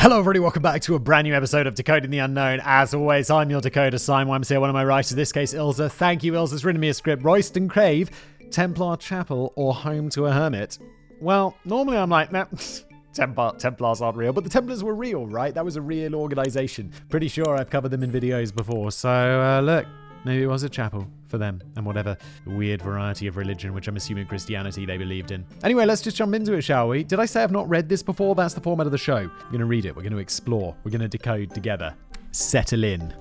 Hello, 0.00 0.18
everybody. 0.18 0.40
Welcome 0.40 0.62
back 0.62 0.80
to 0.82 0.94
a 0.94 0.98
brand 0.98 1.26
new 1.26 1.34
episode 1.34 1.66
of 1.66 1.74
Decoding 1.74 2.10
the 2.10 2.20
Unknown. 2.20 2.62
As 2.64 2.94
always, 2.94 3.28
I'm 3.28 3.50
your 3.50 3.60
decoder, 3.60 4.00
Simon 4.00 4.32
I'm 4.32 4.42
here, 4.42 4.58
one 4.58 4.70
of 4.70 4.74
my 4.74 4.82
writers, 4.82 5.12
in 5.12 5.18
this 5.18 5.30
case, 5.30 5.52
Ilza. 5.52 5.90
Thank 5.90 6.24
you, 6.24 6.32
Ilza's 6.32 6.64
written 6.64 6.80
me 6.80 6.88
a 6.88 6.94
script. 6.94 7.22
Royston 7.22 7.68
Crave, 7.68 8.10
Templar 8.50 8.96
Chapel, 8.96 9.52
or 9.56 9.74
Home 9.74 10.08
to 10.08 10.24
a 10.24 10.32
Hermit. 10.32 10.78
Well, 11.20 11.54
normally 11.66 11.98
I'm 11.98 12.08
like, 12.08 12.32
nah, 12.32 12.46
Templar, 13.12 13.52
Templars 13.58 14.00
aren't 14.00 14.16
real, 14.16 14.32
but 14.32 14.42
the 14.42 14.48
Templars 14.48 14.82
were 14.82 14.94
real, 14.94 15.26
right? 15.26 15.52
That 15.52 15.66
was 15.66 15.76
a 15.76 15.82
real 15.82 16.14
organization. 16.14 16.94
Pretty 17.10 17.28
sure 17.28 17.58
I've 17.58 17.68
covered 17.68 17.90
them 17.90 18.02
in 18.02 18.10
videos 18.10 18.54
before. 18.54 18.92
So, 18.92 19.10
uh, 19.10 19.60
look, 19.60 19.84
maybe 20.24 20.42
it 20.42 20.46
was 20.46 20.62
a 20.62 20.68
chapel 20.68 21.06
for 21.28 21.38
them 21.38 21.60
and 21.76 21.86
whatever 21.86 22.16
weird 22.46 22.82
variety 22.82 23.26
of 23.26 23.36
religion, 23.36 23.72
which 23.72 23.88
I'm 23.88 23.96
assuming 23.96 24.26
Christianity 24.26 24.86
they 24.86 24.96
believed 24.96 25.30
in. 25.30 25.44
Anyway, 25.62 25.86
let's 25.86 26.02
just 26.02 26.16
jump 26.16 26.34
into 26.34 26.52
it, 26.54 26.62
shall 26.62 26.88
we? 26.88 27.04
Did 27.04 27.20
I 27.20 27.26
say 27.26 27.42
I've 27.42 27.52
not 27.52 27.68
read 27.68 27.88
this 27.88 28.02
before? 28.02 28.34
That's 28.34 28.54
the 28.54 28.60
format 28.60 28.86
of 28.86 28.92
the 28.92 28.98
show. 28.98 29.30
We're 29.44 29.50
going 29.50 29.60
to 29.60 29.66
read 29.66 29.84
it, 29.84 29.94
we're 29.94 30.02
going 30.02 30.12
to 30.12 30.18
explore, 30.18 30.76
we're 30.84 30.90
going 30.90 31.00
to 31.00 31.08
decode 31.08 31.54
together. 31.54 31.94
Settle 32.32 32.84
in. 32.84 33.14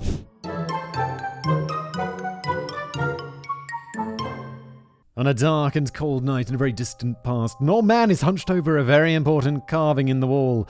On 5.17 5.27
a 5.27 5.33
dark 5.33 5.75
and 5.75 5.93
cold 5.93 6.23
night 6.23 6.47
in 6.47 6.55
a 6.55 6.57
very 6.57 6.71
distant 6.71 7.21
past, 7.23 7.59
an 7.59 7.69
old 7.69 7.83
man 7.85 8.09
is 8.09 8.21
hunched 8.21 8.49
over 8.49 8.77
a 8.77 8.83
very 8.85 9.13
important 9.13 9.67
carving 9.67 10.07
in 10.07 10.21
the 10.21 10.27
wall 10.27 10.65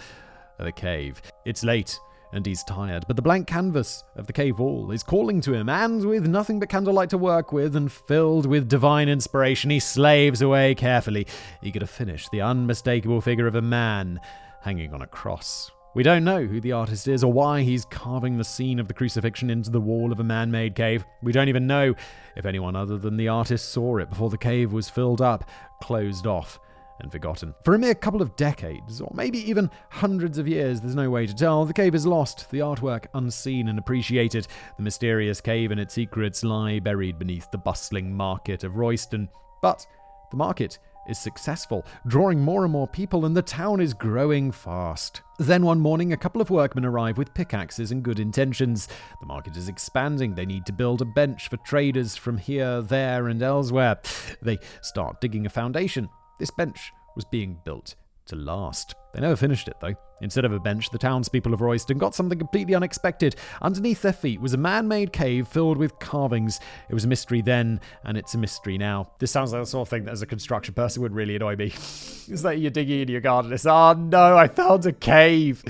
of 0.57 0.65
a 0.65 0.71
cave. 0.71 1.21
It's 1.45 1.63
late, 1.63 1.99
and 2.31 2.45
he's 2.45 2.63
tired, 2.63 3.05
but 3.07 3.15
the 3.15 3.21
blank 3.21 3.47
canvas 3.47 4.03
of 4.15 4.27
the 4.27 4.33
cave 4.33 4.59
wall 4.59 4.91
is 4.91 5.03
calling 5.03 5.41
to 5.41 5.53
him, 5.53 5.69
and 5.69 6.05
with 6.05 6.27
nothing 6.27 6.59
but 6.59 6.69
candlelight 6.69 7.09
to 7.09 7.17
work 7.17 7.51
with 7.51 7.75
and 7.75 7.91
filled 7.91 8.45
with 8.45 8.69
divine 8.69 9.09
inspiration, 9.09 9.69
he 9.69 9.79
slaves 9.79 10.41
away 10.41 10.75
carefully, 10.75 11.25
eager 11.61 11.79
to 11.79 11.87
finish 11.87 12.29
the 12.29 12.41
unmistakable 12.41 13.21
figure 13.21 13.47
of 13.47 13.55
a 13.55 13.61
man 13.61 14.19
hanging 14.61 14.93
on 14.93 15.01
a 15.01 15.07
cross. 15.07 15.71
We 15.95 16.03
don't 16.03 16.23
know 16.23 16.45
who 16.45 16.61
the 16.61 16.73
artist 16.73 17.07
is 17.07 17.23
or 17.23 17.33
why 17.33 17.63
he's 17.63 17.83
carving 17.85 18.37
the 18.37 18.43
scene 18.43 18.79
of 18.79 18.87
the 18.87 18.93
crucifixion 18.93 19.49
into 19.49 19.71
the 19.71 19.81
wall 19.81 20.11
of 20.11 20.19
a 20.19 20.23
man 20.23 20.51
made 20.51 20.75
cave. 20.75 21.03
We 21.23 21.31
don't 21.31 21.49
even 21.49 21.65
know 21.65 21.95
if 22.35 22.45
anyone 22.45 22.75
other 22.75 22.99
than 22.99 23.17
the 23.17 23.27
artist 23.27 23.71
saw 23.71 23.97
it 23.97 24.09
before 24.09 24.29
the 24.29 24.37
cave 24.37 24.71
was 24.71 24.87
filled 24.87 25.19
up, 25.19 25.49
closed 25.81 26.27
off, 26.27 26.59
and 26.99 27.11
forgotten. 27.11 27.53
For 27.63 27.75
a 27.75 27.79
mere 27.79 27.95
couple 27.95 28.21
of 28.21 28.35
decades, 28.35 29.01
or 29.01 29.11
maybe 29.13 29.37
even 29.49 29.69
hundreds 29.89 30.37
of 30.37 30.47
years, 30.47 30.81
there's 30.81 30.95
no 30.95 31.09
way 31.09 31.25
to 31.25 31.33
tell. 31.35 31.65
The 31.65 31.73
cave 31.73 31.95
is 31.95 32.05
lost, 32.05 32.49
the 32.51 32.59
artwork 32.59 33.05
unseen 33.13 33.67
and 33.67 33.79
appreciated. 33.79 34.47
The 34.77 34.83
mysterious 34.83 35.41
cave 35.41 35.71
and 35.71 35.79
its 35.79 35.93
secrets 35.93 36.43
lie 36.43 36.79
buried 36.79 37.19
beneath 37.19 37.49
the 37.51 37.57
bustling 37.57 38.15
market 38.15 38.63
of 38.63 38.77
Royston. 38.77 39.29
But 39.61 39.85
the 40.31 40.37
market 40.37 40.79
is 41.07 41.17
successful, 41.17 41.85
drawing 42.07 42.39
more 42.39 42.63
and 42.63 42.71
more 42.71 42.87
people, 42.87 43.25
and 43.25 43.35
the 43.35 43.41
town 43.41 43.81
is 43.81 43.93
growing 43.93 44.51
fast. 44.51 45.21
Then 45.39 45.63
one 45.63 45.79
morning, 45.79 46.13
a 46.13 46.17
couple 46.17 46.41
of 46.41 46.49
workmen 46.49 46.85
arrive 46.85 47.17
with 47.17 47.33
pickaxes 47.33 47.91
and 47.91 48.03
good 48.03 48.19
intentions. 48.19 48.87
The 49.19 49.25
market 49.25 49.57
is 49.57 49.69
expanding. 49.69 50.35
They 50.35 50.45
need 50.45 50.65
to 50.67 50.73
build 50.73 51.01
a 51.01 51.05
bench 51.05 51.49
for 51.49 51.57
traders 51.57 52.15
from 52.15 52.37
here, 52.37 52.81
there, 52.81 53.27
and 53.27 53.41
elsewhere. 53.41 53.99
They 54.41 54.59
start 54.81 55.19
digging 55.19 55.45
a 55.45 55.49
foundation. 55.49 56.09
This 56.39 56.51
bench 56.51 56.93
was 57.15 57.25
being 57.25 57.59
built 57.65 57.95
to 58.29 58.35
last. 58.35 58.95
They 59.13 59.21
never 59.21 59.35
finished 59.35 59.67
it, 59.67 59.77
though. 59.81 59.95
Instead 60.21 60.45
of 60.45 60.51
a 60.51 60.59
bench, 60.59 60.89
the 60.89 60.97
townspeople 60.97 61.53
of 61.53 61.61
Royston 61.61 61.97
got 61.97 62.13
something 62.13 62.37
completely 62.37 62.75
unexpected. 62.75 63.35
Underneath 63.61 64.01
their 64.01 64.13
feet 64.13 64.39
was 64.41 64.53
a 64.53 64.57
man 64.57 64.87
made 64.87 65.13
cave 65.13 65.47
filled 65.47 65.77
with 65.77 65.97
carvings. 65.99 66.59
It 66.89 66.93
was 66.93 67.05
a 67.05 67.07
mystery 67.07 67.41
then, 67.41 67.79
and 68.03 68.17
it's 68.17 68.35
a 68.35 68.37
mystery 68.37 68.77
now. 68.77 69.11
This 69.17 69.31
sounds 69.31 69.53
like 69.53 69.61
the 69.61 69.65
sort 69.65 69.87
of 69.87 69.89
thing 69.89 70.05
that, 70.05 70.11
as 70.11 70.21
a 70.21 70.27
construction 70.27 70.73
person, 70.73 71.01
would 71.01 71.13
really 71.13 71.35
annoy 71.35 71.55
me. 71.55 71.65
it's 71.73 72.43
like 72.43 72.59
you're 72.59 72.69
digging 72.69 73.01
in 73.01 73.07
your 73.07 73.21
garden. 73.21 73.51
It's, 73.53 73.65
oh 73.65 73.93
no, 73.93 74.37
I 74.37 74.47
found 74.47 74.85
a 74.85 74.91
cave. 74.91 75.63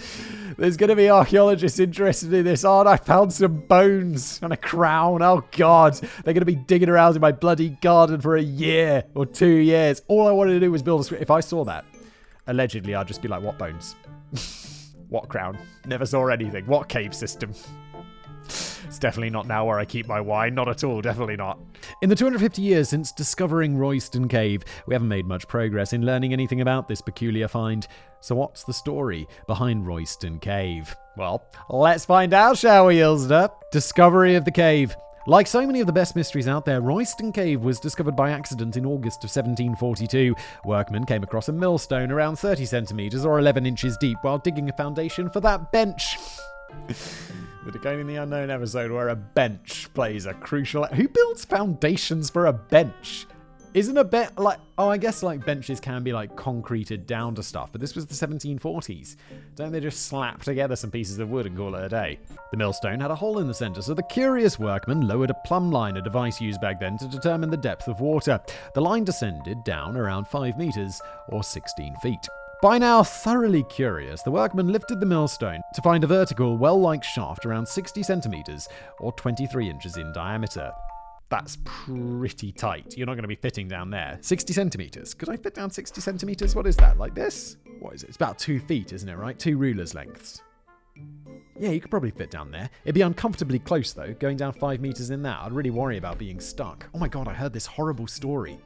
There's 0.58 0.76
going 0.76 0.90
to 0.90 0.96
be 0.96 1.10
archaeologists 1.10 1.80
interested 1.80 2.34
in 2.34 2.44
this. 2.44 2.66
Oh, 2.66 2.86
I 2.86 2.98
found 2.98 3.32
some 3.32 3.62
bones 3.62 4.40
and 4.42 4.52
a 4.52 4.58
crown. 4.58 5.22
Oh 5.22 5.46
god, 5.52 5.94
they're 5.94 6.34
going 6.34 6.42
to 6.42 6.46
be 6.46 6.56
digging 6.56 6.90
around 6.90 7.16
in 7.16 7.22
my 7.22 7.32
bloody 7.32 7.70
garden 7.70 8.20
for 8.20 8.36
a 8.36 8.42
year 8.42 9.06
or 9.16 9.26
two 9.26 9.48
years. 9.48 10.02
All 10.08 10.28
I 10.28 10.32
wanted 10.32 10.54
to 10.54 10.60
do 10.60 10.72
was 10.72 10.84
build 10.84 11.10
a. 11.10 11.22
If 11.22 11.32
I 11.32 11.40
saw 11.40 11.64
that, 11.66 11.86
allegedly, 12.50 12.96
I'd 12.96 13.08
just 13.08 13.22
be 13.22 13.28
like, 13.28 13.42
what 13.42 13.58
bones? 13.58 13.96
what 15.10 15.30
crown? 15.30 15.58
Never 15.86 16.06
saw 16.06 16.28
anything. 16.28 16.66
What 16.66 16.90
cave 16.90 17.16
system? 17.16 17.54
It's 18.90 18.98
definitely 18.98 19.30
not 19.30 19.46
now 19.46 19.68
where 19.68 19.78
I 19.78 19.86
keep 19.86 20.08
my 20.08 20.20
wine. 20.20 20.56
Not 20.56 20.68
at 20.68 20.84
all. 20.84 21.00
Definitely 21.02 21.36
not. 21.36 21.60
In 22.02 22.10
the 22.10 22.16
250 22.16 22.62
years 22.62 22.90
since 22.90 23.12
discovering 23.12 23.78
Royston 23.78 24.28
Cave, 24.28 24.64
we 24.88 24.96
haven't 24.96 25.08
made 25.08 25.28
much 25.28 25.48
progress 25.48 25.94
in 25.94 26.06
learning 26.06 26.34
anything 26.34 26.62
about 26.62 26.88
this 26.88 27.00
peculiar 27.00 27.48
find. 27.48 27.88
So, 28.20 28.34
what's 28.34 28.64
the 28.64 28.74
story 28.74 29.28
behind 29.46 29.86
Royston 29.86 30.40
Cave? 30.40 30.96
Well, 31.16 31.44
let's 31.70 32.06
find 32.06 32.34
out, 32.34 32.58
shall 32.58 32.88
we, 32.88 32.96
Ilzda? 32.96 33.52
Discovery 33.72 34.34
of 34.34 34.46
the 34.46 34.52
cave. 34.52 34.96
Like 35.28 35.48
so 35.48 35.66
many 35.66 35.82
of 35.82 35.88
the 35.88 35.94
best 35.94 36.16
mysteries 36.16 36.48
out 36.48 36.66
there, 36.66 36.82
Royston 36.82 37.32
Cave 37.32 37.62
was 37.62 37.80
discovered 37.80 38.16
by 38.16 38.32
accident 38.32 38.78
in 38.78 38.86
August 38.86 39.24
of 39.24 39.30
1742. 39.30 40.34
Workmen 40.66 41.06
came 41.06 41.24
across 41.24 41.50
a 41.50 41.52
millstone 41.54 42.12
around 42.12 42.38
30 42.38 42.66
centimetres 42.66 43.26
or 43.26 43.38
11 43.38 43.66
inches 43.66 43.98
deep 43.98 44.18
while 44.22 44.38
digging 44.38 44.70
a 44.70 44.74
foundation 44.74 45.30
for 45.30 45.42
that 45.42 45.72
bench. 45.72 46.18
the 46.88 47.72
Decoding 47.72 48.08
the 48.08 48.16
Unknown 48.16 48.50
episode 48.50 48.92
where 48.92 49.10
a 49.10 49.16
bench 49.16 49.94
plays 49.94 50.26
a 50.26 50.34
crucial. 50.34 50.86
Who 50.86 51.08
builds 51.08 51.44
foundations 51.46 52.30
for 52.30 52.46
a 52.46 52.54
bench? 52.54 53.28
Isn't 53.72 53.98
a 53.98 54.04
bit 54.04 54.36
like 54.38 54.58
oh 54.80 54.90
I 54.90 54.98
guess 54.98 55.22
like 55.22 55.46
benches 55.46 55.80
can 55.80 56.02
be 56.02 56.12
like 56.12 56.36
concreted 56.36 57.06
down 57.06 57.36
to 57.36 57.44
stuff, 57.44 57.72
but 57.72 57.80
this 57.80 57.94
was 57.94 58.08
the 58.08 58.16
1740s. 58.16 59.16
Don't 59.56 59.72
they 59.72 59.80
just 59.80 60.08
slap 60.08 60.42
together 60.42 60.76
some 60.76 60.90
pieces 60.90 61.20
of 61.20 61.30
wood 61.30 61.46
and 61.46 61.56
call 61.56 61.76
it 61.76 61.84
a 61.84 61.90
day? 61.90 62.18
The 62.50 62.58
millstone 62.58 63.00
had 63.00 63.12
a 63.12 63.16
hole 63.16 63.38
in 63.38 63.48
the 63.48 63.54
center, 63.54 63.84
so 63.84 63.94
the 63.94 64.02
curious 64.04 64.58
workman 64.58 65.08
lowered 65.08 65.30
a 65.30 65.36
plumb 65.46 65.72
line, 65.72 65.98
a 65.98 66.02
device 66.02 66.42
used 66.42 66.62
back 66.62 66.80
then 66.80 66.98
to 66.98 67.08
determine 67.08 67.52
the 67.52 67.58
depth 67.58 67.88
of 67.88 68.00
water. 68.00 68.40
The 68.74 68.82
line 68.82 69.04
descended 69.04 69.64
down 69.66 69.96
around 69.96 70.28
5 70.28 70.58
meters 70.58 71.00
or 71.28 71.44
16 71.44 71.96
feet. 71.98 72.28
By 72.64 72.80
now 72.80 73.04
thoroughly 73.04 73.64
curious, 73.70 74.24
the 74.24 74.32
workman 74.32 74.70
lifted 74.70 75.00
the 75.00 75.06
millstone 75.06 75.62
to 75.76 75.82
find 75.82 76.04
a 76.04 76.08
vertical, 76.08 76.58
well 76.58 76.82
like 76.82 77.04
shaft 77.04 77.46
around 77.46 77.68
60 77.68 78.02
centimeters 78.02 78.68
or 78.98 79.12
23 79.14 79.70
inches 79.70 79.98
in 79.98 80.12
diameter. 80.12 80.72
That's 81.30 81.60
pretty 81.64 82.52
tight. 82.52 82.98
You're 82.98 83.06
not 83.06 83.14
going 83.14 83.24
to 83.24 83.28
be 83.28 83.36
fitting 83.36 83.68
down 83.68 83.92
there. 83.92 84.18
60 84.22 84.52
centimeters. 84.52 85.14
Could 85.14 85.30
I 85.30 85.38
fit 85.38 85.54
down 85.54 85.70
60 85.70 86.02
centimeters? 86.02 86.56
What 86.56 86.66
is 86.66 86.76
that? 86.78 86.98
Like 86.98 87.14
this? 87.14 87.58
What 87.80 87.94
is 87.94 88.04
it? 88.04 88.10
It's 88.10 88.16
about 88.16 88.40
two 88.40 88.60
feet, 88.60 88.94
isn't 88.94 89.08
it, 89.08 89.16
right? 89.16 89.38
Two 89.38 89.58
rulers' 89.58 89.94
lengths. 89.94 90.42
Yeah, 91.60 91.70
you 91.70 91.82
could 91.82 91.92
probably 91.92 92.12
fit 92.12 92.32
down 92.32 92.52
there. 92.52 92.70
It'd 92.84 92.96
be 92.96 93.02
uncomfortably 93.02 93.60
close, 93.60 93.94
though, 93.94 94.14
going 94.14 94.38
down 94.38 94.54
five 94.54 94.80
meters 94.80 95.12
in 95.12 95.22
that. 95.24 95.42
I'd 95.42 95.52
really 95.52 95.70
worry 95.70 95.98
about 95.98 96.18
being 96.18 96.40
stuck. 96.40 96.88
Oh 96.96 96.98
my 96.98 97.08
god, 97.08 97.28
I 97.28 97.34
heard 97.34 97.54
this 97.54 97.66
horrible 97.66 98.08
story. 98.08 98.58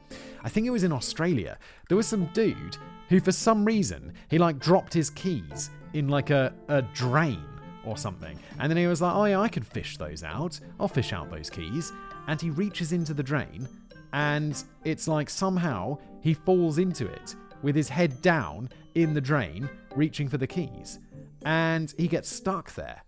I 0.42 0.48
think 0.48 0.66
it 0.66 0.70
was 0.70 0.84
in 0.84 0.92
Australia. 0.92 1.58
There 1.88 1.96
was 1.96 2.06
some 2.06 2.26
dude 2.32 2.76
who, 3.08 3.20
for 3.20 3.32
some 3.32 3.64
reason, 3.64 4.14
he 4.30 4.38
like 4.38 4.58
dropped 4.58 4.94
his 4.94 5.10
keys 5.10 5.70
in 5.92 6.08
like 6.08 6.30
a, 6.30 6.54
a 6.68 6.82
drain 6.82 7.44
or 7.84 7.96
something. 7.96 8.38
And 8.58 8.70
then 8.70 8.76
he 8.76 8.86
was 8.86 9.02
like, 9.02 9.14
oh 9.14 9.24
yeah, 9.24 9.40
I 9.40 9.48
could 9.48 9.66
fish 9.66 9.98
those 9.98 10.22
out. 10.22 10.58
I'll 10.80 10.88
fish 10.88 11.12
out 11.12 11.30
those 11.30 11.50
keys 11.50 11.92
and 12.26 12.40
he 12.40 12.50
reaches 12.50 12.92
into 12.92 13.14
the 13.14 13.22
drain, 13.22 13.68
and 14.12 14.62
it's 14.84 15.08
like 15.08 15.28
somehow 15.28 15.98
he 16.20 16.34
falls 16.34 16.78
into 16.78 17.06
it 17.06 17.34
with 17.62 17.74
his 17.74 17.88
head 17.88 18.22
down 18.22 18.68
in 18.94 19.14
the 19.14 19.20
drain, 19.20 19.68
reaching 19.96 20.28
for 20.28 20.38
the 20.38 20.46
keys. 20.46 21.00
And 21.44 21.92
he 21.98 22.06
gets 22.08 22.28
stuck 22.28 22.74
there. 22.74 23.02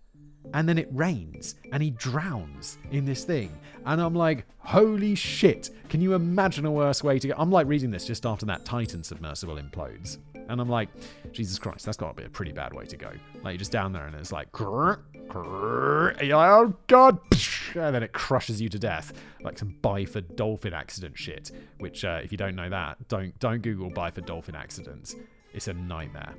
And 0.53 0.67
then 0.67 0.77
it 0.77 0.87
rains 0.91 1.55
and 1.71 1.83
he 1.83 1.91
drowns 1.91 2.77
in 2.91 3.05
this 3.05 3.23
thing. 3.23 3.51
And 3.85 4.01
I'm 4.01 4.15
like, 4.15 4.45
holy 4.59 5.15
shit. 5.15 5.69
Can 5.89 6.01
you 6.01 6.13
imagine 6.13 6.65
a 6.65 6.71
worse 6.71 7.03
way 7.03 7.19
to 7.19 7.27
go? 7.27 7.33
I'm 7.37 7.51
like 7.51 7.67
reading 7.67 7.91
this 7.91 8.05
just 8.05 8.25
after 8.25 8.45
that 8.45 8.63
Titan 8.63 9.03
submersible 9.03 9.57
implodes. 9.57 10.17
And 10.49 10.61
I'm 10.61 10.69
like, 10.69 10.89
Jesus 11.31 11.59
Christ, 11.59 11.85
that's 11.85 11.97
got 11.97 12.15
to 12.15 12.21
be 12.21 12.25
a 12.25 12.29
pretty 12.29 12.53
bad 12.53 12.73
way 12.73 12.85
to 12.85 12.97
go. 12.97 13.11
Like, 13.43 13.53
you're 13.53 13.57
just 13.57 13.71
down 13.71 13.91
there 13.91 14.07
and 14.07 14.15
it's 14.15 14.31
like, 14.31 14.51
oh 16.55 16.73
God. 16.87 17.19
And 17.75 17.93
then 17.93 18.03
it 18.03 18.13
crushes 18.13 18.61
you 18.61 18.69
to 18.69 18.79
death, 18.79 19.13
like 19.43 19.57
some 19.57 19.75
Byford 19.83 20.35
dolphin 20.35 20.73
accident 20.73 21.17
shit. 21.17 21.51
Which, 21.79 22.05
uh, 22.05 22.21
if 22.23 22.31
you 22.31 22.37
don't 22.37 22.55
know 22.55 22.69
that, 22.69 23.07
don't 23.07 23.37
don't 23.39 23.61
Google 23.61 23.91
Byford 23.91 24.25
dolphin 24.25 24.55
accidents. 24.55 25.15
It's 25.53 25.67
a 25.67 25.73
nightmare. 25.73 26.33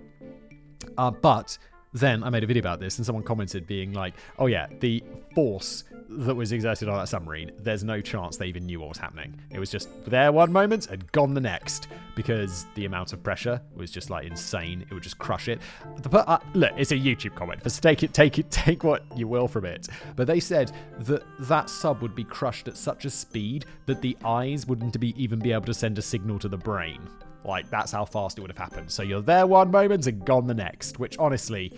Uh, 0.97 1.11
but 1.11 1.59
then 1.93 2.23
I 2.23 2.31
made 2.31 2.45
a 2.45 2.47
video 2.47 2.61
about 2.61 2.81
this, 2.81 2.99
and 2.99 3.07
someone 3.07 3.25
commented 3.25 3.67
being 3.67 3.93
like, 3.93 4.15
"Oh 4.39 4.47
yeah, 4.47 4.67
the 4.81 5.03
force 5.35 5.85
that 6.09 6.35
was 6.35 6.53
exerted 6.53 6.89
on 6.89 6.99
that 6.99 7.09
submarine. 7.09 7.53
There's 7.59 7.85
no 7.85 8.01
chance 8.01 8.37
they 8.37 8.47
even 8.47 8.67
knew 8.67 8.81
what 8.81 8.89
was 8.89 8.99
happening. 8.99 9.39
It 9.51 9.59
was 9.59 9.71
just 9.71 9.89
there 10.07 10.33
one 10.33 10.51
moment 10.53 10.89
and 10.89 11.11
gone 11.13 11.35
the 11.35 11.41
next 11.41 11.89
because 12.17 12.67
the 12.75 12.87
amount 12.87 13.13
of 13.13 13.23
pressure 13.23 13.61
was 13.75 13.91
just 13.91 14.09
like 14.09 14.27
insane. 14.27 14.87
It 14.89 14.95
would 14.95 15.03
just 15.03 15.19
crush 15.19 15.49
it. 15.49 15.61
The, 15.99 16.19
uh, 16.29 16.39
look, 16.55 16.73
it's 16.77 16.93
a 16.93 16.97
YouTube 16.97 17.35
comment. 17.35 17.63
For 17.63 17.69
take 17.69 18.03
it, 18.03 18.15
take 18.15 18.39
it, 18.39 18.51
take 18.51 18.85
what 18.85 19.05
you 19.17 19.29
will 19.29 19.49
from 19.49 19.67
it. 19.67 19.89
But 20.17 20.27
they 20.27 20.41
said 20.41 20.73
that 21.01 21.23
that 21.41 21.69
sub 21.69 22.01
would 22.01 22.15
be 22.15 22.25
crushed 22.25 22.69
at 22.69 22.77
such 22.77 23.05
a 23.05 23.11
speed 23.11 23.67
that 23.87 24.01
the 24.01 24.17
eyes 24.25 24.67
wouldn't 24.67 24.99
be 24.99 25.15
even 25.23 25.39
be 25.39 25.53
able 25.53 25.67
to 25.67 25.75
send 25.75 25.99
a 25.99 26.03
signal 26.03 26.39
to 26.39 26.49
the 26.49 26.57
brain. 26.57 27.01
Like, 27.49 27.71
that's 27.71 27.91
how 27.91 28.05
fast 28.05 28.39
it 28.39 28.43
would 28.43 28.51
have 28.51 28.59
happened. 28.59 28.91
So 28.91 29.03
you're 29.03 29.23
there 29.23 29.47
one 29.47 29.71
moment 29.71 30.07
and 30.07 30.25
gone 30.25 30.47
the 30.47 30.55
next, 30.55 31.01
which 31.01 31.19
honestly, 31.19 31.73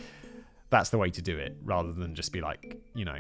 That's 0.71 0.91
the 0.91 0.99
way 0.99 1.11
to 1.11 1.21
do 1.21 1.37
it, 1.37 1.57
rather 1.65 1.93
than 1.93 2.15
just 2.15 2.33
be 2.33 2.41
like, 2.41 2.81
you 2.95 3.05
know, 3.05 3.19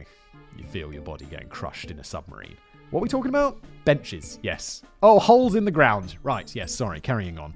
you 0.56 0.64
feel 0.64 0.92
your 0.92 1.02
body 1.02 1.26
getting 1.26 1.48
crushed 1.48 1.90
in 1.90 1.98
a 1.98 2.04
submarine. 2.04 2.56
What 2.90 3.00
are 3.00 3.02
we 3.02 3.08
talking 3.08 3.28
about? 3.28 3.58
Benches, 3.84 4.38
yes. 4.42 4.82
Oh, 5.02 5.18
holes 5.18 5.56
in 5.56 5.64
the 5.64 5.70
ground. 5.70 6.14
Right, 6.22 6.54
yes, 6.54 6.72
sorry, 6.72 7.00
carrying 7.00 7.38
on. 7.38 7.54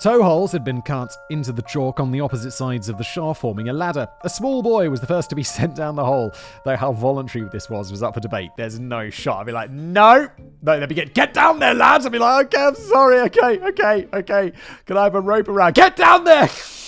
Toe 0.00 0.22
holes 0.22 0.52
had 0.52 0.64
been 0.64 0.82
cut 0.82 1.16
into 1.30 1.52
the 1.52 1.62
chalk 1.62 2.00
on 2.00 2.10
the 2.10 2.20
opposite 2.20 2.50
sides 2.50 2.88
of 2.88 2.98
the 2.98 3.04
shaft, 3.04 3.40
forming 3.40 3.68
a 3.68 3.72
ladder. 3.72 4.08
A 4.22 4.28
small 4.28 4.62
boy 4.62 4.90
was 4.90 5.00
the 5.00 5.06
first 5.06 5.30
to 5.30 5.36
be 5.36 5.42
sent 5.54 5.76
down 5.76 5.94
the 5.94 6.04
hole, 6.04 6.32
though 6.64 6.76
how 6.76 6.92
voluntary 6.92 7.48
this 7.50 7.70
was 7.70 7.90
was 7.90 8.02
up 8.02 8.14
for 8.14 8.20
debate. 8.20 8.50
There's 8.56 8.80
no 8.80 9.08
shot. 9.08 9.40
I'd 9.40 9.46
be 9.46 9.52
like, 9.52 9.70
no! 9.70 10.28
No, 10.62 10.80
they'd 10.80 10.88
be 10.88 10.94
get, 10.94 11.14
get 11.14 11.32
down 11.32 11.58
there, 11.58 11.74
lads! 11.74 12.06
I'd 12.06 12.12
be 12.12 12.18
like, 12.18 12.46
okay, 12.46 12.64
I'm 12.64 12.74
sorry, 12.74 13.20
okay, 13.20 13.60
okay, 13.60 14.08
okay. 14.12 14.52
Can 14.86 14.96
I 14.96 15.04
have 15.04 15.14
a 15.14 15.20
rope 15.20 15.48
around? 15.48 15.74
Get 15.74 15.96
down 15.96 16.24
there! 16.24 16.48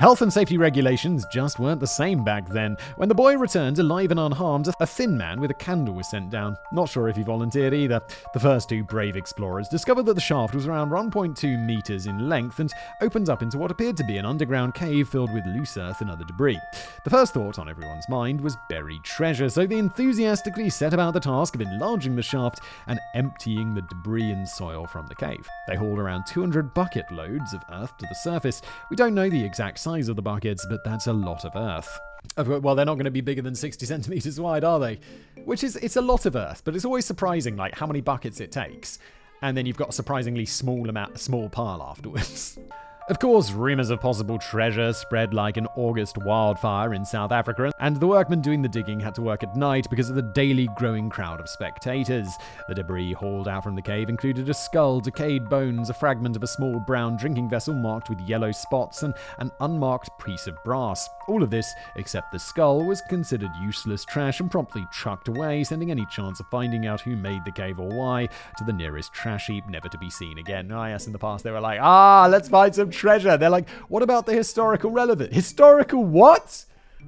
Health 0.00 0.22
and 0.22 0.32
safety 0.32 0.58
regulations 0.58 1.24
just 1.30 1.60
weren't 1.60 1.78
the 1.78 1.86
same 1.86 2.24
back 2.24 2.48
then. 2.48 2.76
When 2.96 3.08
the 3.08 3.14
boy 3.14 3.36
returned 3.36 3.78
alive 3.78 4.10
and 4.10 4.18
unharmed, 4.18 4.68
a 4.80 4.86
thin 4.86 5.16
man 5.16 5.40
with 5.40 5.52
a 5.52 5.54
candle 5.54 5.94
was 5.94 6.10
sent 6.10 6.30
down. 6.30 6.56
Not 6.72 6.88
sure 6.88 7.08
if 7.08 7.14
he 7.14 7.22
volunteered 7.22 7.72
either. 7.72 8.02
The 8.32 8.40
first 8.40 8.68
two 8.68 8.82
brave 8.82 9.14
explorers 9.14 9.68
discovered 9.68 10.06
that 10.06 10.14
the 10.14 10.20
shaft 10.20 10.52
was 10.52 10.66
around 10.66 10.90
1.2 10.90 11.64
meters 11.64 12.06
in 12.06 12.28
length 12.28 12.58
and 12.58 12.72
opened 13.02 13.30
up 13.30 13.40
into 13.40 13.56
what 13.56 13.70
appeared 13.70 13.96
to 13.98 14.04
be 14.04 14.16
an 14.16 14.26
underground 14.26 14.74
cave 14.74 15.08
filled 15.08 15.32
with 15.32 15.46
loose 15.46 15.76
earth 15.76 16.00
and 16.00 16.10
other 16.10 16.24
debris. 16.24 16.58
The 17.04 17.10
first 17.10 17.32
thought 17.32 17.60
on 17.60 17.68
everyone's 17.68 18.08
mind 18.08 18.40
was 18.40 18.56
buried 18.68 19.04
treasure, 19.04 19.48
so 19.48 19.64
they 19.64 19.78
enthusiastically 19.78 20.70
set 20.70 20.92
about 20.92 21.14
the 21.14 21.20
task 21.20 21.54
of 21.54 21.60
enlarging 21.60 22.16
the 22.16 22.22
shaft 22.22 22.58
and 22.88 22.98
emptying 23.14 23.74
the 23.74 23.82
debris 23.82 24.32
and 24.32 24.48
soil 24.48 24.86
from 24.86 25.06
the 25.06 25.14
cave. 25.14 25.48
They 25.68 25.76
hauled 25.76 26.00
around 26.00 26.24
200 26.26 26.74
bucket 26.74 27.12
loads 27.12 27.54
of 27.54 27.62
earth 27.70 27.96
to 27.98 28.06
the 28.08 28.14
surface. 28.16 28.60
We 28.90 28.96
don't 28.96 29.14
know 29.14 29.30
the 29.30 29.44
exact 29.44 29.78
size 29.84 29.93
of 30.08 30.16
the 30.16 30.22
buckets, 30.22 30.66
but 30.68 30.84
that's 30.84 31.06
a 31.06 31.12
lot 31.12 31.44
of 31.44 31.52
earth. 31.56 31.98
Well, 32.36 32.74
they're 32.74 32.86
not 32.86 32.94
going 32.94 33.04
to 33.04 33.10
be 33.10 33.20
bigger 33.20 33.42
than 33.42 33.54
60 33.54 33.86
centimeters 33.86 34.40
wide, 34.40 34.64
are 34.64 34.80
they? 34.80 34.98
Which 35.44 35.62
is, 35.62 35.76
it's 35.76 35.96
a 35.96 36.00
lot 36.00 36.26
of 36.26 36.36
earth, 36.36 36.62
but 36.64 36.74
it's 36.74 36.84
always 36.84 37.04
surprising, 37.04 37.56
like, 37.56 37.74
how 37.74 37.86
many 37.86 38.00
buckets 38.00 38.40
it 38.40 38.50
takes. 38.50 38.98
And 39.42 39.56
then 39.56 39.66
you've 39.66 39.76
got 39.76 39.90
a 39.90 39.92
surprisingly 39.92 40.46
small 40.46 40.88
amount, 40.88 41.18
small 41.20 41.48
pile 41.48 41.82
afterwards. 41.82 42.58
Of 43.06 43.18
course, 43.18 43.52
rumours 43.52 43.90
of 43.90 44.00
possible 44.00 44.38
treasure 44.38 44.90
spread 44.94 45.34
like 45.34 45.58
an 45.58 45.66
August 45.76 46.16
wildfire 46.24 46.94
in 46.94 47.04
South 47.04 47.32
Africa, 47.32 47.70
and 47.78 48.00
the 48.00 48.06
workmen 48.06 48.40
doing 48.40 48.62
the 48.62 48.68
digging 48.68 48.98
had 48.98 49.14
to 49.16 49.20
work 49.20 49.42
at 49.42 49.54
night 49.54 49.86
because 49.90 50.08
of 50.08 50.16
the 50.16 50.22
daily 50.22 50.70
growing 50.74 51.10
crowd 51.10 51.38
of 51.38 51.50
spectators. 51.50 52.34
The 52.66 52.76
debris 52.76 53.12
hauled 53.12 53.46
out 53.46 53.62
from 53.62 53.74
the 53.74 53.82
cave 53.82 54.08
included 54.08 54.48
a 54.48 54.54
skull, 54.54 55.00
decayed 55.00 55.50
bones, 55.50 55.90
a 55.90 55.94
fragment 55.94 56.34
of 56.34 56.42
a 56.42 56.46
small 56.46 56.80
brown 56.80 57.18
drinking 57.18 57.50
vessel 57.50 57.74
marked 57.74 58.08
with 58.08 58.22
yellow 58.22 58.52
spots, 58.52 59.02
and 59.02 59.12
an 59.38 59.50
unmarked 59.60 60.08
piece 60.24 60.46
of 60.46 60.56
brass. 60.64 61.06
All 61.28 61.42
of 61.42 61.50
this, 61.50 61.70
except 61.96 62.32
the 62.32 62.38
skull, 62.38 62.86
was 62.86 63.02
considered 63.10 63.50
useless 63.60 64.06
trash 64.06 64.40
and 64.40 64.50
promptly 64.50 64.86
chucked 64.94 65.28
away, 65.28 65.62
sending 65.62 65.90
any 65.90 66.06
chance 66.06 66.40
of 66.40 66.46
finding 66.46 66.86
out 66.86 67.02
who 67.02 67.16
made 67.16 67.44
the 67.44 67.52
cave 67.52 67.78
or 67.78 67.88
why 67.88 68.30
to 68.56 68.64
the 68.64 68.72
nearest 68.72 69.12
trash 69.12 69.48
heap, 69.48 69.64
never 69.68 69.90
to 69.90 69.98
be 69.98 70.08
seen 70.08 70.38
again. 70.38 70.72
I 70.72 70.88
yes, 70.88 71.04
in 71.06 71.12
the 71.12 71.18
past 71.18 71.44
they 71.44 71.50
were 71.50 71.60
like, 71.60 71.80
ah, 71.82 72.28
let's 72.30 72.48
find 72.48 72.74
some 72.74 72.93
treasure. 72.94 73.36
They're 73.36 73.50
like, 73.50 73.68
what 73.88 74.02
about 74.02 74.26
the 74.26 74.32
historical 74.32 74.90
relevant? 74.90 75.32
Historical 75.32 76.04
what? 76.04 76.64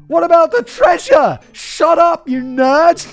What 0.06 0.24
about 0.24 0.52
the 0.52 0.62
treasure? 0.62 1.38
Shut 1.52 1.98
up, 1.98 2.28
you 2.28 2.42
nerd! 2.42 3.04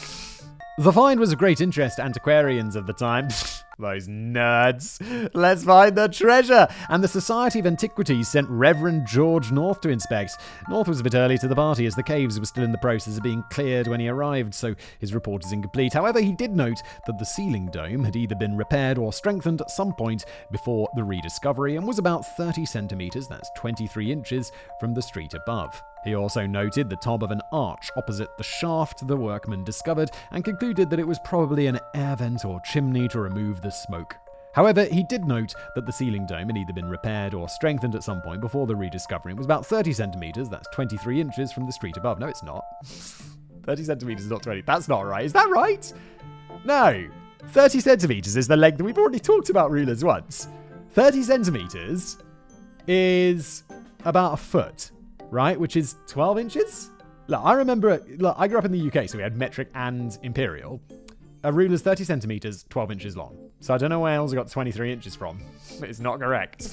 The 0.78 0.92
find 0.92 1.20
was 1.20 1.32
of 1.32 1.36
great 1.36 1.62
interest 1.62 1.98
to 1.98 2.04
antiquarians 2.04 2.76
of 2.76 2.88
the 2.88 2.94
time. 2.94 3.30
Those 3.80 4.08
nerds. 4.08 5.00
Let's 5.34 5.64
find 5.64 5.96
the 5.96 6.08
treasure. 6.08 6.68
And 6.90 7.04
the 7.04 7.08
Society 7.08 7.60
of 7.60 7.66
Antiquities 7.66 8.28
sent 8.28 8.48
Reverend 8.50 9.08
George 9.08 9.52
North 9.52 9.82
to 9.82 9.90
inspect. 9.90 10.38
North 10.70 10.88
was 10.88 11.00
a 11.00 11.04
bit 11.04 11.16
early 11.16 11.38
to 11.40 11.48
the 11.48 11.56
party 11.56 11.86
as 11.86 11.96
the 11.96 12.04
caves 12.04 12.40
were 12.40 12.46
still 12.46 12.64
in 12.64 12.72
the 12.72 12.78
process 12.78 13.18
of 13.18 13.24
being 13.24 13.44
cleared 13.50 13.88
when 13.88 14.00
he 14.00 14.08
arrived, 14.08 14.54
so 14.54 14.76
his 15.00 15.14
report 15.14 15.44
is 15.44 15.52
incomplete. 15.52 15.94
However, 15.94 16.22
he 16.22 16.34
did 16.34 16.56
note 16.56 16.82
that 17.08 17.18
the 17.18 17.26
ceiling 17.26 17.68
dome 17.68 18.04
had 18.04 18.16
either 18.16 18.36
been 18.36 18.56
repaired 18.56 18.98
or 18.98 19.12
strengthened 19.12 19.62
at 19.62 19.72
some 19.72 19.94
point 19.94 20.26
before 20.52 20.88
the 20.96 21.04
rediscovery 21.04 21.76
and 21.76 21.88
was 21.88 21.98
about 21.98 22.26
30 22.38 22.66
centimeters, 22.66 23.28
that's 23.28 23.50
23 23.58 24.12
inches, 24.12 24.52
from 24.80 24.94
the 24.94 25.02
street 25.02 25.34
above. 25.34 25.82
He 26.04 26.16
also 26.16 26.46
noted 26.46 26.90
the 26.90 26.96
top 26.98 27.24
of 27.24 27.32
an 27.32 27.42
arch 27.52 27.90
opposite 27.96 28.36
the 28.38 28.44
shaft 28.44 29.08
the 29.08 29.16
workmen 29.16 29.64
discovered 29.64 30.12
and 30.32 30.44
concluded 30.44 30.90
that 30.90 31.00
it 31.00 31.08
was 31.08 31.20
probably 31.24 31.68
an 31.68 31.80
air 31.96 32.16
vent 32.16 32.46
or 32.46 32.60
chimney 32.62 33.08
to 33.10 33.20
remove 33.22 33.62
the 33.62 33.72
smoke. 33.72 34.16
However, 34.54 34.86
he 34.86 35.04
did 35.04 35.26
note 35.26 35.54
that 35.74 35.86
the 35.86 35.92
ceiling 35.92 36.28
dome 36.28 36.48
had 36.48 36.58
either 36.58 36.74
been 36.74 36.90
repaired 36.90 37.34
or 37.34 37.50
strengthened 37.50 37.96
at 37.96 38.04
some 38.04 38.22
point 38.22 38.40
before 38.40 38.68
the 38.68 38.76
rediscovery. 38.76 39.32
It 39.32 39.38
was 39.38 39.48
about 39.48 39.66
30 39.66 39.94
centimeters, 39.94 40.48
that's 40.48 40.68
23 40.74 41.22
inches 41.22 41.52
from 41.52 41.66
the 41.66 41.72
street 41.72 41.98
above. 41.98 42.20
No, 42.20 42.28
it's 42.28 42.44
not. 42.44 42.64
30 43.64 43.84
centimeters 43.84 44.26
is 44.26 44.30
not 44.30 44.44
20. 44.44 44.62
That's 44.62 44.88
not 44.88 45.06
right. 45.06 45.26
Is 45.26 45.34
that 45.34 45.50
right? 45.50 45.92
No. 46.66 47.08
30 47.48 47.80
centimeters 47.80 48.36
is 48.36 48.48
the 48.48 48.58
length. 48.58 48.82
We've 48.82 48.98
already 48.98 49.20
talked 49.20 49.50
about 49.50 49.72
rulers 49.72 50.04
once. 50.04 50.48
30 50.92 51.24
centimeters 51.24 52.18
is 52.88 53.64
about 54.06 54.34
a 54.34 54.38
foot 54.38 54.92
right? 55.34 55.60
Which 55.60 55.76
is 55.76 55.96
12 56.08 56.38
inches? 56.38 56.92
Look, 57.28 57.42
I 57.44 57.54
remember, 57.54 58.02
look, 58.18 58.36
I 58.38 58.48
grew 58.48 58.60
up 58.60 58.66
in 58.66 58.72
the 58.72 58.88
UK, 58.88 59.10
so 59.10 59.18
we 59.18 59.24
had 59.24 59.36
metric 59.36 59.70
and 59.74 60.18
imperial. 60.22 60.80
A 61.44 61.52
ruler's 61.52 61.82
30 61.82 62.04
centimeters, 62.04 62.64
12 62.70 62.92
inches 62.92 63.18
long. 63.18 63.36
So 63.60 63.74
I 63.74 63.78
don't 63.78 63.90
know 63.90 64.00
where 64.00 64.16
else 64.16 64.32
I 64.32 64.36
got 64.36 64.50
23 64.50 64.94
inches 64.94 65.16
from. 65.16 65.42
It's 65.82 66.00
not 66.00 66.20
correct. 66.20 66.70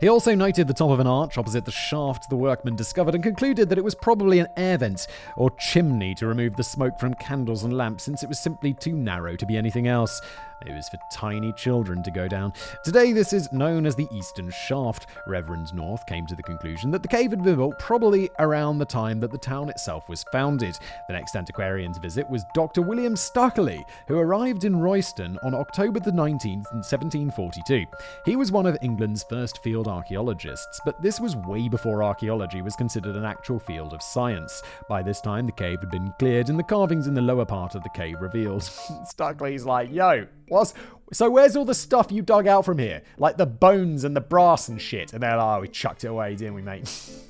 He 0.00 0.08
also 0.08 0.34
noted 0.34 0.68
the 0.68 0.74
top 0.74 0.90
of 0.90 1.00
an 1.00 1.06
arch 1.06 1.38
opposite 1.38 1.64
the 1.64 1.70
shaft 1.70 2.28
the 2.28 2.36
workmen 2.36 2.76
discovered 2.76 3.14
and 3.14 3.24
concluded 3.24 3.70
that 3.70 3.78
it 3.78 3.84
was 3.84 3.94
probably 3.94 4.40
an 4.40 4.48
air 4.58 4.76
vent 4.76 5.06
or 5.38 5.50
chimney 5.58 6.14
to 6.16 6.26
remove 6.26 6.54
the 6.56 6.64
smoke 6.64 7.00
from 7.00 7.14
candles 7.14 7.64
and 7.64 7.74
lamps 7.74 8.04
since 8.04 8.22
it 8.22 8.28
was 8.28 8.38
simply 8.38 8.74
too 8.74 8.92
narrow 8.92 9.36
to 9.36 9.46
be 9.46 9.56
anything 9.56 9.86
else. 9.86 10.20
It 10.64 10.74
was 10.74 10.88
for 10.88 10.98
tiny 11.12 11.52
children 11.52 12.02
to 12.02 12.10
go 12.10 12.28
down. 12.28 12.52
Today, 12.84 13.12
this 13.12 13.32
is 13.32 13.52
known 13.52 13.86
as 13.86 13.94
the 13.94 14.08
Eastern 14.12 14.50
Shaft. 14.50 15.06
Reverend 15.26 15.74
North 15.74 16.06
came 16.06 16.26
to 16.26 16.34
the 16.34 16.42
conclusion 16.42 16.90
that 16.92 17.02
the 17.02 17.08
cave 17.08 17.30
had 17.30 17.42
been 17.42 17.56
built 17.56 17.78
probably 17.78 18.30
around 18.38 18.78
the 18.78 18.84
time 18.84 19.20
that 19.20 19.30
the 19.30 19.38
town 19.38 19.68
itself 19.68 20.08
was 20.08 20.24
founded. 20.32 20.78
The 21.08 21.12
next 21.12 21.36
antiquarian 21.36 21.92
to 21.92 22.00
visit 22.00 22.28
was 22.30 22.44
Dr. 22.54 22.82
William 22.82 23.14
Stukeley, 23.14 23.84
who 24.08 24.18
arrived 24.18 24.64
in 24.64 24.76
Royston 24.76 25.38
on 25.42 25.54
October 25.54 26.00
the 26.00 26.10
19th, 26.10 26.64
1742. 26.72 27.84
He 28.24 28.36
was 28.36 28.52
one 28.52 28.66
of 28.66 28.78
England's 28.80 29.24
first 29.24 29.62
field 29.62 29.88
archaeologists, 29.88 30.80
but 30.84 31.00
this 31.02 31.20
was 31.20 31.36
way 31.36 31.68
before 31.68 32.02
archaeology 32.02 32.62
was 32.62 32.76
considered 32.76 33.16
an 33.16 33.24
actual 33.24 33.58
field 33.58 33.92
of 33.92 34.02
science. 34.02 34.62
By 34.88 35.02
this 35.02 35.20
time, 35.20 35.46
the 35.46 35.52
cave 35.52 35.80
had 35.80 35.90
been 35.90 36.12
cleared 36.18 36.48
and 36.48 36.58
the 36.58 36.62
carvings 36.62 37.06
in 37.06 37.14
the 37.14 37.22
lower 37.22 37.44
part 37.44 37.74
of 37.74 37.82
the 37.82 37.90
cave 37.90 38.20
revealed. 38.20 38.62
Stukeley's 38.62 39.64
like, 39.64 39.90
yo, 39.92 40.26
What's 40.48 40.74
so? 41.12 41.30
Where's 41.30 41.56
all 41.56 41.64
the 41.64 41.74
stuff 41.74 42.10
you 42.10 42.22
dug 42.22 42.46
out 42.46 42.64
from 42.64 42.78
here, 42.78 43.02
like 43.18 43.36
the 43.36 43.46
bones 43.46 44.04
and 44.04 44.14
the 44.16 44.20
brass 44.20 44.68
and 44.68 44.80
shit? 44.80 45.12
And 45.12 45.22
they're 45.22 45.36
like, 45.36 45.58
oh, 45.58 45.60
we 45.62 45.68
chucked 45.68 46.04
it 46.04 46.08
away, 46.08 46.34
didn't 46.36 46.54
we, 46.54 46.62
mate? 46.62 46.88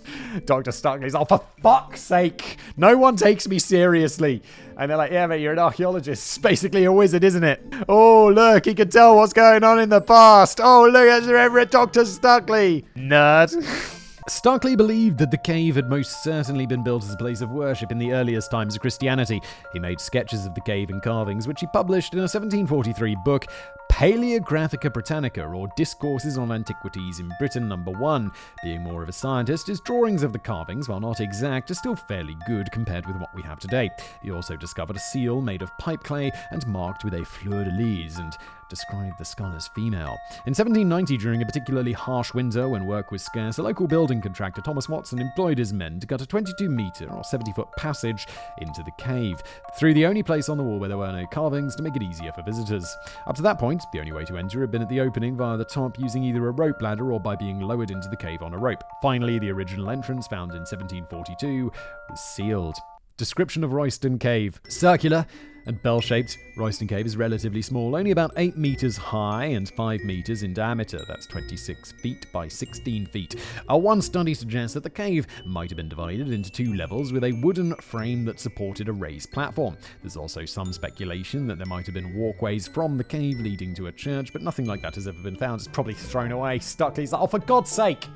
Doctor 0.44 0.70
Stukeley's, 0.70 1.14
oh, 1.14 1.25
for 1.25 1.42
fuck's 1.62 2.00
sake! 2.00 2.58
No 2.76 2.96
one 2.96 3.16
takes 3.16 3.49
me 3.49 3.58
seriously. 3.58 4.42
And 4.78 4.90
they're 4.90 4.99
like, 4.99 5.12
yeah, 5.12 5.26
mate, 5.26 5.40
you're 5.40 5.54
an 5.54 5.58
archaeologist. 5.58 6.23
It's 6.23 6.38
basically 6.38 6.85
a 6.85 6.92
wizard, 6.92 7.25
isn't 7.25 7.44
it? 7.44 7.62
Oh, 7.88 8.28
look, 8.28 8.66
he 8.66 8.75
can 8.75 8.90
tell 8.90 9.16
what's 9.16 9.32
going 9.32 9.64
on 9.64 9.80
in 9.80 9.88
the 9.88 10.02
past. 10.02 10.61
Oh, 10.62 10.87
look, 10.87 11.06
it's 11.06 11.26
Reverend 11.26 11.70
Doctor 11.70 12.02
Stukeley. 12.02 12.85
nerd. 12.94 13.92
Stukeley 14.28 14.76
believed 14.76 15.18
that 15.18 15.30
the 15.30 15.38
cave 15.38 15.76
had 15.76 15.88
most 15.88 16.25
certainly 16.25 16.66
been 16.66 16.83
built 16.83 17.04
as 17.04 17.14
a 17.14 17.16
place 17.16 17.40
of 17.40 17.52
worship 17.52 17.92
in 17.92 17.99
the 17.99 18.12
earliest 18.12 18.50
times 18.50 18.75
of 18.75 18.80
Christianity. 18.80 19.40
He 19.73 19.78
made 19.78 20.00
sketches 20.00 20.47
of 20.47 20.54
the 20.54 20.61
cave 20.62 20.90
and 20.90 21.00
carvings, 21.00 21.47
which 21.47 21.61
he 21.61 21.68
published 21.68 22.12
in 22.12 22.18
a 22.18 22.23
1743 22.23 23.16
book, 23.25 23.47
Palaeographia 23.90 24.92
Britannica, 24.92 25.44
or 25.44 25.68
Discourses 25.76 26.36
on 26.36 26.52
Antiquities 26.52 27.18
in 27.18 27.32
Britain, 27.38 27.66
number 27.68 27.92
one. 27.92 28.30
Being 28.62 28.82
more 28.82 29.02
of 29.02 29.08
a 29.08 29.12
scientist, 29.12 29.68
his 29.68 29.80
drawings 29.80 30.22
of 30.22 30.32
the 30.32 30.38
carvings, 30.38 30.88
while 30.88 31.00
not 31.00 31.20
exact, 31.20 31.70
are 31.70 31.74
still 31.74 31.96
fairly 31.96 32.36
good 32.46 32.70
compared 32.72 33.06
with 33.06 33.16
what 33.16 33.34
we 33.34 33.42
have 33.42 33.58
today. 33.58 33.90
He 34.22 34.30
also 34.30 34.56
discovered 34.56 34.96
a 34.96 35.00
seal 35.00 35.40
made 35.40 35.62
of 35.62 35.76
pipe 35.78 36.02
clay 36.02 36.30
and 36.50 36.66
marked 36.66 37.04
with 37.04 37.14
a 37.14 37.24
fleur 37.24 37.64
de 37.64 37.70
lis, 37.70 38.18
and 38.18 38.36
described 38.68 39.18
the 39.18 39.24
skull 39.24 39.54
as 39.54 39.68
female. 39.68 40.16
In 40.46 40.54
1790, 40.54 41.16
during 41.18 41.42
a 41.42 41.46
particularly 41.46 41.92
harsh 41.92 42.34
winter 42.34 42.68
when 42.68 42.86
work 42.86 43.10
was 43.10 43.22
scarce, 43.22 43.58
a 43.58 43.62
local 43.62 43.86
building 43.86 44.20
contractor, 44.20 44.60
Thomas 44.60 44.88
Watson, 44.88 45.20
employed 45.20 45.58
his 45.58 45.72
men 45.72 46.00
to 46.00 46.06
cut 46.06 46.20
a 46.20 46.26
22 46.26 46.68
metre 46.68 47.10
or 47.10 47.24
70 47.24 47.52
foot 47.52 47.68
passage 47.76 48.26
into 48.58 48.82
the 48.82 48.90
cave, 48.98 49.40
through 49.78 49.94
the 49.94 50.06
only 50.06 50.22
place 50.22 50.48
on 50.48 50.58
the 50.58 50.64
wall 50.64 50.78
where 50.78 50.88
there 50.88 50.98
were 50.98 51.12
no 51.12 51.26
carvings 51.26 51.76
to 51.76 51.82
make 51.82 51.96
it 51.96 52.02
easier 52.02 52.32
for 52.32 52.42
visitors. 52.42 52.96
Up 53.26 53.36
to 53.36 53.42
that 53.42 53.58
point, 53.58 53.75
the 53.92 54.00
only 54.00 54.12
way 54.12 54.25
to 54.25 54.37
enter 54.37 54.61
had 54.61 54.71
been 54.71 54.83
at 54.83 54.88
the 54.88 55.00
opening 55.00 55.37
via 55.37 55.56
the 55.56 55.64
top 55.64 55.99
using 55.99 56.23
either 56.23 56.47
a 56.47 56.50
rope 56.50 56.80
ladder 56.80 57.12
or 57.12 57.21
by 57.21 57.37
being 57.37 57.61
lowered 57.61 57.90
into 57.90 58.09
the 58.09 58.16
cave 58.16 58.42
on 58.42 58.54
a 58.54 58.59
rope. 58.59 58.83
Finally, 59.02 59.38
the 59.38 59.50
original 59.50 59.90
entrance, 59.90 60.26
found 60.26 60.52
in 60.52 60.61
1742, 60.61 61.73
was 62.09 62.21
sealed. 62.21 62.76
Description 63.16 63.64
of 63.64 63.73
Royston 63.73 64.18
Cave. 64.18 64.61
Circular, 64.68 65.26
and 65.66 65.82
bell 65.82 66.00
shaped, 66.00 66.38
Royston 66.56 66.88
Cave 66.88 67.06
is 67.06 67.16
relatively 67.16 67.61
small, 67.61 67.96
only 67.96 68.12
about 68.12 68.32
8 68.37 68.56
metres 68.56 68.96
high 68.96 69.46
and 69.46 69.68
5 69.68 70.00
metres 70.00 70.42
in 70.42 70.54
diameter. 70.54 71.04
That's 71.06 71.26
26 71.26 71.92
feet 71.92 72.26
by 72.32 72.49
16 72.49 73.06
feet. 73.06 73.37
Uh, 73.70 73.76
one 73.76 74.00
study 74.00 74.32
suggests 74.32 74.75
that 74.75 74.82
the 74.82 74.90
cave 74.90 75.26
might 75.44 75.70
have 75.70 75.76
been 75.76 75.88
divided 75.88 76.30
into 76.30 76.50
two 76.50 76.75
levels 76.75 77.12
with 77.12 77.25
a 77.25 77.32
wooden 77.32 77.75
frame 77.76 78.25
that 78.25 78.40
supported 78.40 78.88
a 78.88 78.92
raised 78.92 79.32
platform. 79.32 79.76
There's 80.02 80.16
also 80.16 80.44
some 80.44 80.73
speculation 80.73 81.46
that 81.49 81.58
there 81.58 81.66
might 81.66 81.87
have 81.87 81.94
been 81.94 82.14
walkways 82.14 82.68
from 82.68 82.96
the 82.96 83.04
cave 83.04 83.40
leading 83.40 83.75
to 83.75 83.88
a 83.88 83.92
church, 83.92 84.32
but 84.32 84.42
nothing 84.42 84.66
like 84.66 84.82
that 84.82 84.94
has 84.94 85.08
ever 85.08 85.23
been 85.23 85.37
found. 85.37 85.61
It's 85.61 85.68
probably 85.68 85.94
thrown 85.94 86.32
away. 86.32 86.61
Stukeley's 86.61 87.12
like, 87.12 87.23
oh, 87.23 87.26
for 87.26 87.40
God's 87.40 87.70
sake! 87.70 88.06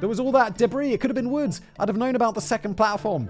There 0.00 0.08
was 0.08 0.18
all 0.18 0.32
that 0.32 0.56
debris. 0.56 0.94
It 0.94 1.00
could 1.00 1.10
have 1.10 1.14
been 1.14 1.30
woods. 1.30 1.60
I'd 1.78 1.88
have 1.88 1.98
known 1.98 2.16
about 2.16 2.34
the 2.34 2.40
second 2.40 2.74
platform. 2.74 3.28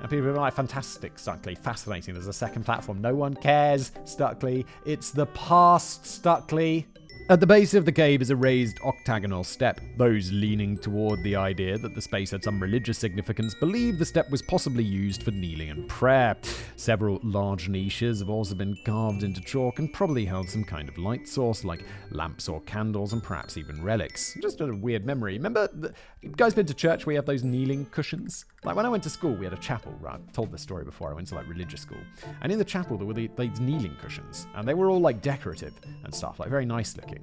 And 0.00 0.08
people 0.08 0.28
are 0.28 0.34
like, 0.34 0.54
fantastic, 0.54 1.16
Stukeley, 1.16 1.56
fascinating. 1.56 2.14
There's 2.14 2.26
a 2.26 2.32
second 2.32 2.64
platform. 2.64 3.00
No 3.00 3.14
one 3.14 3.34
cares, 3.34 3.92
Stukeley. 4.04 4.64
It's 4.86 5.10
the 5.10 5.26
past, 5.26 6.04
Stukeley. 6.04 6.86
At 7.30 7.38
the 7.38 7.46
base 7.46 7.74
of 7.74 7.84
the 7.84 7.92
cave 7.92 8.22
is 8.22 8.30
a 8.30 8.34
raised 8.36 8.80
octagonal 8.80 9.44
step. 9.44 9.80
Those 9.96 10.32
leaning 10.32 10.76
toward 10.76 11.22
the 11.22 11.36
idea 11.36 11.78
that 11.78 11.94
the 11.94 12.02
space 12.02 12.32
had 12.32 12.42
some 12.42 12.58
religious 12.58 12.98
significance 12.98 13.54
believe 13.54 14.00
the 14.00 14.04
step 14.04 14.28
was 14.32 14.42
possibly 14.42 14.82
used 14.82 15.22
for 15.22 15.30
kneeling 15.30 15.70
and 15.70 15.88
prayer. 15.88 16.36
Several 16.74 17.20
large 17.22 17.68
niches 17.68 18.18
have 18.18 18.30
also 18.30 18.56
been 18.56 18.76
carved 18.84 19.22
into 19.22 19.40
chalk 19.42 19.78
and 19.78 19.92
probably 19.92 20.24
held 20.24 20.50
some 20.50 20.64
kind 20.64 20.88
of 20.88 20.98
light 20.98 21.28
source, 21.28 21.62
like 21.62 21.84
lamps 22.10 22.48
or 22.48 22.62
candles, 22.62 23.12
and 23.12 23.22
perhaps 23.22 23.56
even 23.56 23.80
relics. 23.80 24.36
Just 24.42 24.60
a 24.60 24.66
weird 24.66 25.06
memory. 25.06 25.34
Remember, 25.34 25.68
the, 25.72 25.94
you 26.22 26.30
guys 26.30 26.52
been 26.52 26.66
to 26.66 26.74
church 26.74 27.06
where 27.06 27.12
you 27.12 27.18
have 27.18 27.26
those 27.26 27.44
kneeling 27.44 27.86
cushions? 27.92 28.44
Like 28.64 28.74
when 28.74 28.86
I 28.86 28.88
went 28.88 29.04
to 29.04 29.10
school, 29.10 29.36
we 29.36 29.44
had 29.44 29.54
a 29.54 29.58
chapel. 29.58 29.94
Right? 30.00 30.14
I've 30.14 30.32
told 30.32 30.50
this 30.50 30.62
story 30.62 30.84
before. 30.84 31.12
I 31.12 31.14
went 31.14 31.28
to 31.28 31.36
like 31.36 31.48
religious 31.48 31.80
school, 31.80 32.02
and 32.42 32.50
in 32.50 32.58
the 32.58 32.64
chapel 32.64 32.98
there 32.98 33.06
were 33.06 33.14
the, 33.14 33.30
kneeling 33.60 33.96
cushions, 34.02 34.48
and 34.56 34.66
they 34.66 34.74
were 34.74 34.90
all 34.90 35.00
like 35.00 35.22
decorative 35.22 35.74
and 36.02 36.12
stuff, 36.12 36.40
like 36.40 36.50
very 36.50 36.66
nice 36.66 36.96
looking. 36.96 37.19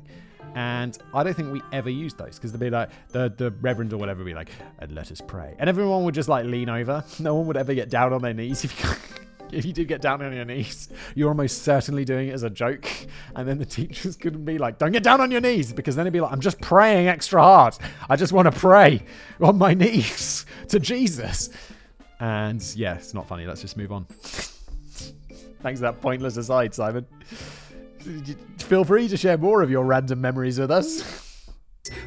And 0.56 0.98
I 1.13 1.24
don't 1.24 1.36
think 1.36 1.51
we 1.51 1.62
ever 1.72 1.89
used 1.89 2.18
those 2.18 2.36
because 2.36 2.51
they'd 2.51 2.60
be 2.60 2.70
like, 2.70 2.89
the, 3.10 3.32
the 3.36 3.51
reverend 3.62 3.94
or 3.94 3.98
whatever 3.98 4.20
would 4.24 4.30
be 4.30 4.34
like, 4.34 4.50
and 4.80 4.92
let 4.94 5.12
us 5.12 5.22
pray. 5.22 5.56
And 5.60 5.70
everyone 5.70 6.04
would 6.04 6.16
just 6.16 6.30
like 6.30 6.46
lean 6.46 6.70
over. 6.70 7.04
No 7.20 7.36
one 7.36 7.48
would 7.48 7.58
ever 7.58 7.74
get 7.74 7.89
down 7.89 8.13
on 8.13 8.22
their 8.22 8.34
knees. 8.34 8.63
If 8.63 8.84
you, 8.84 8.89
if 9.51 9.66
you 9.66 9.74
did 9.74 9.88
get 9.88 10.01
down 10.01 10.22
on 10.24 10.34
your 10.34 10.46
knees, 10.46 10.89
you're 11.16 11.30
almost 11.30 11.63
certainly 11.63 12.06
doing 12.06 12.30
it 12.30 12.34
as 12.34 12.44
a 12.44 12.50
joke. 12.50 12.89
And 13.36 13.48
then 13.48 13.58
the 13.60 13.66
teachers 13.66 14.16
couldn't 14.22 14.46
be 14.46 14.58
like, 14.58 14.77
don't 14.77 14.92
get 14.92 15.04
down 15.04 15.22
on 15.22 15.32
your 15.32 15.42
knees 15.42 15.74
because 15.74 15.96
then 15.96 16.04
it'd 16.06 16.13
be 16.13 16.22
like, 16.22 16.32
I'm 16.32 16.42
just 16.42 16.60
praying 16.62 17.08
extra 17.08 17.42
hard. 17.42 17.77
I 18.10 18.16
just 18.16 18.34
want 18.34 18.51
to 18.51 18.58
pray 18.58 19.04
on 19.42 19.58
my 19.58 19.74
knees 19.74 20.46
to 20.70 20.80
Jesus. 20.80 21.50
And 22.20 22.63
yeah, 22.75 22.96
it's 22.96 23.13
not 23.13 23.27
funny. 23.27 23.46
Let's 23.46 23.62
just 23.62 23.77
move 23.77 23.92
on. 23.92 24.06
Thanks 25.62 25.80
for 25.80 25.92
that 25.92 26.01
pointless 26.01 26.38
aside, 26.38 26.74
Simon. 26.74 27.06
Feel 28.60 28.84
free 28.84 29.08
to 29.08 29.18
share 29.18 29.38
more 29.38 29.62
of 29.62 29.72
your 29.72 29.86
random 29.86 30.22
memories 30.22 30.60
with 30.60 30.72
us. 30.72 31.26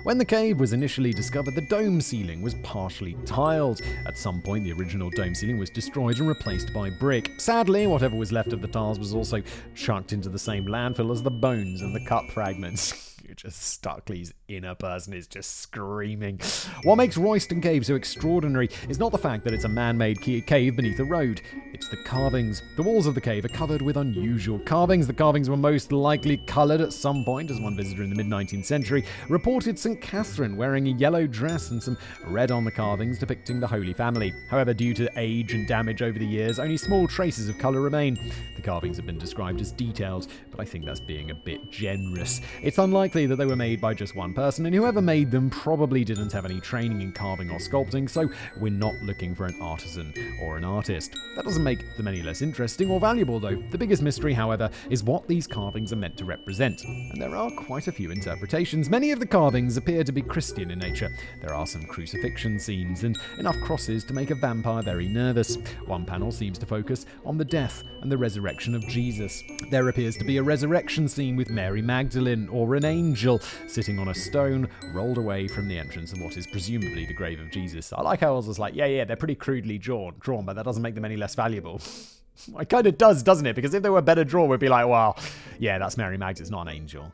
When 0.02 0.18
the 0.18 0.24
cave 0.24 0.60
was 0.60 0.72
initially 0.72 1.12
discovered, 1.12 1.54
the 1.54 1.66
dome 1.66 2.00
ceiling 2.00 2.42
was 2.42 2.54
partially 2.62 3.16
tiled. 3.24 3.80
At 4.06 4.18
some 4.18 4.42
point, 4.42 4.64
the 4.64 4.72
original 4.72 5.10
dome 5.10 5.34
ceiling 5.34 5.58
was 5.58 5.70
destroyed 5.70 6.18
and 6.18 6.28
replaced 6.28 6.72
by 6.74 6.90
brick. 6.90 7.30
Sadly, 7.38 7.86
whatever 7.86 8.16
was 8.16 8.32
left 8.32 8.52
of 8.52 8.60
the 8.60 8.68
tiles 8.68 8.98
was 8.98 9.14
also 9.14 9.42
chucked 9.74 10.12
into 10.12 10.28
the 10.28 10.38
same 10.38 10.66
landfill 10.66 11.12
as 11.12 11.22
the 11.22 11.30
bones 11.30 11.80
and 11.80 11.94
the 11.94 12.04
cup 12.04 12.30
fragments. 12.30 13.16
just 13.36 13.82
Stukeley's 13.82 14.32
inner 14.56 14.74
person 14.74 15.12
is 15.12 15.26
just 15.26 15.60
screaming. 15.60 16.40
What 16.82 16.96
makes 16.96 17.18
Royston 17.18 17.60
Cave 17.60 17.84
so 17.84 17.94
extraordinary 17.94 18.70
is 18.88 18.98
not 18.98 19.12
the 19.12 19.18
fact 19.18 19.44
that 19.44 19.52
it's 19.52 19.64
a 19.64 19.68
man 19.68 19.98
made 19.98 20.20
cave 20.20 20.76
beneath 20.76 20.98
a 20.98 21.04
road, 21.04 21.42
it's 21.74 21.88
the 21.88 21.96
carvings. 21.98 22.62
The 22.76 22.82
walls 22.82 23.06
of 23.06 23.14
the 23.14 23.20
cave 23.20 23.44
are 23.44 23.48
covered 23.48 23.82
with 23.82 23.98
unusual 23.98 24.58
carvings. 24.60 25.06
The 25.06 25.12
carvings 25.12 25.50
were 25.50 25.58
most 25.58 25.92
likely 25.92 26.38
coloured 26.38 26.80
at 26.80 26.92
some 26.92 27.24
point, 27.24 27.50
as 27.50 27.60
one 27.60 27.76
visitor 27.76 28.02
in 28.02 28.10
the 28.10 28.16
mid 28.16 28.26
19th 28.26 28.64
century 28.64 29.04
reported 29.28 29.78
St. 29.78 30.00
Catherine 30.00 30.56
wearing 30.56 30.88
a 30.88 30.92
yellow 30.92 31.26
dress 31.26 31.70
and 31.70 31.82
some 31.82 31.98
red 32.26 32.50
on 32.50 32.64
the 32.64 32.70
carvings 32.70 33.18
depicting 33.18 33.60
the 33.60 33.66
Holy 33.66 33.92
Family. 33.92 34.32
However, 34.50 34.72
due 34.72 34.94
to 34.94 35.10
age 35.16 35.52
and 35.52 35.68
damage 35.68 36.02
over 36.02 36.18
the 36.18 36.26
years, 36.26 36.58
only 36.58 36.76
small 36.76 37.06
traces 37.06 37.48
of 37.48 37.58
colour 37.58 37.80
remain. 37.80 38.18
The 38.56 38.62
carvings 38.62 38.96
have 38.96 39.06
been 39.06 39.18
described 39.18 39.60
as 39.60 39.72
detailed, 39.72 40.28
but 40.50 40.60
I 40.60 40.64
think 40.64 40.84
that's 40.84 41.00
being 41.00 41.30
a 41.30 41.34
bit 41.34 41.70
generous. 41.70 42.40
It's 42.62 42.78
unlikely 42.78 43.26
that 43.26 43.36
they 43.36 43.46
were 43.46 43.56
made 43.56 43.80
by 43.80 43.94
just 43.94 44.16
one 44.16 44.34
person, 44.34 44.39
and 44.40 44.74
whoever 44.74 45.02
made 45.02 45.30
them 45.30 45.50
probably 45.50 46.02
didn't 46.02 46.32
have 46.32 46.44
any 46.44 46.60
training 46.60 47.02
in 47.02 47.12
carving 47.12 47.50
or 47.50 47.58
sculpting, 47.58 48.08
so 48.08 48.28
we're 48.58 48.70
not 48.70 48.94
looking 49.02 49.34
for 49.34 49.44
an 49.44 49.60
artisan 49.60 50.14
or 50.42 50.56
an 50.56 50.64
artist. 50.64 51.14
That 51.36 51.44
doesn't 51.44 51.62
make 51.62 51.96
them 51.96 52.08
any 52.08 52.22
less 52.22 52.40
interesting 52.40 52.90
or 52.90 52.98
valuable, 52.98 53.38
though. 53.38 53.62
The 53.70 53.76
biggest 53.76 54.02
mystery, 54.02 54.32
however, 54.32 54.70
is 54.88 55.04
what 55.04 55.28
these 55.28 55.46
carvings 55.46 55.92
are 55.92 55.96
meant 55.96 56.16
to 56.16 56.24
represent, 56.24 56.82
and 56.84 57.20
there 57.20 57.36
are 57.36 57.50
quite 57.50 57.86
a 57.86 57.92
few 57.92 58.10
interpretations. 58.10 58.88
Many 58.88 59.12
of 59.12 59.20
the 59.20 59.26
carvings 59.26 59.76
appear 59.76 60.04
to 60.04 60.12
be 60.12 60.22
Christian 60.22 60.70
in 60.70 60.78
nature. 60.78 61.10
There 61.40 61.54
are 61.54 61.66
some 61.66 61.84
crucifixion 61.84 62.58
scenes 62.58 63.04
and 63.04 63.18
enough 63.38 63.60
crosses 63.60 64.04
to 64.04 64.14
make 64.14 64.30
a 64.30 64.34
vampire 64.34 64.82
very 64.82 65.08
nervous. 65.08 65.56
One 65.86 66.06
panel 66.06 66.32
seems 66.32 66.58
to 66.58 66.66
focus 66.66 67.04
on 67.26 67.36
the 67.36 67.44
death 67.44 67.84
and 68.00 68.10
the 68.10 68.18
resurrection 68.18 68.74
of 68.74 68.86
Jesus. 68.88 69.42
There 69.70 69.88
appears 69.88 70.16
to 70.16 70.24
be 70.24 70.38
a 70.38 70.42
resurrection 70.42 71.08
scene 71.08 71.36
with 71.36 71.50
Mary 71.50 71.82
Magdalene 71.82 72.48
or 72.48 72.74
an 72.74 72.84
angel 72.84 73.38
sitting 73.66 73.98
on 73.98 74.08
a 74.08 74.14
stone 74.30 74.68
rolled 74.92 75.18
away 75.18 75.48
from 75.48 75.66
the 75.66 75.76
entrance 75.76 76.12
of 76.12 76.20
what 76.20 76.36
is 76.36 76.46
presumably 76.46 77.04
the 77.04 77.12
grave 77.12 77.40
of 77.40 77.50
Jesus. 77.50 77.92
I 77.92 78.00
like 78.02 78.20
how 78.20 78.34
I 78.34 78.36
was 78.36 78.60
like, 78.60 78.76
yeah, 78.76 78.86
yeah, 78.86 79.04
they're 79.04 79.16
pretty 79.16 79.34
crudely 79.34 79.76
drawn, 79.76 80.14
drawn, 80.20 80.44
but 80.44 80.54
that 80.54 80.64
doesn't 80.64 80.82
make 80.82 80.94
them 80.94 81.04
any 81.04 81.16
less 81.16 81.34
valuable. 81.34 81.80
it 82.60 82.68
kind 82.68 82.86
of 82.86 82.96
does, 82.96 83.24
doesn't 83.24 83.46
it? 83.46 83.56
Because 83.56 83.74
if 83.74 83.82
they 83.82 83.90
were 83.90 84.02
better 84.02 84.22
drawn, 84.22 84.48
we'd 84.48 84.60
be 84.60 84.68
like, 84.68 84.86
well, 84.86 85.18
yeah, 85.58 85.78
that's 85.78 85.96
Mary 85.96 86.16
Magdalene. 86.16 86.42
It's 86.44 86.50
not 86.50 86.68
an 86.68 86.74
angel. 86.74 87.12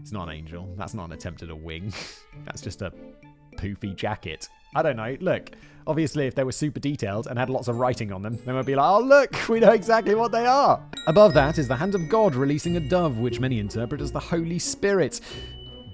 It's 0.00 0.10
not 0.10 0.28
an 0.28 0.34
angel. 0.34 0.68
That's 0.76 0.92
not 0.92 1.04
an 1.04 1.12
attempt 1.12 1.44
at 1.44 1.50
a 1.50 1.56
wing. 1.56 1.94
That's 2.44 2.60
just 2.60 2.82
a 2.82 2.92
poofy 3.56 3.94
jacket. 3.96 4.48
I 4.74 4.82
don't 4.82 4.96
know. 4.96 5.16
Look, 5.20 5.52
obviously, 5.86 6.26
if 6.26 6.34
they 6.34 6.44
were 6.44 6.52
super 6.52 6.80
detailed 6.80 7.28
and 7.28 7.38
had 7.38 7.48
lots 7.48 7.68
of 7.68 7.78
writing 7.78 8.12
on 8.12 8.22
them, 8.22 8.38
they 8.44 8.52
would 8.52 8.66
be 8.66 8.74
like, 8.74 8.90
oh, 8.90 9.00
look, 9.00 9.34
we 9.48 9.60
know 9.60 9.72
exactly 9.72 10.14
what 10.14 10.32
they 10.32 10.44
are. 10.44 10.82
Above 11.06 11.32
that 11.34 11.58
is 11.58 11.68
the 11.68 11.76
hand 11.76 11.94
of 11.94 12.08
God 12.08 12.34
releasing 12.34 12.76
a 12.76 12.80
dove, 12.80 13.18
which 13.18 13.40
many 13.40 13.58
interpret 13.58 14.00
as 14.00 14.12
the 14.12 14.20
Holy 14.20 14.58
Spirit. 14.58 15.20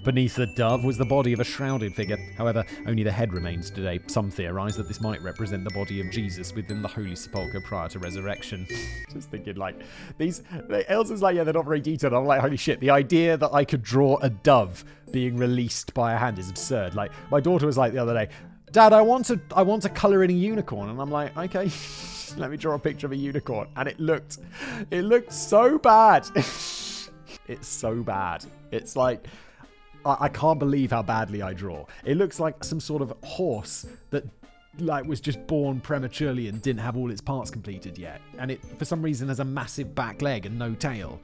Beneath 0.04 0.34
the 0.34 0.46
dove 0.46 0.82
was 0.82 0.98
the 0.98 1.04
body 1.04 1.32
of 1.32 1.38
a 1.38 1.44
shrouded 1.44 1.94
figure. 1.94 2.18
However, 2.36 2.64
only 2.86 3.04
the 3.04 3.12
head 3.12 3.32
remains 3.32 3.70
today. 3.70 4.00
Some 4.08 4.32
theorize 4.32 4.76
that 4.76 4.88
this 4.88 5.00
might 5.00 5.22
represent 5.22 5.62
the 5.62 5.70
body 5.70 6.00
of 6.00 6.10
Jesus 6.10 6.52
within 6.52 6.82
the 6.82 6.88
Holy 6.88 7.14
Sepulchre 7.14 7.60
prior 7.60 7.88
to 7.90 8.00
resurrection. 8.00 8.66
Just 9.12 9.30
thinking, 9.30 9.54
like, 9.54 9.80
these. 10.18 10.42
Elsa's 10.88 11.22
like, 11.22 11.36
yeah, 11.36 11.44
they're 11.44 11.54
not 11.54 11.66
very 11.66 11.80
detailed. 11.80 12.14
I'm 12.14 12.24
like, 12.24 12.40
holy 12.40 12.56
shit, 12.56 12.80
the 12.80 12.90
idea 12.90 13.36
that 13.36 13.52
I 13.52 13.64
could 13.64 13.82
draw 13.82 14.18
a 14.22 14.28
dove 14.28 14.84
being 15.12 15.36
released 15.36 15.94
by 15.94 16.14
a 16.14 16.16
hand 16.16 16.38
is 16.40 16.50
absurd. 16.50 16.96
Like, 16.96 17.12
my 17.30 17.38
daughter 17.38 17.66
was 17.66 17.78
like 17.78 17.92
the 17.92 18.00
other 18.00 18.14
day, 18.14 18.28
Dad, 18.72 18.92
I 18.92 19.02
want 19.02 19.26
to, 19.26 19.38
I 19.54 19.62
want 19.62 19.82
to 19.82 19.88
color 19.88 20.24
in 20.24 20.30
a 20.30 20.34
unicorn, 20.34 20.88
and 20.88 21.00
I'm 21.00 21.10
like, 21.10 21.36
okay, 21.36 21.70
let 22.38 22.50
me 22.50 22.56
draw 22.56 22.74
a 22.74 22.78
picture 22.78 23.06
of 23.06 23.12
a 23.12 23.16
unicorn, 23.16 23.68
and 23.76 23.86
it 23.86 24.00
looked, 24.00 24.38
it 24.90 25.02
looked 25.02 25.32
so 25.32 25.78
bad. 25.78 26.26
it's 26.34 27.68
so 27.68 28.02
bad. 28.02 28.44
It's 28.72 28.96
like 28.96 29.26
I, 30.04 30.16
I 30.20 30.28
can't 30.28 30.58
believe 30.58 30.90
how 30.90 31.02
badly 31.02 31.42
I 31.42 31.52
draw. 31.52 31.86
It 32.04 32.16
looks 32.16 32.40
like 32.40 32.62
some 32.64 32.80
sort 32.80 33.02
of 33.02 33.14
horse 33.22 33.86
that 34.10 34.24
like 34.78 35.04
was 35.04 35.20
just 35.20 35.46
born 35.46 35.80
prematurely 35.80 36.48
and 36.48 36.62
didn't 36.62 36.80
have 36.80 36.96
all 36.96 37.10
its 37.10 37.20
parts 37.20 37.50
completed 37.50 37.98
yet. 37.98 38.20
And 38.38 38.50
it 38.50 38.60
for 38.78 38.84
some 38.84 39.02
reason 39.02 39.28
has 39.28 39.40
a 39.40 39.44
massive 39.44 39.94
back 39.94 40.22
leg 40.22 40.46
and 40.46 40.58
no 40.58 40.74
tail. 40.74 41.20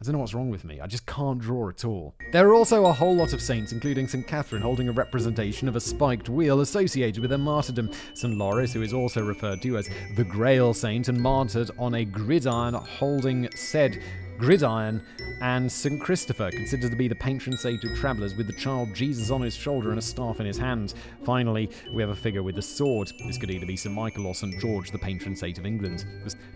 I 0.00 0.04
don't 0.04 0.14
know 0.14 0.18
what's 0.18 0.34
wrong 0.34 0.50
with 0.50 0.64
me. 0.64 0.80
I 0.80 0.86
just 0.86 1.06
can't 1.06 1.38
draw 1.38 1.68
at 1.70 1.84
all. 1.84 2.14
There 2.32 2.46
are 2.48 2.54
also 2.54 2.84
a 2.86 2.92
whole 2.92 3.14
lot 3.14 3.32
of 3.32 3.40
saints, 3.40 3.72
including 3.72 4.08
St. 4.08 4.26
Catherine, 4.26 4.60
holding 4.60 4.88
a 4.88 4.92
representation 4.92 5.68
of 5.68 5.76
a 5.76 5.80
spiked 5.80 6.28
wheel 6.28 6.60
associated 6.60 7.22
with 7.22 7.30
her 7.30 7.38
martyrdom. 7.38 7.90
St. 8.12 8.36
Lawrence, 8.36 8.72
who 8.72 8.82
is 8.82 8.92
also 8.92 9.22
referred 9.22 9.62
to 9.62 9.78
as 9.78 9.88
the 10.16 10.24
Grail 10.24 10.74
Saint 10.74 11.08
and 11.08 11.18
martyred 11.18 11.70
on 11.78 11.94
a 11.94 12.04
gridiron 12.04 12.74
holding 12.74 13.48
said 13.54 14.02
gridiron, 14.38 15.02
and 15.40 15.70
St. 15.70 16.00
Christopher, 16.00 16.50
considered 16.50 16.90
to 16.90 16.96
be 16.96 17.08
the 17.08 17.14
patron 17.14 17.56
saint 17.56 17.84
of 17.84 17.94
travellers 17.96 18.34
with 18.34 18.46
the 18.46 18.52
child 18.52 18.94
Jesus 18.94 19.30
on 19.30 19.42
his 19.42 19.54
shoulder 19.54 19.90
and 19.90 19.98
a 19.98 20.02
staff 20.02 20.40
in 20.40 20.46
his 20.46 20.58
hand. 20.58 20.94
Finally, 21.24 21.70
we 21.92 22.02
have 22.02 22.10
a 22.10 22.16
figure 22.16 22.42
with 22.42 22.58
a 22.58 22.62
sword. 22.62 23.12
This 23.26 23.38
could 23.38 23.50
either 23.50 23.66
be 23.66 23.76
St. 23.76 23.94
Michael 23.94 24.26
or 24.26 24.34
St. 24.34 24.58
George, 24.60 24.90
the 24.90 24.98
patron 24.98 25.36
saint 25.36 25.58
of 25.58 25.66
England. 25.66 26.04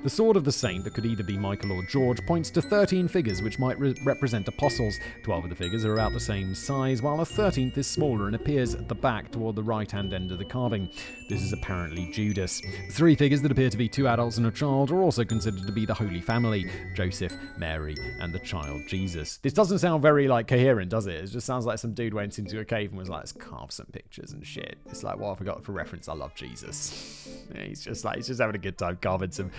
The 0.03 0.11
sword 0.11 0.37
of 0.37 0.45
the 0.45 0.53
saint, 0.53 0.85
that 0.85 0.95
could 0.95 1.07
either 1.07 1.23
be 1.23 1.39
Michael 1.39 1.73
or 1.73 1.83
George, 1.85 2.25
points 2.27 2.51
to 2.51 2.63
13 2.63 3.09
figures 3.09 3.43
which 3.43 3.59
might 3.59 3.79
re- 3.79 3.95
represent 4.05 4.49
apostles. 4.49 4.99
12 5.25 5.45
of 5.45 5.51
the 5.51 5.57
figures 5.57 5.85
are 5.85 5.95
about 5.95 6.13
the 6.13 6.21
same 6.21 6.55
size, 6.55 7.03
while 7.03 7.19
the 7.19 7.25
13th 7.25 7.77
is 7.77 7.87
smaller 7.87 8.27
and 8.27 8.37
appears 8.37 8.75
at 8.75 8.89
the 8.89 8.95
back 8.95 9.31
toward 9.31 9.57
the 9.57 9.63
right 9.63 9.91
hand 9.91 10.13
end 10.13 10.33
of 10.33 10.39
the 10.39 10.45
carving. 10.45 10.89
This 11.29 11.43
is 11.43 11.53
apparently 11.53 12.11
Judas. 12.13 12.63
Three 12.93 13.15
figures 13.15 13.43
that 13.43 13.53
appear 13.53 13.71
to 13.71 13.77
be 13.77 13.89
two 13.89 14.09
adults 14.09 14.39
and 14.39 14.47
a 14.47 14.51
child 14.51 14.91
are 14.91 15.03
also 15.03 15.25
considered 15.25 15.67
to 15.67 15.73
be 15.73 15.85
the 15.85 15.95
Holy 15.95 16.21
Family 16.21 16.71
Joseph, 16.95 17.33
Mary, 17.59 17.68
Mary 17.69 17.97
and 18.19 18.33
the 18.33 18.39
child 18.39 18.81
Jesus. 18.89 19.37
This 19.37 19.53
doesn't 19.53 19.81
sound 19.81 20.01
very 20.01 20.27
like 20.27 20.49
coherent, 20.49 20.89
does 20.91 21.07
it? 21.07 21.17
It 21.17 21.27
just 21.27 21.47
sounds 21.47 21.67
like 21.67 21.79
some 21.79 21.93
dude 21.93 22.15
went 22.15 22.39
into 22.39 22.59
a 22.61 22.65
cave 22.65 22.91
and 22.91 22.99
was 22.99 23.11
like, 23.11 23.21
let's 23.21 23.33
carve 23.33 23.73
some 23.73 23.87
pictures 23.93 24.33
and 24.33 24.47
shit. 24.47 24.79
It's 24.87 25.03
like, 25.03 25.19
well, 25.19 25.33
I 25.33 25.35
forgot 25.35 25.63
for 25.63 25.73
reference, 25.73 26.09
I 26.09 26.15
love 26.15 26.35
Jesus. 26.35 27.29
Yeah, 27.55 27.63
he's 27.63 27.83
just 27.83 28.05
like, 28.05 28.17
he's 28.17 28.27
just 28.27 28.41
having 28.41 28.57
a 28.57 28.59
good 28.59 28.77
time 28.77 28.99
carving 29.01 29.31
some 29.31 29.51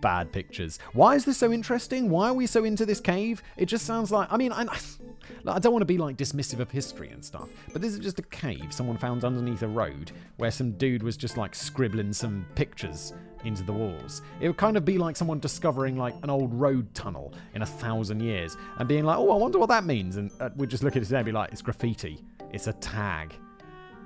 bad 0.00 0.30
pictures. 0.30 0.78
Why 0.92 1.16
is 1.16 1.24
this 1.24 1.36
so 1.36 1.52
interesting? 1.52 2.08
Why 2.08 2.28
are 2.28 2.34
we 2.34 2.46
so 2.46 2.62
into 2.62 2.86
this 2.86 3.00
cave? 3.00 3.42
It 3.56 3.66
just 3.66 3.84
sounds 3.84 4.12
like, 4.12 4.32
I 4.32 4.36
mean, 4.36 4.52
I, 4.52 4.62
I 5.48 5.58
don't 5.58 5.72
want 5.72 5.82
to 5.82 5.86
be 5.86 5.98
like 5.98 6.16
dismissive 6.16 6.60
of 6.60 6.70
history 6.70 7.10
and 7.10 7.24
stuff, 7.24 7.48
but 7.72 7.82
this 7.82 7.94
is 7.94 7.98
just 7.98 8.20
a 8.20 8.22
cave 8.22 8.68
someone 8.70 8.96
found 8.96 9.24
underneath 9.24 9.62
a 9.62 9.68
road 9.68 10.12
where 10.36 10.52
some 10.52 10.72
dude 10.72 11.02
was 11.02 11.16
just 11.16 11.36
like 11.36 11.52
scribbling 11.52 12.12
some 12.12 12.46
pictures 12.54 13.12
into 13.44 13.62
the 13.62 13.72
walls. 13.72 14.22
It 14.40 14.48
would 14.48 14.56
kind 14.56 14.76
of 14.76 14.84
be 14.84 14.98
like 14.98 15.16
someone 15.16 15.40
discovering 15.40 15.96
like 15.96 16.14
an 16.22 16.30
old 16.30 16.52
road 16.54 16.94
tunnel 16.94 17.34
in 17.54 17.62
a 17.62 17.66
thousand 17.66 18.20
years 18.20 18.56
and 18.78 18.88
being 18.88 19.04
like, 19.04 19.18
oh, 19.18 19.30
I 19.30 19.36
wonder 19.36 19.58
what 19.58 19.68
that 19.68 19.84
means. 19.84 20.16
And 20.16 20.30
uh, 20.40 20.50
we'd 20.56 20.70
just 20.70 20.82
look 20.82 20.96
at 20.96 21.02
it 21.02 21.12
and 21.12 21.24
be 21.24 21.32
like, 21.32 21.52
it's 21.52 21.62
graffiti, 21.62 22.24
it's 22.52 22.66
a 22.66 22.72
tag. 22.74 23.34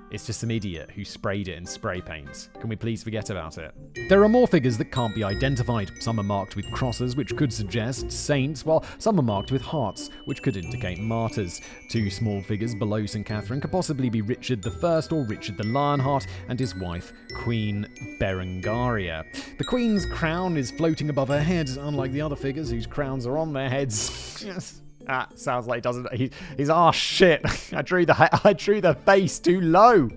It's 0.09 0.25
just 0.25 0.39
some 0.39 0.51
idiot 0.51 0.89
who 0.91 1.03
sprayed 1.03 1.49
it 1.49 1.57
in 1.57 1.65
spray 1.65 1.99
paint. 1.99 2.49
Can 2.59 2.69
we 2.69 2.77
please 2.77 3.03
forget 3.03 3.29
about 3.29 3.57
it? 3.57 3.73
There 4.07 4.23
are 4.23 4.29
more 4.29 4.47
figures 4.47 4.77
that 4.77 4.91
can't 4.91 5.13
be 5.13 5.23
identified. 5.23 5.91
Some 5.99 6.19
are 6.19 6.23
marked 6.23 6.55
with 6.55 6.71
crosses, 6.71 7.17
which 7.17 7.35
could 7.35 7.51
suggest 7.51 8.11
saints, 8.11 8.65
while 8.65 8.85
some 8.99 9.19
are 9.19 9.23
marked 9.23 9.51
with 9.51 9.61
hearts, 9.61 10.09
which 10.25 10.41
could 10.41 10.55
indicate 10.55 10.99
martyrs. 10.99 11.59
Two 11.89 12.09
small 12.09 12.41
figures 12.41 12.73
below 12.73 13.05
St. 13.05 13.25
Catherine 13.25 13.59
could 13.59 13.71
possibly 13.71 14.09
be 14.09 14.21
Richard 14.21 14.65
I 14.65 15.01
or 15.11 15.25
Richard 15.25 15.57
the 15.57 15.65
Lionheart 15.65 16.25
and 16.47 16.59
his 16.59 16.73
wife, 16.75 17.11
Queen 17.35 17.85
Berengaria. 18.21 19.25
The 19.57 19.65
Queen's 19.65 20.05
crown 20.05 20.55
is 20.55 20.71
floating 20.71 21.09
above 21.09 21.27
her 21.27 21.41
head, 21.41 21.69
unlike 21.79 22.11
the 22.11 22.21
other 22.21 22.35
figures 22.35 22.69
whose 22.69 22.87
crowns 22.87 23.25
are 23.25 23.37
on 23.37 23.51
their 23.51 23.69
heads. 23.69 24.43
yes. 24.45 24.81
Ah, 25.09 25.27
sounds 25.35 25.67
like 25.67 25.77
he 25.77 25.81
doesn't. 25.81 26.13
He, 26.13 26.31
he's 26.57 26.69
ah 26.69 26.89
oh, 26.89 26.91
shit. 26.91 27.41
I 27.73 27.81
drew 27.81 28.05
the 28.05 28.45
I 28.45 28.53
drew 28.53 28.81
the 28.81 28.93
base 28.93 29.39
too 29.39 29.61
low. 29.61 30.09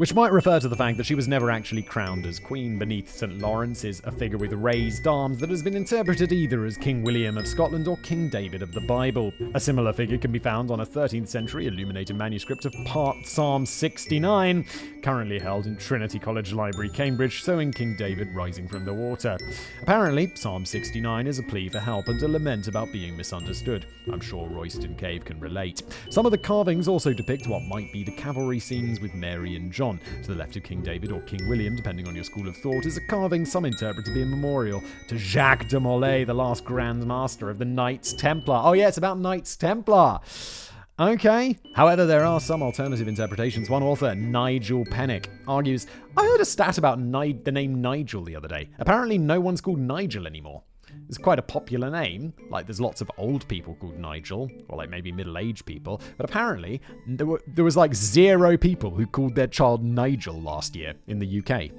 Which 0.00 0.14
might 0.14 0.32
refer 0.32 0.58
to 0.58 0.66
the 0.66 0.76
fact 0.76 0.96
that 0.96 1.04
she 1.04 1.14
was 1.14 1.28
never 1.28 1.50
actually 1.50 1.82
crowned 1.82 2.24
as 2.24 2.38
queen 2.38 2.78
beneath 2.78 3.14
St. 3.14 3.38
Lawrence 3.38 3.84
is 3.84 4.00
a 4.06 4.10
figure 4.10 4.38
with 4.38 4.54
raised 4.54 5.06
arms 5.06 5.38
that 5.40 5.50
has 5.50 5.62
been 5.62 5.76
interpreted 5.76 6.32
either 6.32 6.64
as 6.64 6.78
King 6.78 7.02
William 7.02 7.36
of 7.36 7.46
Scotland 7.46 7.86
or 7.86 7.98
King 7.98 8.30
David 8.30 8.62
of 8.62 8.72
the 8.72 8.80
Bible. 8.80 9.30
A 9.52 9.60
similar 9.60 9.92
figure 9.92 10.16
can 10.16 10.32
be 10.32 10.38
found 10.38 10.70
on 10.70 10.80
a 10.80 10.86
13th 10.86 11.28
century 11.28 11.66
illuminated 11.66 12.16
manuscript 12.16 12.64
of 12.64 12.72
part 12.86 13.26
Psalm 13.26 13.66
69, 13.66 14.64
currently 15.02 15.38
held 15.38 15.66
in 15.66 15.76
Trinity 15.76 16.18
College 16.18 16.54
Library, 16.54 16.88
Cambridge, 16.88 17.34
showing 17.34 17.70
King 17.70 17.94
David 17.94 18.34
rising 18.34 18.68
from 18.68 18.86
the 18.86 18.94
water. 18.94 19.36
Apparently, 19.82 20.32
Psalm 20.34 20.64
69 20.64 21.26
is 21.26 21.38
a 21.40 21.42
plea 21.42 21.68
for 21.68 21.78
help 21.78 22.08
and 22.08 22.22
a 22.22 22.28
lament 22.28 22.68
about 22.68 22.90
being 22.90 23.18
misunderstood. 23.18 23.84
I'm 24.10 24.20
sure 24.20 24.48
Royston 24.48 24.94
Cave 24.94 25.26
can 25.26 25.38
relate. 25.38 25.82
Some 26.08 26.24
of 26.24 26.32
the 26.32 26.38
carvings 26.38 26.88
also 26.88 27.12
depict 27.12 27.46
what 27.46 27.64
might 27.64 27.92
be 27.92 28.02
the 28.02 28.16
cavalry 28.16 28.60
scenes 28.60 28.98
with 28.98 29.12
Mary 29.12 29.56
and 29.56 29.70
John. 29.70 29.89
To 29.98 30.28
the 30.28 30.38
left 30.38 30.56
of 30.56 30.62
King 30.62 30.82
David 30.82 31.10
or 31.10 31.20
King 31.22 31.48
William, 31.48 31.74
depending 31.74 32.06
on 32.06 32.14
your 32.14 32.24
school 32.24 32.46
of 32.46 32.56
thought, 32.58 32.86
is 32.86 32.96
a 32.96 33.06
carving 33.08 33.44
some 33.44 33.64
interpret 33.64 34.04
to 34.06 34.14
be 34.14 34.22
a 34.22 34.26
memorial 34.26 34.82
to 35.08 35.18
Jacques 35.18 35.68
de 35.68 35.80
Molay, 35.80 36.24
the 36.24 36.34
last 36.34 36.64
Grand 36.64 37.06
Master 37.06 37.50
of 37.50 37.58
the 37.58 37.64
Knights 37.64 38.12
Templar. 38.12 38.60
Oh, 38.62 38.72
yeah, 38.72 38.88
it's 38.88 38.98
about 38.98 39.18
Knights 39.18 39.56
Templar. 39.56 40.20
Okay. 40.98 41.56
However, 41.74 42.04
there 42.04 42.26
are 42.26 42.40
some 42.40 42.62
alternative 42.62 43.08
interpretations. 43.08 43.70
One 43.70 43.82
author, 43.82 44.14
Nigel 44.14 44.84
Pennick, 44.84 45.28
argues 45.48 45.86
I 46.16 46.24
heard 46.24 46.40
a 46.40 46.44
stat 46.44 46.76
about 46.76 47.00
Ni- 47.00 47.32
the 47.32 47.52
name 47.52 47.80
Nigel 47.80 48.22
the 48.22 48.36
other 48.36 48.48
day. 48.48 48.68
Apparently, 48.78 49.16
no 49.16 49.40
one's 49.40 49.62
called 49.62 49.78
Nigel 49.78 50.26
anymore. 50.26 50.62
It's 51.08 51.18
quite 51.18 51.40
a 51.40 51.42
popular 51.42 51.90
name. 51.90 52.32
Like, 52.50 52.66
there's 52.66 52.80
lots 52.80 53.00
of 53.00 53.10
old 53.18 53.46
people 53.48 53.74
called 53.80 53.98
Nigel, 53.98 54.48
or 54.68 54.78
like 54.78 54.90
maybe 54.90 55.10
middle 55.10 55.38
aged 55.38 55.66
people. 55.66 56.00
But 56.16 56.30
apparently, 56.30 56.80
there, 57.06 57.26
were, 57.26 57.42
there 57.48 57.64
was 57.64 57.76
like 57.76 57.94
zero 57.94 58.56
people 58.56 58.90
who 58.90 59.06
called 59.06 59.34
their 59.34 59.48
child 59.48 59.82
Nigel 59.82 60.40
last 60.40 60.76
year 60.76 60.94
in 61.08 61.18
the 61.18 61.40
UK. 61.40 61.72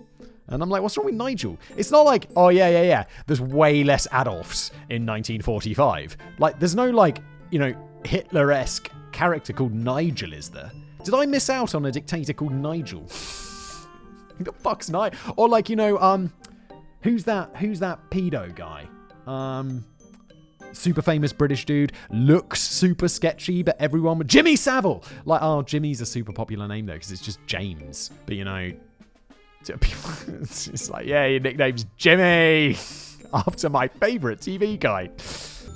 And 0.47 0.61
I'm 0.61 0.69
like, 0.69 0.81
what's 0.81 0.97
wrong 0.97 1.05
with 1.05 1.15
Nigel? 1.15 1.57
It's 1.77 1.91
not 1.91 2.01
like, 2.01 2.27
oh, 2.35 2.49
yeah, 2.49 2.67
yeah, 2.67 2.81
yeah. 2.81 3.05
There's 3.25 3.39
way 3.39 3.85
less 3.85 4.05
Adolfs 4.11 4.71
in 4.89 5.05
1945. 5.05 6.17
Like, 6.39 6.59
there's 6.59 6.75
no, 6.75 6.89
like, 6.89 7.19
you 7.51 7.59
know, 7.59 7.73
Hitler 8.03 8.51
esque 8.51 8.91
character 9.13 9.53
called 9.53 9.73
Nigel, 9.73 10.33
is 10.33 10.49
there? 10.49 10.71
Did 11.05 11.13
I 11.13 11.25
miss 11.25 11.49
out 11.49 11.73
on 11.73 11.85
a 11.85 11.91
dictator 11.91 12.33
called 12.33 12.53
Nigel? 12.53 13.03
the 14.39 14.51
fuck's 14.59 14.89
Nigel? 14.89 15.17
Or 15.37 15.47
like, 15.47 15.69
you 15.69 15.77
know, 15.77 15.97
um, 15.99 16.33
who's 17.01 17.23
that? 17.23 17.55
Who's 17.55 17.79
that 17.79 18.09
pedo 18.09 18.53
guy? 18.53 18.87
Um, 19.27 19.85
super 20.73 21.01
famous 21.01 21.33
British 21.33 21.65
dude, 21.65 21.93
looks 22.09 22.61
super 22.61 23.07
sketchy, 23.07 23.63
but 23.63 23.79
everyone 23.79 24.25
Jimmy 24.27 24.55
Savile. 24.55 25.03
Like, 25.25 25.41
oh, 25.41 25.61
Jimmy's 25.61 26.01
a 26.01 26.05
super 26.05 26.33
popular 26.33 26.67
name 26.67 26.85
though 26.85 26.93
because 26.93 27.11
it's 27.11 27.21
just 27.21 27.39
James. 27.45 28.11
But 28.25 28.35
you 28.35 28.45
know, 28.45 28.71
it's 29.67 30.89
like, 30.89 31.05
yeah, 31.05 31.25
your 31.25 31.39
nickname's 31.39 31.85
Jimmy 31.97 32.77
after 33.33 33.69
my 33.69 33.87
favorite 33.87 34.39
TV 34.39 34.79
guy. 34.79 35.09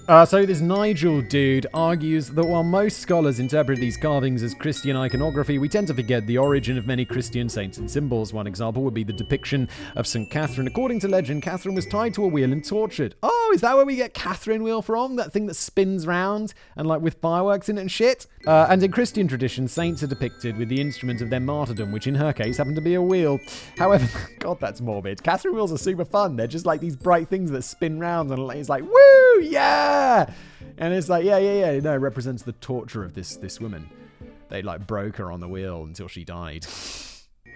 Uh, 0.07 0.23
so 0.23 0.45
this 0.45 0.61
Nigel 0.61 1.19
dude 1.19 1.65
argues 1.73 2.29
that 2.29 2.45
while 2.45 2.61
most 2.61 2.99
scholars 2.99 3.39
interpret 3.39 3.79
these 3.79 3.97
carvings 3.97 4.43
as 4.43 4.53
Christian 4.53 4.95
iconography, 4.95 5.57
we 5.57 5.67
tend 5.67 5.87
to 5.87 5.95
forget 5.95 6.27
the 6.27 6.37
origin 6.37 6.77
of 6.77 6.85
many 6.85 7.05
Christian 7.05 7.49
saints 7.49 7.79
and 7.79 7.89
symbols. 7.89 8.31
One 8.31 8.45
example 8.45 8.83
would 8.83 8.93
be 8.93 9.03
the 9.03 9.11
depiction 9.11 9.67
of 9.95 10.05
St. 10.05 10.29
Catherine. 10.29 10.67
According 10.67 10.99
to 10.99 11.07
legend, 11.07 11.41
Catherine 11.41 11.73
was 11.73 11.87
tied 11.87 12.13
to 12.13 12.23
a 12.23 12.27
wheel 12.27 12.53
and 12.53 12.63
tortured. 12.63 13.15
Oh, 13.23 13.51
is 13.55 13.61
that 13.61 13.75
where 13.75 13.85
we 13.85 13.95
get 13.95 14.13
Catherine 14.13 14.61
wheel 14.61 14.83
from? 14.83 15.15
That 15.15 15.33
thing 15.33 15.47
that 15.47 15.55
spins 15.55 16.05
round 16.05 16.53
and 16.75 16.87
like 16.87 17.01
with 17.01 17.15
fireworks 17.15 17.67
in 17.67 17.79
it 17.79 17.81
and 17.81 17.91
shit? 17.91 18.27
Uh, 18.45 18.67
and 18.69 18.83
in 18.83 18.91
Christian 18.91 19.27
tradition, 19.27 19.67
saints 19.67 20.03
are 20.03 20.07
depicted 20.07 20.55
with 20.55 20.69
the 20.69 20.79
instrument 20.79 21.21
of 21.21 21.31
their 21.31 21.39
martyrdom, 21.39 21.91
which 21.91 22.05
in 22.05 22.13
her 22.13 22.31
case 22.31 22.57
happened 22.57 22.75
to 22.75 22.81
be 22.81 22.93
a 22.93 23.01
wheel. 23.01 23.39
However, 23.75 24.07
God, 24.39 24.59
that's 24.59 24.81
morbid. 24.81 25.23
Catherine 25.23 25.55
wheels 25.55 25.73
are 25.73 25.79
super 25.79 26.05
fun. 26.05 26.35
They're 26.35 26.45
just 26.45 26.67
like 26.67 26.79
these 26.79 26.95
bright 26.95 27.27
things 27.27 27.49
that 27.49 27.63
spin 27.63 27.99
round 27.99 28.29
and 28.29 28.51
it's 28.51 28.69
like, 28.69 28.83
woo, 28.83 29.41
yeah! 29.41 29.94
And 30.77 30.93
it's 30.93 31.07
like, 31.07 31.23
yeah, 31.23 31.37
yeah, 31.37 31.71
yeah. 31.71 31.79
No, 31.79 31.93
it 31.93 31.97
represents 31.97 32.43
the 32.43 32.51
torture 32.51 33.03
of 33.05 33.13
this 33.13 33.37
this 33.37 33.61
woman. 33.61 33.89
They 34.49 34.61
like 34.61 34.85
broke 34.85 35.15
her 35.17 35.31
on 35.31 35.39
the 35.39 35.47
wheel 35.47 35.83
until 35.83 36.09
she 36.09 36.25
died. 36.25 36.65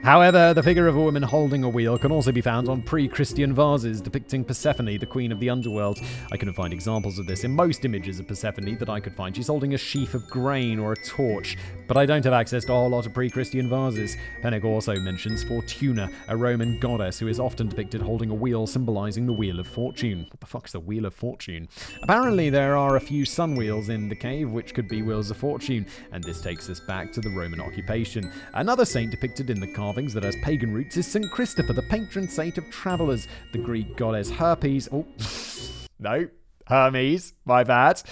However, 0.03 0.53
the 0.53 0.63
figure 0.63 0.87
of 0.87 0.95
a 0.95 1.01
woman 1.01 1.21
holding 1.21 1.65
a 1.65 1.69
wheel 1.69 1.97
can 1.97 2.09
also 2.09 2.31
be 2.31 2.39
found 2.39 2.69
on 2.69 2.81
pre 2.81 3.09
Christian 3.09 3.53
vases 3.53 3.99
depicting 3.99 4.45
Persephone, 4.45 4.97
the 4.97 5.05
queen 5.05 5.29
of 5.29 5.41
the 5.41 5.49
underworld. 5.49 5.99
I 6.31 6.37
couldn't 6.37 6.53
find 6.53 6.71
examples 6.71 7.19
of 7.19 7.27
this 7.27 7.43
in 7.43 7.51
most 7.51 7.83
images 7.83 8.17
of 8.17 8.25
Persephone 8.25 8.77
that 8.77 8.87
I 8.87 9.01
could 9.01 9.13
find. 9.13 9.35
She's 9.35 9.47
holding 9.47 9.73
a 9.73 9.77
sheaf 9.77 10.13
of 10.13 10.25
grain 10.29 10.79
or 10.79 10.93
a 10.93 11.03
torch, 11.03 11.57
but 11.85 11.97
I 11.97 12.05
don't 12.05 12.23
have 12.23 12.31
access 12.31 12.63
to 12.65 12.71
a 12.71 12.75
whole 12.75 12.89
lot 12.89 13.07
of 13.07 13.13
pre 13.13 13.29
Christian 13.29 13.69
vases. 13.69 14.15
Pennick 14.41 14.63
also 14.63 14.95
mentions 14.95 15.43
Fortuna, 15.43 16.09
a 16.29 16.37
Roman 16.37 16.79
goddess 16.79 17.19
who 17.19 17.27
is 17.27 17.39
often 17.39 17.67
depicted 17.67 18.01
holding 18.01 18.29
a 18.29 18.35
wheel 18.35 18.67
symbolizing 18.67 19.25
the 19.25 19.33
Wheel 19.33 19.59
of 19.59 19.67
Fortune. 19.67 20.27
What 20.29 20.39
the 20.39 20.45
fuck's 20.45 20.71
the 20.71 20.79
Wheel 20.79 21.07
of 21.07 21.13
Fortune? 21.13 21.67
Apparently, 22.01 22.49
there 22.49 22.77
are 22.77 22.95
a 22.95 23.01
few 23.01 23.25
sun 23.25 23.53
wheels 23.53 23.89
in 23.89 24.07
the 24.07 24.15
cave, 24.15 24.49
which 24.49 24.73
could 24.73 24.87
be 24.87 25.01
Wheels 25.01 25.29
of 25.29 25.35
Fortune, 25.35 25.85
and 26.13 26.23
this 26.23 26.39
takes 26.39 26.69
us 26.69 26.79
back 26.79 27.11
to 27.11 27.19
the 27.19 27.29
Roman 27.29 27.59
occupation. 27.59 28.31
Another 28.53 28.85
saint 28.85 29.11
depicted 29.11 29.49
in 29.49 29.59
the 29.59 29.67
carvings 29.89 30.13
that 30.13 30.23
has 30.23 30.35
pagan 30.43 30.71
roots 30.71 30.97
is 30.97 31.07
St. 31.07 31.31
Christopher, 31.31 31.73
the 31.73 31.81
patron 31.81 32.27
saint 32.27 32.59
of 32.59 32.69
travellers. 32.69 33.27
The 33.53 33.57
Greek 33.57 33.97
goddess 33.97 34.29
Herpes. 34.29 34.87
Oh, 34.91 35.03
no. 35.99 36.27
Hermes, 36.67 37.33
my 37.43 37.63
bad, 37.63 38.03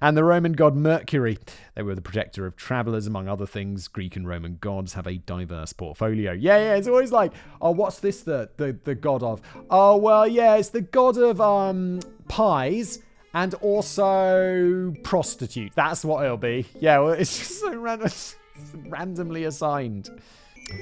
and 0.00 0.16
the 0.16 0.24
Roman 0.24 0.52
god 0.52 0.74
Mercury. 0.74 1.36
They 1.74 1.82
were 1.82 1.94
the 1.94 2.00
protector 2.00 2.46
of 2.46 2.56
travelers, 2.56 3.06
among 3.06 3.28
other 3.28 3.44
things. 3.44 3.86
Greek 3.86 4.16
and 4.16 4.26
Roman 4.26 4.56
gods 4.58 4.94
have 4.94 5.06
a 5.06 5.18
diverse 5.18 5.74
portfolio. 5.74 6.32
Yeah, 6.32 6.56
yeah, 6.56 6.74
it's 6.76 6.88
always 6.88 7.12
like, 7.12 7.34
oh, 7.60 7.72
what's 7.72 7.98
this 7.98 8.22
the 8.22 8.48
the, 8.56 8.78
the 8.84 8.94
god 8.94 9.22
of? 9.22 9.42
Oh, 9.68 9.98
well, 9.98 10.26
yeah, 10.26 10.56
it's 10.56 10.70
the 10.70 10.80
god 10.80 11.18
of 11.18 11.38
um 11.38 12.00
pies 12.28 13.00
and 13.34 13.52
also 13.56 14.94
prostitute. 15.02 15.72
That's 15.74 16.02
what 16.02 16.24
it'll 16.24 16.38
be. 16.38 16.64
Yeah, 16.80 17.00
well, 17.00 17.12
it's 17.12 17.36
just 17.38 17.60
so 17.60 17.74
random, 17.74 18.10
randomly 18.88 19.44
assigned. 19.44 20.08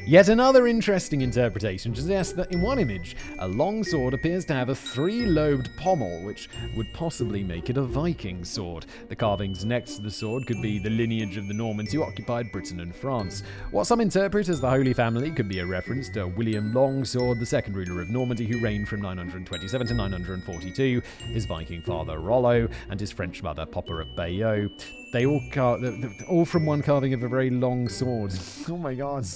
Yet 0.06 0.28
another 0.28 0.66
interesting 0.66 1.20
interpretation 1.20 1.94
suggests 1.94 2.32
that 2.34 2.50
in 2.52 2.62
one 2.62 2.78
image, 2.78 3.16
a 3.38 3.46
long 3.46 3.84
sword 3.84 4.14
appears 4.14 4.46
to 4.46 4.54
have 4.54 4.70
a 4.70 4.74
three 4.74 5.26
lobed 5.26 5.68
pommel, 5.76 6.22
which 6.22 6.48
would 6.74 6.92
possibly 6.94 7.42
make 7.42 7.68
it 7.68 7.76
a 7.76 7.82
Viking 7.82 8.44
sword. 8.44 8.86
The 9.08 9.16
carvings 9.16 9.64
next 9.64 9.96
to 9.96 10.02
the 10.02 10.10
sword 10.10 10.46
could 10.46 10.62
be 10.62 10.78
the 10.78 10.88
lineage 10.88 11.36
of 11.36 11.48
the 11.48 11.54
Normans 11.54 11.92
who 11.92 12.02
occupied 12.02 12.50
Britain 12.50 12.80
and 12.80 12.94
France. 12.94 13.42
What 13.72 13.84
some 13.86 14.00
interpret 14.00 14.48
as 14.48 14.60
the 14.60 14.70
Holy 14.70 14.94
Family 14.94 15.30
could 15.30 15.48
be 15.48 15.58
a 15.58 15.66
reference 15.66 16.08
to 16.10 16.28
William 16.28 16.72
Longsword, 16.72 17.38
the 17.38 17.46
second 17.46 17.76
ruler 17.76 18.00
of 18.00 18.08
Normandy 18.08 18.46
who 18.46 18.60
reigned 18.60 18.88
from 18.88 19.02
927 19.02 19.86
to 19.88 19.94
942, 19.94 21.02
his 21.32 21.44
Viking 21.44 21.82
father 21.82 22.18
Rollo, 22.20 22.68
and 22.88 22.98
his 22.98 23.12
French 23.12 23.42
mother 23.42 23.66
Poppa 23.66 23.96
of 23.96 24.16
Bayeux. 24.16 24.70
They 25.12 25.26
all, 25.26 25.42
car- 25.52 25.78
all 26.26 26.44
from 26.44 26.64
one 26.64 26.82
carving 26.82 27.12
of 27.12 27.22
a 27.22 27.28
very 27.28 27.50
long 27.50 27.88
sword. 27.88 28.32
oh 28.68 28.78
my 28.78 28.94
god. 28.94 29.26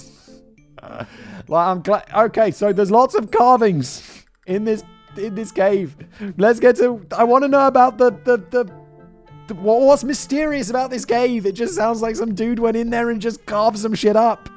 well, 1.47 1.61
I'm 1.61 1.81
glad. 1.81 2.05
Okay, 2.15 2.51
so 2.51 2.73
there's 2.73 2.91
lots 2.91 3.15
of 3.15 3.31
carvings 3.31 4.25
in 4.45 4.63
this 4.65 4.83
in 5.17 5.35
this 5.35 5.51
cave? 5.51 5.95
Let's 6.37 6.59
get 6.59 6.75
to. 6.77 7.05
I 7.15 7.23
want 7.23 7.43
to 7.43 7.47
know 7.47 7.67
about 7.67 7.97
the 7.97 8.11
the 8.11 8.37
the. 8.37 8.63
the 9.47 9.53
what, 9.55 9.81
what's 9.81 10.03
mysterious 10.03 10.69
about 10.69 10.91
this 10.91 11.05
cave? 11.05 11.45
It 11.45 11.53
just 11.53 11.75
sounds 11.75 12.01
like 12.01 12.15
some 12.15 12.35
dude 12.35 12.59
went 12.59 12.77
in 12.77 12.91
there 12.91 13.09
and 13.09 13.19
just 13.19 13.45
carved 13.45 13.79
some 13.79 13.95
shit 13.95 14.15
up. 14.15 14.47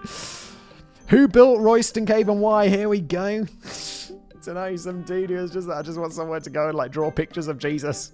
Who 1.08 1.28
built 1.28 1.60
Royston 1.60 2.06
Cave 2.06 2.28
and 2.28 2.40
why? 2.40 2.68
Here 2.68 2.88
we 2.88 3.00
go. 3.00 3.46
to 4.42 4.54
know 4.54 4.74
some 4.76 5.02
dude 5.02 5.30
who 5.30 5.36
was 5.36 5.52
just 5.52 5.68
I 5.68 5.82
just 5.82 5.98
want 5.98 6.12
somewhere 6.12 6.40
to 6.40 6.50
go 6.50 6.68
and 6.68 6.76
like 6.76 6.90
draw 6.90 7.10
pictures 7.10 7.48
of 7.48 7.58
Jesus. 7.58 8.12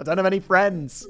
I 0.00 0.04
don't 0.04 0.16
have 0.16 0.26
any 0.26 0.40
friends. 0.40 1.06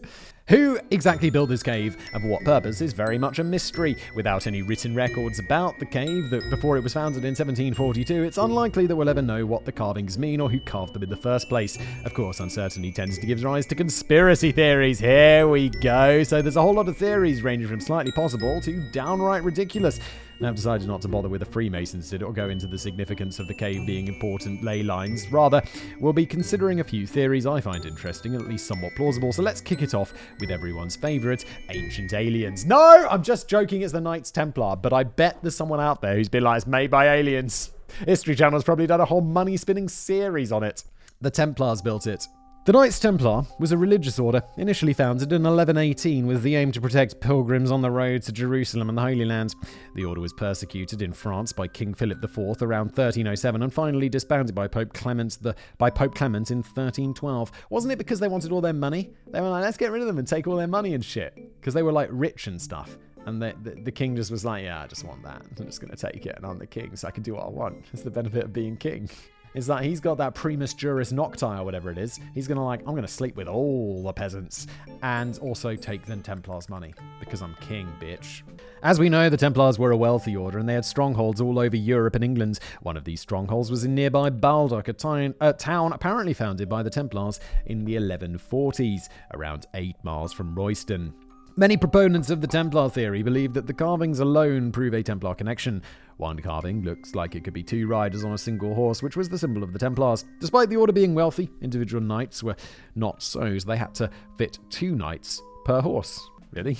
Who 0.48 0.78
exactly 0.90 1.30
built 1.30 1.48
this 1.48 1.62
cave 1.62 1.96
and 2.12 2.22
for 2.22 2.28
what 2.28 2.44
purpose 2.44 2.80
is 2.80 2.92
very 2.92 3.16
much 3.16 3.38
a 3.38 3.44
mystery. 3.44 3.96
Without 4.16 4.46
any 4.46 4.62
written 4.62 4.94
records 4.94 5.38
about 5.38 5.78
the 5.78 5.86
cave 5.86 6.30
that 6.30 6.48
before 6.50 6.76
it 6.76 6.82
was 6.82 6.92
founded 6.92 7.24
in 7.24 7.30
1742, 7.30 8.24
it's 8.24 8.38
unlikely 8.38 8.86
that 8.86 8.96
we'll 8.96 9.08
ever 9.08 9.22
know 9.22 9.46
what 9.46 9.64
the 9.64 9.72
carvings 9.72 10.18
mean 10.18 10.40
or 10.40 10.50
who 10.50 10.58
carved 10.58 10.94
them 10.94 11.04
in 11.04 11.10
the 11.10 11.16
first 11.16 11.48
place. 11.48 11.78
Of 12.04 12.14
course, 12.14 12.40
uncertainty 12.40 12.90
tends 12.90 13.18
to 13.18 13.26
give 13.26 13.42
rise 13.44 13.66
to 13.66 13.76
conspiracy 13.76 14.50
theories. 14.50 14.98
Here 14.98 15.46
we 15.46 15.68
go. 15.68 16.24
So 16.24 16.42
there's 16.42 16.56
a 16.56 16.62
whole 16.62 16.74
lot 16.74 16.88
of 16.88 16.96
theories 16.96 17.42
ranging 17.42 17.68
from 17.68 17.80
slightly 17.80 18.12
possible 18.12 18.60
to 18.62 18.80
downright 18.90 19.44
ridiculous 19.44 20.00
and 20.38 20.46
have 20.46 20.56
decided 20.56 20.86
not 20.86 21.02
to 21.02 21.08
bother 21.08 21.28
with 21.28 21.40
the 21.40 21.46
Freemasons 21.46 22.10
did 22.10 22.22
or 22.22 22.32
go 22.32 22.48
into 22.48 22.66
the 22.66 22.78
significance 22.78 23.38
of 23.38 23.46
the 23.46 23.54
cave 23.54 23.86
being 23.86 24.08
important 24.08 24.62
ley 24.62 24.82
lines. 24.82 25.30
Rather, 25.30 25.62
we'll 26.00 26.12
be 26.12 26.26
considering 26.26 26.80
a 26.80 26.84
few 26.84 27.06
theories 27.06 27.46
I 27.46 27.60
find 27.60 27.84
interesting 27.84 28.34
and 28.34 28.42
at 28.42 28.48
least 28.48 28.66
somewhat 28.66 28.94
plausible. 28.96 29.32
So 29.32 29.42
let's 29.42 29.60
kick 29.60 29.82
it 29.82 29.94
off 29.94 30.12
with 30.40 30.50
everyone's 30.50 30.96
favourite, 30.96 31.44
ancient 31.70 32.12
aliens. 32.12 32.64
No, 32.64 33.06
I'm 33.10 33.22
just 33.22 33.48
joking, 33.48 33.82
it's 33.82 33.92
the 33.92 34.00
Knights 34.00 34.30
Templar, 34.30 34.76
but 34.76 34.92
I 34.92 35.04
bet 35.04 35.38
there's 35.42 35.56
someone 35.56 35.80
out 35.80 36.02
there 36.02 36.16
who's 36.16 36.28
been 36.28 36.44
like, 36.44 36.58
it's 36.58 36.66
made 36.66 36.90
by 36.90 37.06
aliens. 37.16 37.72
History 38.06 38.34
Channel's 38.34 38.64
probably 38.64 38.86
done 38.86 39.00
a 39.00 39.04
whole 39.04 39.20
money 39.20 39.56
spinning 39.56 39.88
series 39.88 40.52
on 40.52 40.62
it. 40.62 40.84
The 41.20 41.30
Templars 41.30 41.82
built 41.82 42.06
it. 42.06 42.26
The 42.64 42.72
Knights 42.72 43.00
Templar 43.00 43.42
was 43.58 43.72
a 43.72 43.76
religious 43.76 44.20
order 44.20 44.40
initially 44.56 44.92
founded 44.92 45.32
in 45.32 45.42
1118 45.42 46.28
with 46.28 46.44
the 46.44 46.54
aim 46.54 46.70
to 46.70 46.80
protect 46.80 47.20
pilgrims 47.20 47.72
on 47.72 47.82
the 47.82 47.90
road 47.90 48.22
to 48.22 48.30
Jerusalem 48.30 48.88
and 48.88 48.96
the 48.96 49.02
Holy 49.02 49.24
Land. 49.24 49.56
The 49.96 50.04
order 50.04 50.20
was 50.20 50.32
persecuted 50.32 51.02
in 51.02 51.12
France 51.12 51.52
by 51.52 51.66
King 51.66 51.92
Philip 51.92 52.22
IV 52.22 52.62
around 52.62 52.90
1307 52.90 53.64
and 53.64 53.74
finally 53.74 54.08
disbanded 54.08 54.54
by 54.54 54.68
Pope 54.68 54.92
Clement 54.92 55.38
the, 55.42 55.56
by 55.76 55.90
Pope 55.90 56.14
Clement 56.14 56.52
in 56.52 56.58
1312. 56.58 57.50
Wasn't 57.68 57.92
it 57.92 57.98
because 57.98 58.20
they 58.20 58.28
wanted 58.28 58.52
all 58.52 58.60
their 58.60 58.72
money? 58.72 59.10
They 59.26 59.40
were 59.40 59.48
like, 59.48 59.64
let's 59.64 59.76
get 59.76 59.90
rid 59.90 60.00
of 60.00 60.06
them 60.06 60.18
and 60.18 60.28
take 60.28 60.46
all 60.46 60.54
their 60.54 60.68
money 60.68 60.94
and 60.94 61.04
shit 61.04 61.34
because 61.60 61.74
they 61.74 61.82
were 61.82 61.90
like 61.90 62.10
rich 62.12 62.46
and 62.46 62.62
stuff. 62.62 62.96
And 63.26 63.42
the, 63.42 63.56
the, 63.60 63.70
the, 63.70 63.92
king 63.92 64.14
just 64.14 64.30
was 64.30 64.44
like, 64.44 64.62
yeah, 64.62 64.82
I 64.82 64.86
just 64.86 65.02
want 65.02 65.24
that. 65.24 65.42
I'm 65.58 65.66
just 65.66 65.80
going 65.80 65.94
to 65.94 65.96
take 65.96 66.26
it 66.26 66.36
and 66.36 66.46
I'm 66.46 66.60
the 66.60 66.66
king, 66.68 66.94
so 66.94 67.08
I 67.08 67.10
can 67.10 67.24
do 67.24 67.34
what 67.34 67.44
I 67.44 67.48
want. 67.48 67.86
It's 67.92 68.02
the 68.02 68.10
benefit 68.10 68.44
of 68.44 68.52
being 68.52 68.76
king 68.76 69.08
is 69.54 69.66
that 69.66 69.84
he's 69.84 70.00
got 70.00 70.18
that 70.18 70.34
primus 70.34 70.74
juris 70.74 71.12
nocti 71.12 71.60
or 71.60 71.64
whatever 71.64 71.90
it 71.90 71.98
is. 71.98 72.18
He's 72.34 72.48
gonna 72.48 72.64
like, 72.64 72.80
I'm 72.86 72.94
gonna 72.94 73.08
sleep 73.08 73.36
with 73.36 73.48
all 73.48 74.02
the 74.02 74.12
peasants 74.12 74.66
and 75.02 75.38
also 75.38 75.76
take 75.76 76.06
the 76.06 76.16
Templars' 76.16 76.68
money 76.68 76.94
because 77.20 77.42
I'm 77.42 77.54
king, 77.60 77.92
bitch. 78.00 78.42
As 78.82 78.98
we 78.98 79.08
know, 79.08 79.28
the 79.28 79.36
Templars 79.36 79.78
were 79.78 79.92
a 79.92 79.96
wealthy 79.96 80.36
order 80.36 80.58
and 80.58 80.68
they 80.68 80.74
had 80.74 80.84
strongholds 80.84 81.40
all 81.40 81.58
over 81.58 81.76
Europe 81.76 82.14
and 82.14 82.24
England. 82.24 82.58
One 82.80 82.96
of 82.96 83.04
these 83.04 83.20
strongholds 83.20 83.70
was 83.70 83.84
in 83.84 83.94
nearby 83.94 84.30
Baldock, 84.30 84.88
a 84.88 84.92
town 84.92 85.92
apparently 85.92 86.34
founded 86.34 86.68
by 86.68 86.82
the 86.82 86.90
Templars 86.90 87.38
in 87.66 87.84
the 87.84 87.94
1140s, 87.96 89.08
around 89.34 89.66
8 89.74 89.96
miles 90.02 90.32
from 90.32 90.54
Royston. 90.54 91.14
Many 91.54 91.76
proponents 91.76 92.30
of 92.30 92.40
the 92.40 92.46
Templar 92.46 92.88
theory 92.88 93.22
believe 93.22 93.52
that 93.52 93.66
the 93.66 93.74
carvings 93.74 94.20
alone 94.20 94.72
prove 94.72 94.94
a 94.94 95.02
Templar 95.02 95.34
connection. 95.34 95.82
One 96.22 96.38
carving 96.38 96.84
looks 96.84 97.16
like 97.16 97.34
it 97.34 97.42
could 97.42 97.52
be 97.52 97.64
two 97.64 97.88
riders 97.88 98.22
on 98.22 98.32
a 98.32 98.38
single 98.38 98.76
horse, 98.76 99.02
which 99.02 99.16
was 99.16 99.28
the 99.28 99.36
symbol 99.36 99.64
of 99.64 99.72
the 99.72 99.78
Templars. 99.80 100.24
Despite 100.38 100.70
the 100.70 100.76
order 100.76 100.92
being 100.92 101.16
wealthy, 101.16 101.50
individual 101.60 102.00
knights 102.00 102.44
were 102.44 102.54
not 102.94 103.20
so, 103.20 103.58
so 103.58 103.66
they 103.66 103.76
had 103.76 103.92
to 103.96 104.08
fit 104.38 104.60
two 104.70 104.94
knights 104.94 105.42
per 105.64 105.80
horse. 105.80 106.24
Really? 106.52 106.78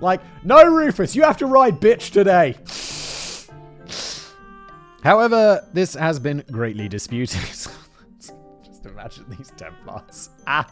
like, 0.00 0.20
no, 0.44 0.64
Rufus, 0.64 1.14
you 1.14 1.22
have 1.22 1.36
to 1.36 1.46
ride 1.46 1.80
bitch 1.80 2.10
today. 2.10 2.56
However, 5.04 5.64
this 5.72 5.94
has 5.94 6.18
been 6.18 6.42
greatly 6.50 6.88
disputed. 6.88 7.40
Just 8.18 8.84
imagine 8.84 9.26
these 9.28 9.52
Templars. 9.56 10.30
Ah. 10.48 10.68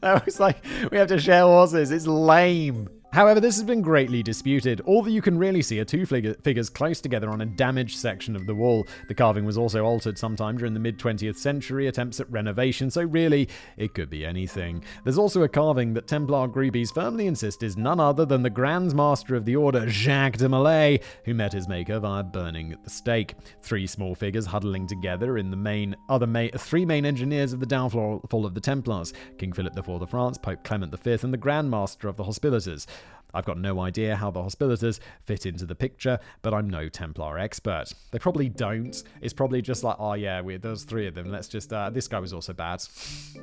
that 0.00 0.24
was 0.24 0.38
like, 0.38 0.64
we 0.92 0.98
have 0.98 1.08
to 1.08 1.18
share 1.18 1.42
horses. 1.42 1.90
It's 1.90 2.06
lame. 2.06 2.88
However, 3.12 3.40
this 3.40 3.56
has 3.56 3.64
been 3.64 3.82
greatly 3.82 4.22
disputed. 4.22 4.80
All 4.82 5.02
that 5.02 5.10
you 5.10 5.20
can 5.20 5.36
really 5.36 5.62
see 5.62 5.80
are 5.80 5.84
two 5.84 6.06
figures 6.06 6.70
close 6.70 7.00
together 7.00 7.28
on 7.28 7.40
a 7.40 7.46
damaged 7.46 7.98
section 7.98 8.36
of 8.36 8.46
the 8.46 8.54
wall. 8.54 8.86
The 9.08 9.14
carving 9.14 9.44
was 9.44 9.58
also 9.58 9.84
altered 9.84 10.16
sometime 10.16 10.56
during 10.56 10.74
the 10.74 10.80
mid 10.80 10.96
20th 10.98 11.36
century, 11.36 11.88
attempts 11.88 12.20
at 12.20 12.30
renovation, 12.30 12.88
so 12.88 13.02
really, 13.02 13.48
it 13.76 13.94
could 13.94 14.10
be 14.10 14.24
anything. 14.24 14.84
There's 15.02 15.18
also 15.18 15.42
a 15.42 15.48
carving 15.48 15.94
that 15.94 16.06
Templar 16.06 16.48
groupies 16.48 16.94
firmly 16.94 17.26
insist 17.26 17.64
is 17.64 17.76
none 17.76 17.98
other 17.98 18.24
than 18.24 18.42
the 18.42 18.50
Grand 18.50 18.94
Master 18.94 19.34
of 19.34 19.44
the 19.44 19.56
Order, 19.56 19.88
Jacques 19.88 20.36
de 20.36 20.48
Molay, 20.48 21.00
who 21.24 21.34
met 21.34 21.52
his 21.52 21.66
maker 21.66 21.98
via 21.98 22.22
burning 22.22 22.72
at 22.72 22.84
the 22.84 22.90
stake. 22.90 23.34
Three 23.60 23.88
small 23.88 24.14
figures 24.14 24.46
huddling 24.46 24.86
together 24.86 25.36
in 25.36 25.50
the 25.50 25.56
main 25.56 25.96
other 26.08 26.28
ma- 26.28 26.46
three 26.56 26.86
main 26.86 27.04
engineers 27.04 27.52
of 27.52 27.58
the 27.58 27.66
downfall 27.66 28.46
of 28.46 28.54
the 28.54 28.60
Templars 28.60 29.12
King 29.36 29.52
Philip 29.52 29.76
IV 29.76 29.88
of 29.88 30.10
France, 30.10 30.38
Pope 30.38 30.62
Clement 30.62 30.96
V, 31.02 31.18
and 31.22 31.32
the 31.32 31.38
Grand 31.38 31.68
Master 31.68 32.06
of 32.06 32.16
the 32.16 32.24
Hospitallers. 32.24 32.86
I've 33.32 33.44
got 33.44 33.58
no 33.58 33.80
idea 33.80 34.16
how 34.16 34.30
the 34.30 34.40
Hospitallers 34.40 34.98
fit 35.24 35.46
into 35.46 35.66
the 35.66 35.74
picture, 35.74 36.18
but 36.42 36.52
I'm 36.52 36.68
no 36.68 36.88
Templar 36.88 37.38
expert. 37.38 37.92
They 38.10 38.18
probably 38.18 38.48
don't. 38.48 39.02
It's 39.20 39.32
probably 39.32 39.62
just 39.62 39.84
like, 39.84 39.96
oh 39.98 40.14
yeah, 40.14 40.40
we, 40.40 40.56
there's 40.56 40.84
three 40.84 41.06
of 41.06 41.14
them. 41.14 41.30
Let's 41.30 41.48
just, 41.48 41.72
uh, 41.72 41.90
this 41.90 42.08
guy 42.08 42.18
was 42.18 42.32
also 42.32 42.52
bad. 42.52 42.82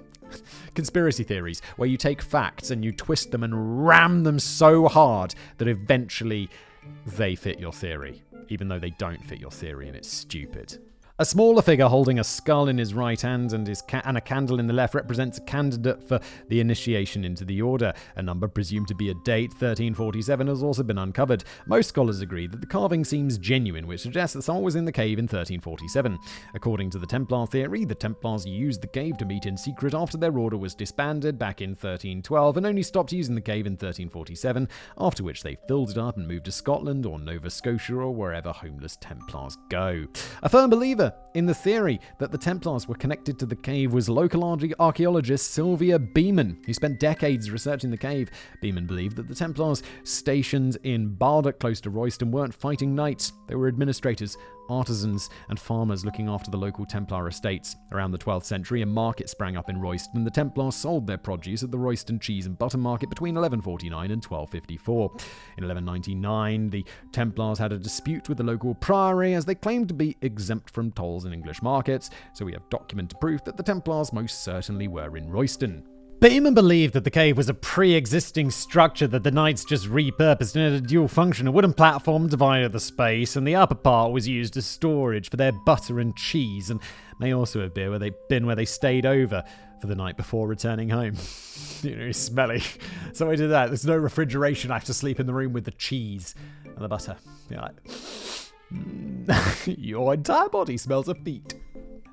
Conspiracy 0.76 1.24
theories, 1.24 1.62
where 1.78 1.88
you 1.88 1.98
take 1.98 2.22
facts 2.22 2.72
and 2.72 2.84
you 2.84 2.92
twist 2.92 3.32
them 3.32 3.44
and 3.44 3.88
ram 3.88 4.24
them 4.24 4.40
so 4.40 4.88
hard 4.88 5.36
that 5.58 5.68
eventually 5.68 6.50
they 7.06 7.36
fit 7.36 7.60
your 7.60 7.74
theory, 7.74 8.24
even 8.50 8.68
though 8.68 8.80
they 8.80 8.92
don't 8.92 9.24
fit 9.24 9.40
your 9.40 9.52
theory 9.52 9.88
and 9.88 9.96
it's 9.96 10.12
stupid. 10.12 10.78
A 11.20 11.26
smaller 11.26 11.64
figure 11.64 11.88
holding 11.88 12.20
a 12.20 12.24
skull 12.24 12.68
in 12.68 12.78
his 12.78 12.94
right 12.94 13.20
hand 13.20 13.52
and, 13.52 13.66
his 13.66 13.82
ca- 13.82 14.04
and 14.06 14.18
a 14.18 14.22
candle 14.22 14.60
in 14.60 14.68
the 14.68 14.74
left 14.74 14.94
represents 14.94 15.40
a 15.40 15.42
candidate 15.42 16.08
for 16.08 16.20
the 16.48 16.60
initiation 16.60 17.26
into 17.26 17.44
the 17.44 17.60
order. 17.60 17.92
A 18.18 18.22
number 18.22 18.48
presumed 18.48 18.88
to 18.90 18.94
be 18.94 19.10
a 19.10 19.16
date, 19.26 19.50
1347, 19.50 20.46
has 20.46 20.62
also 20.62 20.84
been 20.84 21.00
uncovered. 21.00 21.44
Most 21.66 21.90
scholars 21.90 22.22
agree 22.22 22.46
that 22.46 22.62
the 22.62 22.68
carving 22.68 23.04
seems 23.04 23.40
genuine, 23.40 23.88
which 23.88 24.02
suggests 24.02 24.36
that 24.36 24.44
someone 24.44 24.64
was 24.64 24.76
in 24.76 24.86
the 24.86 24.92
cave 24.92 25.18
in 25.18 25.24
1347. 25.24 26.20
According 26.54 26.92
to 26.92 27.00
the 27.00 27.08
Templar 27.08 27.48
theory, 27.48 27.84
the 27.84 27.96
Templars 27.96 28.46
used 28.46 28.82
the 28.82 28.88
cave 28.88 29.18
to 29.18 29.26
meet 29.26 29.48
in 29.48 29.58
secret 29.58 29.96
after 29.96 30.20
their 30.20 30.38
order 30.38 30.56
was 30.56 30.76
disbanded 30.76 31.40
back 31.40 31.62
in 31.62 31.72
1312 31.72 32.58
and 32.58 32.66
only 32.68 32.84
stopped 32.84 33.12
using 33.12 33.34
the 33.34 33.42
cave 33.42 33.66
in 33.66 33.74
1347, 33.74 34.70
after 35.00 35.24
which 35.24 35.42
they 35.42 35.58
filled 35.68 35.90
it 35.90 35.98
up 35.98 36.16
and 36.16 36.28
moved 36.28 36.46
to 36.46 36.52
Scotland 36.52 37.08
or 37.08 37.18
Nova 37.18 37.50
Scotia 37.50 37.96
or 37.96 38.14
wherever 38.14 38.52
homeless 38.52 38.98
Templars 38.98 39.58
go. 39.70 40.06
A 40.44 40.50
firm 40.50 40.70
believer 40.70 41.07
in 41.34 41.46
the 41.46 41.54
theory 41.54 42.00
that 42.20 42.32
the 42.32 42.38
Templars 42.38 42.88
were 42.88 42.96
connected 42.96 43.38
to 43.40 43.46
the 43.46 43.56
cave 43.56 43.94
was 43.94 44.10
local 44.10 44.44
archaeologist 44.80 45.52
Sylvia 45.52 46.00
Beamon, 46.00 46.66
who 46.66 46.74
spent 46.74 47.00
decades 47.00 47.52
researching 47.52 47.92
the 47.92 47.98
cave. 47.98 48.30
Beamon 48.64 48.88
believed 48.88 49.16
that 49.18 49.28
the 49.28 49.36
Templars 49.36 49.84
stationed 50.04 50.78
in 50.84 51.16
Baldock 51.16 51.60
close 51.60 51.82
to 51.82 51.90
Royston 51.90 52.32
weren't 52.32 52.54
fighting 52.54 52.96
knights, 52.96 53.34
they 53.48 53.56
were 53.56 53.68
administrators 53.68 54.38
artisans, 54.70 55.30
and 55.50 55.60
farmers 55.60 56.06
looking 56.06 56.30
after 56.30 56.52
the 56.52 56.58
local 56.58 56.86
Templar 56.86 57.28
estates. 57.28 57.76
Around 57.92 58.12
the 58.12 58.18
12th 58.18 58.46
century, 58.46 58.82
a 58.82 58.86
market 58.86 59.30
sprang 59.30 59.58
up 59.58 59.70
in 59.70 59.80
Royston, 59.80 60.18
and 60.18 60.26
the 60.26 60.32
Templars 60.32 60.76
sold 60.76 61.08
their 61.08 61.18
produce 61.18 61.64
at 61.64 61.72
the 61.72 61.78
Royston 61.78 62.20
Cheese 62.20 62.46
and 62.46 62.58
Butter 62.58 62.78
Market 62.78 63.10
between 63.10 63.36
1149 63.36 64.12
and 64.12 64.24
1254. 64.24 65.10
In 65.58 65.68
1199, 65.68 66.70
the 66.70 66.86
Templars 67.12 67.60
had 67.60 67.72
a 67.72 67.78
dispute 67.78 68.30
with 68.30 68.38
the 68.38 68.44
local 68.44 68.76
priory 68.76 69.34
as 69.34 69.46
they 69.46 69.56
claimed 69.56 69.88
to 69.88 69.94
be 69.94 70.18
exempt 70.22 70.70
from 70.70 70.92
tolls 70.92 71.26
in 71.26 71.34
English 71.34 71.62
markets, 71.62 72.10
so 72.34 72.46
we 72.46 72.54
have 72.54 72.70
document 72.70 73.20
proof 73.20 73.44
that 73.44 73.58
the 73.58 73.64
Templars 73.64 74.14
most 74.14 74.44
certainly 74.44 74.88
were 74.88 75.18
in 75.18 75.30
Royston. 75.30 75.84
Beamon 76.20 76.56
believed 76.56 76.96
that 76.96 77.04
the 77.04 77.12
cave 77.12 77.38
was 77.38 77.48
a 77.48 77.54
pre 77.54 77.94
existing 77.94 78.50
structure 78.50 79.06
that 79.06 79.24
the 79.24 79.30
Knights 79.30 79.64
just 79.64 79.86
repurposed 79.86 80.56
and 80.56 80.64
had 80.64 80.74
a 80.74 80.82
dual 80.82 81.08
function. 81.08 81.46
A 81.46 81.52
wooden 81.52 81.74
platform 81.74 82.28
divided 82.28 82.72
the 82.72 82.80
space, 82.80 83.36
and 83.36 83.48
the 83.48 83.54
upper 83.54 83.76
part 83.76 84.12
was 84.12 84.28
used 84.28 84.58
as 84.58 84.66
storage 84.66 85.30
for 85.30 85.38
their 85.38 85.52
butter 85.52 86.00
and 86.00 86.16
cheese, 86.18 86.72
and 86.72 86.82
may 87.20 87.36
also 87.36 87.62
have 87.62 87.76
been 87.76 87.92
where 87.92 88.00
they, 88.00 88.12
been 88.30 88.48
where 88.48 88.56
they 88.56 88.66
stayed 88.66 89.06
over 89.06 89.44
for 89.80 89.86
the 89.86 89.96
night 89.96 90.18
before 90.18 90.48
returning 90.48 90.90
home. 90.90 91.16
you 91.84 91.96
know, 91.96 92.12
smelly. 92.12 92.64
So 93.14 93.30
I 93.30 93.36
did 93.36 93.52
that. 93.52 93.68
There's 93.68 93.86
no 93.86 93.96
refrigeration. 93.96 94.72
I 94.72 94.76
have 94.76 94.86
to 94.86 94.96
sleep 94.96 95.20
in 95.20 95.28
the 95.28 95.34
room 95.36 95.54
with 95.54 95.66
the 95.66 95.72
cheese 95.72 96.34
and 96.66 96.78
the 96.80 96.88
butter. 96.88 97.16
You're 97.48 97.62
like, 97.62 97.76
your 99.78 100.16
entire 100.16 100.50
body 100.50 100.78
smells 100.78 101.08
of 101.10 101.20
feet. 101.20 101.54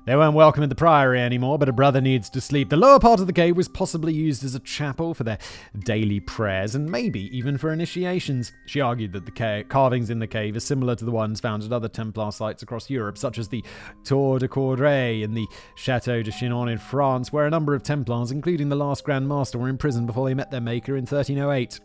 They 0.05 0.15
weren't 0.15 0.35
welcome 0.35 0.61
in 0.61 0.69
the 0.69 0.75
priory 0.75 1.19
anymore, 1.19 1.57
but 1.57 1.67
a 1.67 1.73
brother 1.73 1.99
needs 1.99 2.29
to 2.29 2.39
sleep. 2.39 2.69
The 2.69 2.77
lower 2.77 2.99
part 2.99 3.19
of 3.19 3.25
the 3.25 3.33
cave 3.33 3.57
was 3.57 3.67
possibly 3.67 4.13
used 4.13 4.43
as 4.43 4.53
a 4.53 4.59
chapel 4.59 5.15
for 5.15 5.23
their 5.23 5.39
daily 5.79 6.19
prayers 6.19 6.75
and 6.75 6.91
maybe 6.91 7.35
even 7.35 7.57
for 7.57 7.73
initiations. 7.73 8.51
She 8.67 8.81
argued 8.81 9.13
that 9.13 9.25
the 9.25 9.31
ca- 9.31 9.63
carvings 9.63 10.11
in 10.11 10.19
the 10.19 10.27
cave 10.27 10.55
are 10.55 10.59
similar 10.59 10.95
to 10.95 11.05
the 11.05 11.11
ones 11.11 11.39
found 11.39 11.63
at 11.63 11.73
other 11.73 11.87
Templar 11.87 12.31
sites 12.31 12.61
across 12.61 12.87
Europe, 12.87 13.17
such 13.17 13.39
as 13.39 13.47
the 13.47 13.63
Tour 14.03 14.37
de 14.37 14.47
Coudray 14.47 15.23
and 15.23 15.35
the 15.35 15.47
Chateau 15.73 16.21
de 16.21 16.31
Chinon 16.31 16.69
in 16.69 16.77
France, 16.77 17.33
where 17.33 17.47
a 17.47 17.49
number 17.49 17.73
of 17.73 17.81
Templars, 17.81 18.29
including 18.29 18.69
the 18.69 18.75
last 18.75 19.05
Grand 19.05 19.27
Master, 19.27 19.57
were 19.57 19.69
imprisoned 19.69 20.05
before 20.05 20.27
they 20.27 20.35
met 20.35 20.51
their 20.51 20.61
maker 20.61 20.95
in 20.95 21.05
1308. 21.05 21.79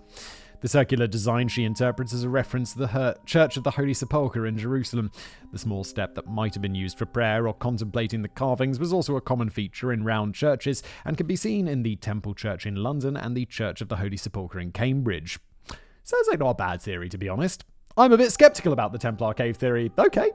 The 0.61 0.69
circular 0.69 1.07
design 1.07 1.49
she 1.49 1.65
interprets 1.65 2.13
as 2.13 2.23
a 2.23 2.29
reference 2.29 2.75
to 2.75 2.81
the 2.81 3.17
Church 3.25 3.57
of 3.57 3.65
the 3.65 3.71
Holy 3.71 3.95
Sepulchre 3.95 4.47
in 4.47 4.59
Jerusalem. 4.59 5.11
The 5.53 5.59
small 5.59 5.85
step 5.85 6.15
that 6.17 6.27
might 6.27 6.53
have 6.53 6.61
been 6.61 6.75
used 6.75 6.99
for 6.99 7.07
prayer 7.07 7.49
or 7.49 7.55
contemplating 7.55 8.21
the 8.21 8.29
carvings 8.29 8.79
was 8.79 8.93
also 8.93 9.17
a 9.17 9.23
common 9.23 9.49
feature 9.49 9.91
in 9.91 10.05
round 10.05 10.35
churches 10.35 10.83
and 11.07 11.17
can 11.17 11.27
be 11.27 11.37
seen 11.37 11.67
in 11.67 11.83
the 11.83 11.97
Temple 11.97 12.35
Church 12.35 12.67
in 12.67 12.77
London 12.77 13.17
and 13.17 13.35
the 13.35 13.47
Church 13.47 13.81
of 13.81 13.89
the 13.89 13.97
Holy 13.97 14.19
Sepulchre 14.19 14.61
in 14.61 14.71
Cambridge. 14.71 15.39
Sounds 16.03 16.29
like 16.29 16.41
not 16.41 16.51
a 16.51 16.55
bad 16.55 16.83
theory, 16.83 17.09
to 17.09 17.17
be 17.17 17.29
honest. 17.29 17.65
I'm 17.97 18.13
a 18.13 18.19
bit 18.19 18.31
skeptical 18.31 18.75
about 18.75 18.93
the 18.93 18.99
Templar 18.99 19.33
cave 19.33 19.57
theory. 19.57 19.91
Okay. 19.99 20.31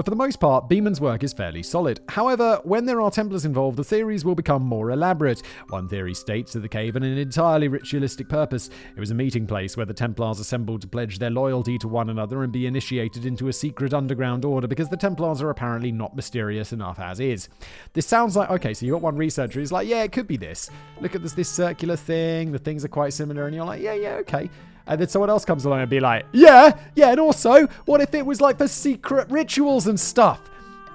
But 0.00 0.06
for 0.06 0.12
the 0.12 0.16
most 0.16 0.40
part, 0.40 0.66
Beamon's 0.66 0.98
work 0.98 1.22
is 1.22 1.34
fairly 1.34 1.62
solid. 1.62 2.00
However, 2.08 2.58
when 2.64 2.86
there 2.86 3.02
are 3.02 3.10
Templars 3.10 3.44
involved, 3.44 3.76
the 3.76 3.84
theories 3.84 4.24
will 4.24 4.34
become 4.34 4.62
more 4.62 4.92
elaborate. 4.92 5.42
One 5.68 5.90
theory 5.90 6.14
states 6.14 6.54
that 6.54 6.60
the 6.60 6.70
cave 6.70 6.94
had 6.94 7.02
an 7.02 7.18
entirely 7.18 7.68
ritualistic 7.68 8.26
purpose. 8.26 8.70
It 8.96 8.98
was 8.98 9.10
a 9.10 9.14
meeting 9.14 9.46
place 9.46 9.76
where 9.76 9.84
the 9.84 9.92
Templars 9.92 10.40
assembled 10.40 10.80
to 10.80 10.88
pledge 10.88 11.18
their 11.18 11.28
loyalty 11.28 11.76
to 11.76 11.86
one 11.86 12.08
another 12.08 12.42
and 12.42 12.50
be 12.50 12.66
initiated 12.66 13.26
into 13.26 13.48
a 13.48 13.52
secret 13.52 13.92
underground 13.92 14.46
order 14.46 14.66
because 14.66 14.88
the 14.88 14.96
Templars 14.96 15.42
are 15.42 15.50
apparently 15.50 15.92
not 15.92 16.16
mysterious 16.16 16.72
enough 16.72 16.98
as 16.98 17.20
is. 17.20 17.50
This 17.92 18.06
sounds 18.06 18.36
like 18.36 18.48
okay, 18.48 18.72
so 18.72 18.86
you 18.86 18.92
got 18.92 19.02
one 19.02 19.18
researcher 19.18 19.60
who's 19.60 19.70
like, 19.70 19.86
yeah, 19.86 20.02
it 20.02 20.12
could 20.12 20.26
be 20.26 20.38
this. 20.38 20.70
Look 21.02 21.14
at 21.14 21.20
this 21.20 21.34
this 21.34 21.50
circular 21.50 21.96
thing, 21.96 22.52
the 22.52 22.58
things 22.58 22.86
are 22.86 22.88
quite 22.88 23.12
similar, 23.12 23.44
and 23.44 23.54
you're 23.54 23.66
like, 23.66 23.82
yeah, 23.82 23.92
yeah, 23.92 24.14
okay. 24.14 24.48
And 24.86 25.00
then 25.00 25.08
someone 25.08 25.30
else 25.30 25.44
comes 25.44 25.64
along 25.64 25.80
and 25.80 25.90
be 25.90 26.00
like, 26.00 26.26
yeah, 26.32 26.76
yeah, 26.94 27.10
and 27.10 27.20
also, 27.20 27.66
what 27.84 28.00
if 28.00 28.14
it 28.14 28.26
was 28.26 28.40
like 28.40 28.58
for 28.58 28.68
secret 28.68 29.30
rituals 29.30 29.86
and 29.86 29.98
stuff? 29.98 30.40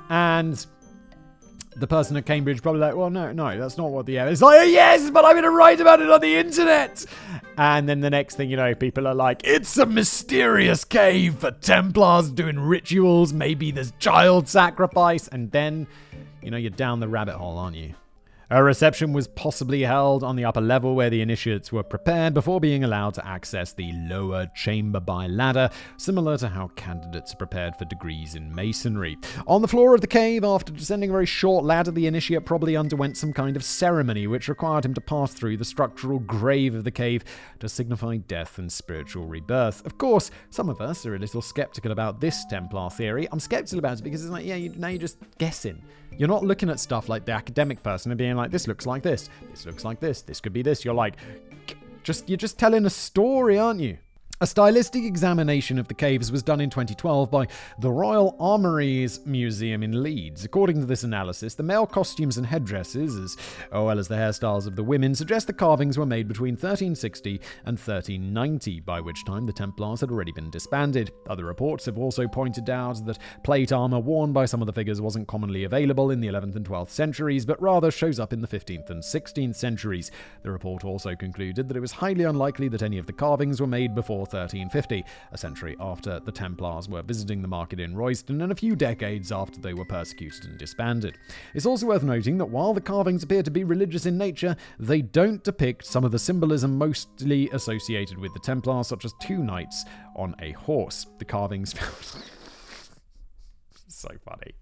And 0.10 0.66
the 1.78 1.88
person 1.88 2.16
at 2.16 2.26
Cambridge 2.26 2.62
probably 2.62 2.82
like, 2.82 2.96
well, 2.96 3.10
no, 3.10 3.32
no, 3.32 3.58
that's 3.60 3.78
not 3.78 3.92
what 3.92 4.06
the 4.06 4.18
It's 4.18 4.42
like, 4.42 4.60
oh, 4.60 4.64
yes, 4.64 5.10
but 5.10 5.26
I'm 5.26 5.34
going 5.34 5.44
to 5.44 5.50
write 5.50 5.82
about 5.82 6.02
it 6.02 6.10
on 6.10 6.22
the 6.22 6.36
internet. 6.36 7.06
And 7.58 7.88
then 7.88 8.00
the 8.02 8.10
next 8.10 8.36
thing 8.36 8.50
you 8.50 8.58
know, 8.58 8.74
people 8.76 9.08
are 9.08 9.16
like, 9.16 9.42
it's 9.44 9.78
a 9.78 9.86
mysterious 9.86 10.84
cave 10.84 11.36
for 11.40 11.52
Templars 11.52 12.30
doing 12.30 12.60
rituals. 12.60 13.34
Maybe 13.34 13.72
there's 13.72 13.92
child 14.00 14.48
sacrifice. 14.48 15.28
And 15.28 15.52
then, 15.52 15.88
you 16.42 16.52
know, 16.52 16.58
you're 16.58 16.70
down 16.70 17.00
the 17.00 17.08
rabbit 17.08 17.36
hole, 17.36 17.58
aren't 17.58 17.76
you? 17.76 17.94
A 18.52 18.64
reception 18.64 19.12
was 19.12 19.28
possibly 19.28 19.82
held 19.82 20.24
on 20.24 20.36
the 20.36 20.46
upper 20.46 20.62
level 20.62 20.94
where 20.94 21.10
the 21.10 21.22
initiates 21.22 21.72
were 21.72 21.82
prepared 21.82 22.36
before 22.36 22.60
being 22.60 22.84
allowed 22.84 23.16
to 23.16 23.28
access 23.28 23.74
the 23.74 23.92
lower 24.08 24.46
chamber 24.56 25.00
by 25.00 25.26
ladder, 25.26 25.72
similar 25.98 26.38
to 26.38 26.50
how 26.50 26.68
candidates 26.76 27.34
are 27.34 27.38
prepared 27.38 27.76
for 27.76 27.86
degrees 27.86 28.36
in 28.36 28.54
masonry. 28.54 29.18
On 29.48 29.64
the 29.64 29.68
floor 29.68 29.96
of 29.96 30.02
the 30.02 30.08
cave, 30.08 30.44
after 30.44 30.72
descending 30.72 31.10
a 31.10 31.14
very 31.14 31.26
short 31.26 31.66
ladder, 31.66 31.90
the 31.90 32.06
initiate 32.06 32.46
probably 32.46 32.78
underwent 32.78 33.18
some 33.18 33.34
kind 33.34 33.56
of 33.56 33.64
ceremony 33.64 34.28
which 34.28 34.48
required 34.48 34.86
him 34.86 34.94
to 34.94 35.02
pass 35.02 35.34
through 35.34 35.58
the 35.58 35.66
structural 35.66 36.20
grave 36.20 36.76
of 36.76 36.84
the 36.84 36.92
cave 36.92 37.24
to 37.60 37.68
signify 37.68 38.18
death 38.18 38.60
and 38.60 38.72
spiritual 38.72 39.26
rebirth. 39.26 39.84
Of 39.88 39.98
course, 39.98 40.30
some 40.52 40.70
of 40.70 40.82
us 40.82 41.04
are 41.08 41.16
a 41.16 41.20
little 41.20 41.42
skeptical 41.42 41.92
about 41.92 42.22
this 42.22 42.46
Templar 42.46 42.92
theory. 42.92 43.28
I'm 43.32 43.40
skeptical 43.40 43.80
about 43.80 43.98
it 43.98 44.04
because 44.04 44.24
it's 44.24 44.32
like, 44.32 44.46
yeah, 44.46 44.54
you, 44.54 44.70
now 44.78 44.90
you're 44.90 45.00
just 45.00 45.18
guessing. 45.40 45.82
You're 46.18 46.30
not 46.30 46.44
looking 46.44 46.70
at 46.70 46.80
stuff 46.80 47.10
like 47.10 47.26
the 47.26 47.34
academic 47.34 47.84
person 47.84 48.12
and 48.12 48.18
being 48.18 48.36
like, 48.36 48.52
this 48.52 48.68
looks 48.68 48.86
like 48.86 49.04
this, 49.04 49.30
this 49.52 49.66
looks 49.66 49.84
like 49.84 50.00
this, 50.00 50.22
this 50.22 50.40
could 50.40 50.54
be 50.54 50.62
this. 50.62 50.86
You're 50.86 50.94
like, 50.94 51.16
just 52.04 52.30
you're 52.30 52.38
just 52.38 52.58
telling 52.58 52.86
a 52.86 52.90
story, 52.90 53.58
aren't 53.58 53.82
you? 53.82 53.98
A 54.42 54.48
stylistic 54.48 55.06
examination 55.06 55.80
of 55.80 55.88
the 55.88 55.94
caves 55.94 56.30
was 56.30 56.44
done 56.44 56.60
in 56.60 56.70
2012 56.70 57.32
by 57.32 57.48
the 57.80 57.90
Royal 57.90 58.36
Armouries 58.38 59.26
Museum 59.26 59.82
in 59.82 60.04
Leeds. 60.04 60.44
According 60.44 60.82
to 60.82 60.86
this 60.86 61.06
analysis, 61.06 61.56
the 61.56 61.64
male 61.64 61.88
costumes 61.88 62.36
and 62.36 62.46
headdresses, 62.46 63.16
as 63.16 63.38
oh, 63.72 63.86
well 63.86 63.98
as 63.98 64.10
the 64.10 64.16
hairstyles 64.16 64.68
of 64.68 64.76
the 64.76 64.84
women, 64.84 65.16
suggest 65.16 65.48
the 65.48 65.54
carvings 65.54 65.98
were 65.98 66.06
made 66.06 66.28
between 66.28 66.56
1360 66.56 67.40
and 67.64 67.80
1390, 67.80 68.82
by 68.82 69.00
which 69.00 69.24
time 69.24 69.46
the 69.46 69.54
Templars 69.54 70.02
had 70.02 70.12
already 70.12 70.34
been 70.34 70.50
disbanded. 70.50 71.14
Other 71.30 71.46
reports 71.46 71.86
have 71.86 71.98
also 71.98 72.28
pointed 72.28 72.70
out 72.70 73.06
that 73.06 73.20
plate 73.46 73.72
armour 73.72 74.00
worn 74.00 74.34
by 74.34 74.44
some 74.44 74.62
of 74.62 74.66
the 74.66 74.74
figures 74.74 75.00
wasn't 75.00 75.30
commonly 75.30 75.64
available 75.64 76.12
in 76.12 76.20
the 76.20 76.28
11th 76.28 76.58
and 76.58 76.68
12th 76.68 76.90
centuries, 76.90 77.46
but 77.46 77.62
rather 77.62 77.90
shows 77.90 78.20
up 78.20 78.34
in 78.34 78.42
the 78.42 78.50
15th 78.50 78.90
and 78.90 79.02
16th 79.02 79.56
centuries. 79.56 80.12
The 80.44 80.52
report 80.52 80.84
also 80.84 81.16
concluded 81.16 81.70
that 81.70 81.78
it 81.78 81.80
was 81.80 81.94
highly 81.94 82.26
unlikely 82.26 82.68
that 82.68 82.84
any 82.84 82.98
of 82.98 83.06
the 83.06 83.14
carvings 83.14 83.62
were 83.62 83.68
made 83.68 83.96
before 83.96 84.25
1350, 84.26 85.04
a 85.32 85.38
century 85.38 85.76
after 85.80 86.20
the 86.20 86.32
Templars 86.32 86.90
were 86.90 87.02
visiting 87.02 87.42
the 87.42 87.48
market 87.48 87.80
in 87.80 87.96
Royston 87.96 88.42
and 88.42 88.52
a 88.52 88.56
few 88.56 88.76
decades 88.76 89.32
after 89.32 89.60
they 89.60 89.74
were 89.74 89.86
persecuted 89.86 90.46
and 90.46 90.58
disbanded. 90.58 91.18
It's 91.54 91.66
also 91.66 91.88
worth 91.88 92.04
noting 92.04 92.38
that 92.38 92.46
while 92.46 92.74
the 92.74 92.82
carvings 92.82 93.24
appear 93.24 93.44
to 93.44 93.52
be 93.52 93.64
religious 93.64 94.06
in 94.06 94.18
nature, 94.18 94.56
they 94.80 95.02
don't 95.02 95.44
depict 95.44 95.86
some 95.86 96.04
of 96.04 96.12
the 96.12 96.20
symbolism 96.20 96.78
mostly 96.78 97.50
associated 97.52 98.18
with 98.18 98.34
the 98.34 98.40
Templars, 98.40 98.88
such 98.88 99.06
as 99.06 99.14
two 99.22 99.38
knights 99.38 99.86
on 100.16 100.36
a 100.40 100.52
horse. 100.52 101.06
The 101.20 101.26
carvings 101.26 101.74
so 103.88 104.10
funny. 104.24 104.54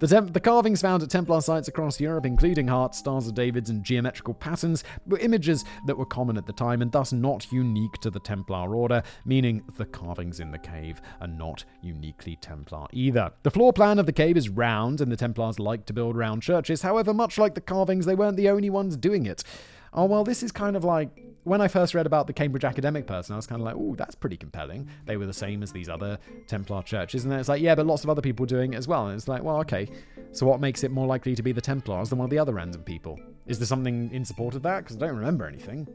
The, 0.00 0.06
temp- 0.06 0.34
the, 0.34 0.40
carvings 0.40 0.82
found 0.82 1.02
at 1.02 1.10
Templar 1.10 1.40
sites 1.40 1.68
across 1.68 2.00
Europe, 2.00 2.26
including 2.26 2.68
hearts, 2.68 2.98
stars 2.98 3.26
of 3.26 3.34
Davids, 3.34 3.70
and 3.70 3.82
geometrical 3.82 4.34
patterns, 4.34 4.84
were 5.06 5.18
images 5.18 5.64
that 5.86 5.96
were 5.96 6.04
common 6.04 6.36
at 6.36 6.46
the 6.46 6.52
time 6.52 6.82
and 6.82 6.92
thus 6.92 7.12
not 7.12 7.50
unique 7.50 7.94
to 8.02 8.10
the 8.10 8.20
Templar 8.20 8.74
order, 8.74 9.02
meaning 9.24 9.64
the 9.76 9.86
carvings 9.86 10.38
in 10.38 10.50
the 10.50 10.58
cave 10.58 11.00
are 11.20 11.26
not 11.26 11.64
uniquely 11.80 12.36
Templar 12.36 12.86
either. 12.92 13.32
The 13.42 13.50
floor 13.50 13.72
plan 13.72 13.98
of 13.98 14.06
the 14.06 14.12
cave 14.12 14.36
is 14.36 14.48
round, 14.48 15.00
and 15.00 15.10
the 15.10 15.16
Templars 15.16 15.58
like 15.58 15.86
to 15.86 15.92
build 15.92 16.16
round 16.16 16.42
churches. 16.42 16.82
However, 16.82 17.14
much 17.14 17.38
like 17.38 17.54
the 17.54 17.60
carvings, 17.60 18.04
they 18.04 18.14
weren't 18.14 18.36
the 18.36 18.50
only 18.50 18.70
ones 18.70 18.96
doing 18.96 19.26
it. 19.26 19.42
Oh, 19.92 20.04
well, 20.04 20.24
this 20.24 20.42
is 20.42 20.52
kind 20.52 20.76
of 20.76 20.84
like 20.84 21.10
when 21.44 21.60
I 21.60 21.68
first 21.68 21.94
read 21.94 22.06
about 22.06 22.26
the 22.26 22.32
Cambridge 22.32 22.64
academic 22.64 23.06
person, 23.06 23.32
I 23.32 23.36
was 23.36 23.46
kind 23.46 23.60
of 23.60 23.64
like, 23.64 23.76
oh, 23.76 23.94
that's 23.96 24.14
pretty 24.14 24.36
compelling. 24.36 24.88
They 25.06 25.16
were 25.16 25.26
the 25.26 25.32
same 25.32 25.62
as 25.62 25.72
these 25.72 25.88
other 25.88 26.18
Templar 26.46 26.82
churches. 26.82 27.24
And 27.24 27.32
then 27.32 27.40
it's 27.40 27.48
like, 27.48 27.62
yeah, 27.62 27.74
but 27.74 27.86
lots 27.86 28.04
of 28.04 28.10
other 28.10 28.20
people 28.20 28.44
doing 28.44 28.74
it 28.74 28.76
as 28.76 28.86
well. 28.86 29.06
And 29.06 29.16
it's 29.16 29.28
like, 29.28 29.42
well, 29.42 29.56
okay. 29.60 29.88
So 30.32 30.46
what 30.46 30.60
makes 30.60 30.84
it 30.84 30.90
more 30.90 31.06
likely 31.06 31.34
to 31.34 31.42
be 31.42 31.52
the 31.52 31.60
Templars 31.60 32.10
than 32.10 32.18
one 32.18 32.26
of 32.26 32.30
the 32.30 32.38
other 32.38 32.52
random 32.52 32.82
people? 32.82 33.18
Is 33.46 33.58
there 33.58 33.66
something 33.66 34.10
in 34.12 34.24
support 34.24 34.54
of 34.54 34.62
that? 34.62 34.84
Because 34.84 34.96
I 34.96 35.00
don't 35.00 35.16
remember 35.16 35.46
anything. 35.46 35.88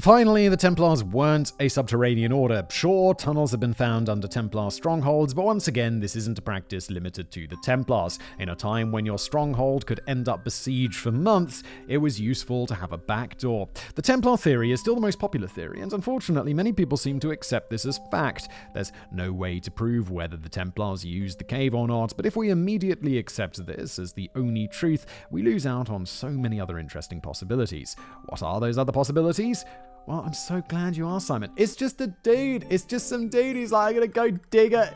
Finally, 0.00 0.48
the 0.48 0.56
Templars 0.56 1.04
weren't 1.04 1.52
a 1.60 1.68
subterranean 1.68 2.32
order. 2.32 2.66
Sure, 2.70 3.12
tunnels 3.12 3.50
have 3.50 3.60
been 3.60 3.74
found 3.74 4.08
under 4.08 4.26
Templar 4.26 4.70
strongholds, 4.70 5.34
but 5.34 5.44
once 5.44 5.68
again, 5.68 6.00
this 6.00 6.16
isn't 6.16 6.38
a 6.38 6.42
practice 6.42 6.90
limited 6.90 7.30
to 7.30 7.46
the 7.46 7.56
Templars. 7.62 8.18
In 8.38 8.48
a 8.48 8.56
time 8.56 8.92
when 8.92 9.04
your 9.04 9.18
stronghold 9.18 9.84
could 9.84 10.00
end 10.08 10.26
up 10.26 10.42
besieged 10.42 10.96
for 10.96 11.12
months, 11.12 11.62
it 11.86 11.98
was 11.98 12.18
useful 12.18 12.66
to 12.66 12.74
have 12.74 12.92
a 12.92 12.98
back 12.98 13.36
door. 13.36 13.68
The 13.94 14.00
Templar 14.00 14.38
theory 14.38 14.72
is 14.72 14.80
still 14.80 14.94
the 14.94 15.02
most 15.02 15.18
popular 15.18 15.48
theory, 15.48 15.82
and 15.82 15.92
unfortunately, 15.92 16.54
many 16.54 16.72
people 16.72 16.96
seem 16.96 17.20
to 17.20 17.30
accept 17.30 17.68
this 17.68 17.84
as 17.84 18.00
fact. 18.10 18.48
There's 18.72 18.92
no 19.12 19.34
way 19.34 19.60
to 19.60 19.70
prove 19.70 20.10
whether 20.10 20.38
the 20.38 20.48
Templars 20.48 21.04
used 21.04 21.40
the 21.40 21.44
cave 21.44 21.74
or 21.74 21.86
not, 21.86 22.16
but 22.16 22.24
if 22.24 22.36
we 22.36 22.48
immediately 22.48 23.18
accept 23.18 23.66
this 23.66 23.98
as 23.98 24.14
the 24.14 24.30
only 24.34 24.66
truth, 24.66 25.04
we 25.30 25.42
lose 25.42 25.66
out 25.66 25.90
on 25.90 26.06
so 26.06 26.30
many 26.30 26.58
other 26.58 26.78
interesting 26.78 27.20
possibilities. 27.20 27.96
What 28.24 28.42
are 28.42 28.60
those 28.60 28.78
other 28.78 28.92
possibilities? 28.92 29.66
Well, 30.06 30.24
I'm 30.26 30.32
so 30.34 30.60
glad 30.62 30.96
you 30.96 31.06
are, 31.06 31.20
Simon. 31.20 31.52
It's 31.56 31.76
just 31.76 32.00
a 32.00 32.08
dude. 32.08 32.66
It's 32.68 32.84
just 32.84 33.08
some 33.08 33.28
dude 33.28 33.54
who's 33.54 33.70
like, 33.70 33.90
I'm 33.90 33.94
gonna 33.94 34.06
go 34.08 34.30
dig 34.50 34.72
it. 34.72 34.92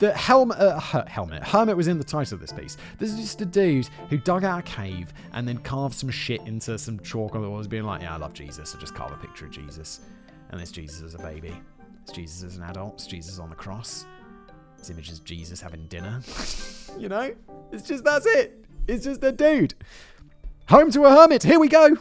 the 0.00 0.12
helmet, 0.12 0.58
uh, 0.58 0.80
helmet, 1.06 1.44
hermit 1.44 1.76
was 1.76 1.86
in 1.86 1.98
the 1.98 2.04
title 2.04 2.34
of 2.34 2.40
this 2.40 2.52
piece. 2.52 2.76
This 2.98 3.12
is 3.12 3.20
just 3.20 3.40
a 3.42 3.46
dude 3.46 3.88
who 4.08 4.18
dug 4.18 4.42
out 4.42 4.60
a 4.60 4.62
cave 4.62 5.12
and 5.32 5.46
then 5.46 5.58
carved 5.58 5.94
some 5.94 6.10
shit 6.10 6.40
into 6.42 6.78
some 6.78 6.98
chalk 7.00 7.34
on 7.34 7.42
the 7.42 7.48
walls, 7.48 7.68
being 7.68 7.84
like, 7.84 8.02
yeah, 8.02 8.14
I 8.14 8.16
love 8.16 8.32
Jesus. 8.32 8.70
So 8.70 8.78
just 8.78 8.94
carve 8.94 9.12
a 9.12 9.16
picture 9.16 9.44
of 9.44 9.52
Jesus, 9.52 10.00
and 10.50 10.60
it's 10.60 10.72
Jesus 10.72 11.02
as 11.02 11.14
a 11.14 11.18
baby. 11.18 11.54
It's 12.02 12.12
Jesus 12.12 12.42
as 12.42 12.56
an 12.56 12.64
adult. 12.64 12.94
It's 12.94 13.06
Jesus 13.06 13.38
on 13.38 13.50
the 13.50 13.56
cross. 13.56 14.06
This 14.78 14.90
image 14.90 15.10
is 15.10 15.20
Jesus 15.20 15.60
having 15.60 15.86
dinner. 15.86 16.20
you 16.98 17.08
know, 17.08 17.34
it's 17.70 17.86
just 17.86 18.04
that's 18.04 18.26
it. 18.26 18.64
It's 18.88 19.04
just 19.04 19.22
a 19.24 19.32
dude. 19.32 19.74
Home 20.68 20.90
to 20.90 21.04
a 21.04 21.10
hermit. 21.10 21.44
Here 21.44 21.60
we 21.60 21.68
go. 21.68 21.96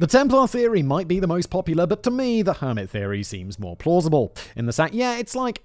The 0.00 0.08
Templar 0.08 0.48
theory 0.48 0.82
might 0.82 1.06
be 1.06 1.20
the 1.20 1.28
most 1.28 1.50
popular, 1.50 1.86
but 1.86 2.02
to 2.02 2.10
me, 2.10 2.42
the 2.42 2.54
Hermit 2.54 2.90
theory 2.90 3.22
seems 3.22 3.60
more 3.60 3.76
plausible. 3.76 4.34
In 4.56 4.66
the 4.66 4.72
fact, 4.72 4.92
yeah, 4.92 5.18
it's 5.18 5.36
like, 5.36 5.62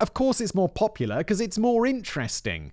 of 0.00 0.14
course 0.14 0.40
it's 0.40 0.54
more 0.54 0.68
popular 0.70 1.18
because 1.18 1.42
it's 1.42 1.58
more 1.58 1.86
interesting. 1.86 2.72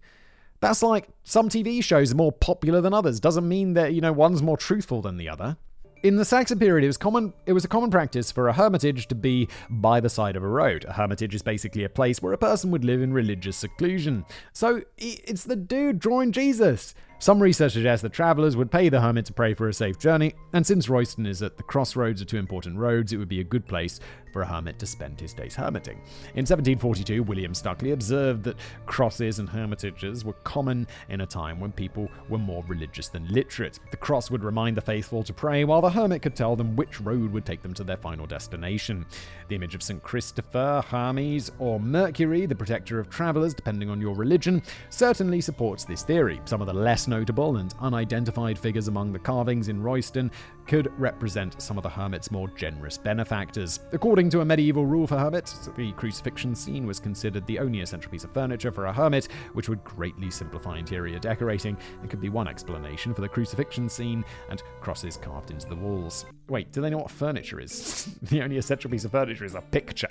That's 0.62 0.82
like 0.82 1.10
some 1.26 1.50
TV 1.50 1.84
shows 1.84 2.14
are 2.14 2.16
more 2.16 2.32
popular 2.32 2.80
than 2.80 2.94
others. 2.94 3.20
Doesn't 3.20 3.46
mean 3.46 3.74
that, 3.74 3.94
you 3.94 4.00
know, 4.00 4.14
one's 4.14 4.42
more 4.42 4.56
truthful 4.56 5.02
than 5.02 5.18
the 5.18 5.28
other. 5.28 5.58
In 6.04 6.16
the 6.16 6.24
Saxon 6.24 6.58
period, 6.58 6.86
it 6.86 6.88
was 6.88 6.98
common. 6.98 7.34
It 7.46 7.52
was 7.52 7.66
a 7.66 7.68
common 7.68 7.92
practice 7.92 8.32
for 8.32 8.48
a 8.48 8.54
hermitage 8.54 9.08
to 9.08 9.16
be 9.16 9.50
by 9.70 10.00
the 10.00 10.10
side 10.10 10.38
of 10.38 10.44
a 10.44 10.48
road. 10.48 10.86
A 10.86 10.94
hermitage 10.94 11.36
is 11.36 11.42
basically 11.42 11.84
a 11.84 11.90
place 11.90 12.22
where 12.22 12.32
a 12.32 12.38
person 12.38 12.72
would 12.72 12.86
live 12.86 13.02
in 13.02 13.12
religious 13.12 13.58
seclusion. 13.58 14.24
So 14.54 14.84
it's 14.98 15.44
the 15.44 15.58
dude 15.58 16.00
drawing 16.00 16.32
Jesus. 16.32 16.96
Some 17.20 17.42
research 17.42 17.74
suggests 17.74 18.04
that 18.04 18.14
travellers 18.14 18.56
would 18.56 18.70
pay 18.70 18.90
the 18.90 19.02
hermit 19.02 19.26
to 19.26 19.34
pray 19.34 19.56
for 19.56 19.68
a 19.68 19.74
safe 19.74 19.98
journey, 19.98 20.36
and 20.54 20.66
since 20.66 20.88
Royston 20.88 21.26
is 21.26 21.42
at 21.42 21.58
the 21.58 21.64
crossroads 21.64 22.22
of 22.22 22.28
two 22.28 22.38
important 22.38 22.78
roads, 22.78 23.12
it 23.12 23.18
would 23.18 23.28
be 23.28 23.40
a 23.40 23.44
good 23.44 23.68
place 23.68 24.00
for 24.32 24.44
a 24.44 24.46
hermit 24.46 24.78
to 24.78 24.86
spend 24.86 25.20
his 25.20 25.34
days 25.34 25.56
hermiting. 25.56 25.98
In 26.36 26.46
1742, 26.46 27.24
William 27.24 27.54
Stukeley 27.54 27.92
observed 27.92 28.44
that 28.44 28.58
crosses 28.86 29.40
and 29.40 29.50
hermitages 29.50 30.24
were 30.24 30.34
common 30.44 30.86
in 31.10 31.22
a 31.22 31.26
time 31.26 31.60
when 31.60 31.72
people 31.72 32.08
were 32.30 32.38
more 32.38 32.64
religious 32.68 33.08
than 33.08 33.28
literate. 33.30 33.80
The 33.90 33.98
cross 33.98 34.30
would 34.30 34.44
remind 34.44 34.78
the 34.78 34.82
faithful 34.82 35.24
to 35.24 35.34
pray, 35.34 35.64
while 35.64 35.82
the 35.82 35.90
hermit 35.90 36.22
could 36.22 36.36
tell 36.36 36.56
them 36.56 36.76
which 36.76 37.02
road 37.02 37.32
would 37.32 37.46
take 37.46 37.64
them 37.64 37.74
to 37.74 37.84
their 37.84 37.98
final 37.98 38.28
destination. 38.28 39.08
The 39.48 39.56
image 39.56 39.74
of 39.74 39.82
St. 39.82 40.04
Christopher, 40.04 40.84
Hermes, 40.88 41.52
or 41.58 41.80
Mercury, 41.80 42.46
the 42.46 42.54
protector 42.54 43.00
of 43.00 43.10
travellers, 43.10 43.56
depending 43.56 43.90
on 43.90 44.00
your 44.00 44.14
religion, 44.14 44.62
certainly 44.92 45.42
supports 45.42 45.84
this 45.84 46.04
theory. 46.04 46.40
Some 46.46 46.62
of 46.62 46.68
the 46.68 46.74
less 46.74 47.07
notable 47.08 47.58
and 47.58 47.74
unidentified 47.80 48.58
figures 48.58 48.88
among 48.88 49.12
the 49.12 49.20
carvings 49.20 49.70
in 49.70 49.82
Royston 49.82 50.32
could 50.66 50.92
represent 51.00 51.62
some 51.62 51.78
of 51.78 51.84
the 51.84 51.90
hermit's 51.90 52.32
more 52.32 52.50
generous 52.50 52.98
benefactors. 52.98 53.80
According 53.94 54.30
to 54.32 54.42
a 54.42 54.46
medieval 54.46 54.86
rule 54.86 55.08
for 55.08 55.18
hermits, 55.18 55.70
the 55.78 55.92
crucifixion 55.94 56.56
scene 56.56 56.86
was 56.86 57.00
considered 57.00 57.46
the 57.46 57.60
only 57.60 57.82
essential 57.82 58.12
piece 58.12 58.24
of 58.24 58.34
furniture 58.34 58.72
for 58.72 58.86
a 58.86 58.94
hermit, 58.94 59.28
which 59.54 59.70
would 59.70 59.84
greatly 59.84 60.30
simplify 60.30 60.78
interior 60.78 61.20
decorating 61.20 61.78
and 62.02 62.10
could 62.10 62.22
be 62.22 62.30
one 62.30 62.48
explanation 62.48 63.14
for 63.14 63.22
the 63.22 63.30
crucifixion 63.30 63.88
scene 63.88 64.26
and 64.50 64.64
crosses 64.82 65.18
carved 65.18 65.52
into 65.52 65.68
the 65.68 65.76
walls. 65.76 66.26
Wait, 66.50 66.72
do 66.72 66.82
they 66.82 66.90
know 66.90 66.98
what 66.98 67.12
furniture 67.12 67.60
is? 67.60 68.18
the 68.24 68.42
only 68.42 68.58
essential 68.58 68.92
piece 68.92 69.06
of 69.06 69.12
furniture 69.12 69.46
is 69.46 69.56
a 69.56 69.62
picture 69.62 70.10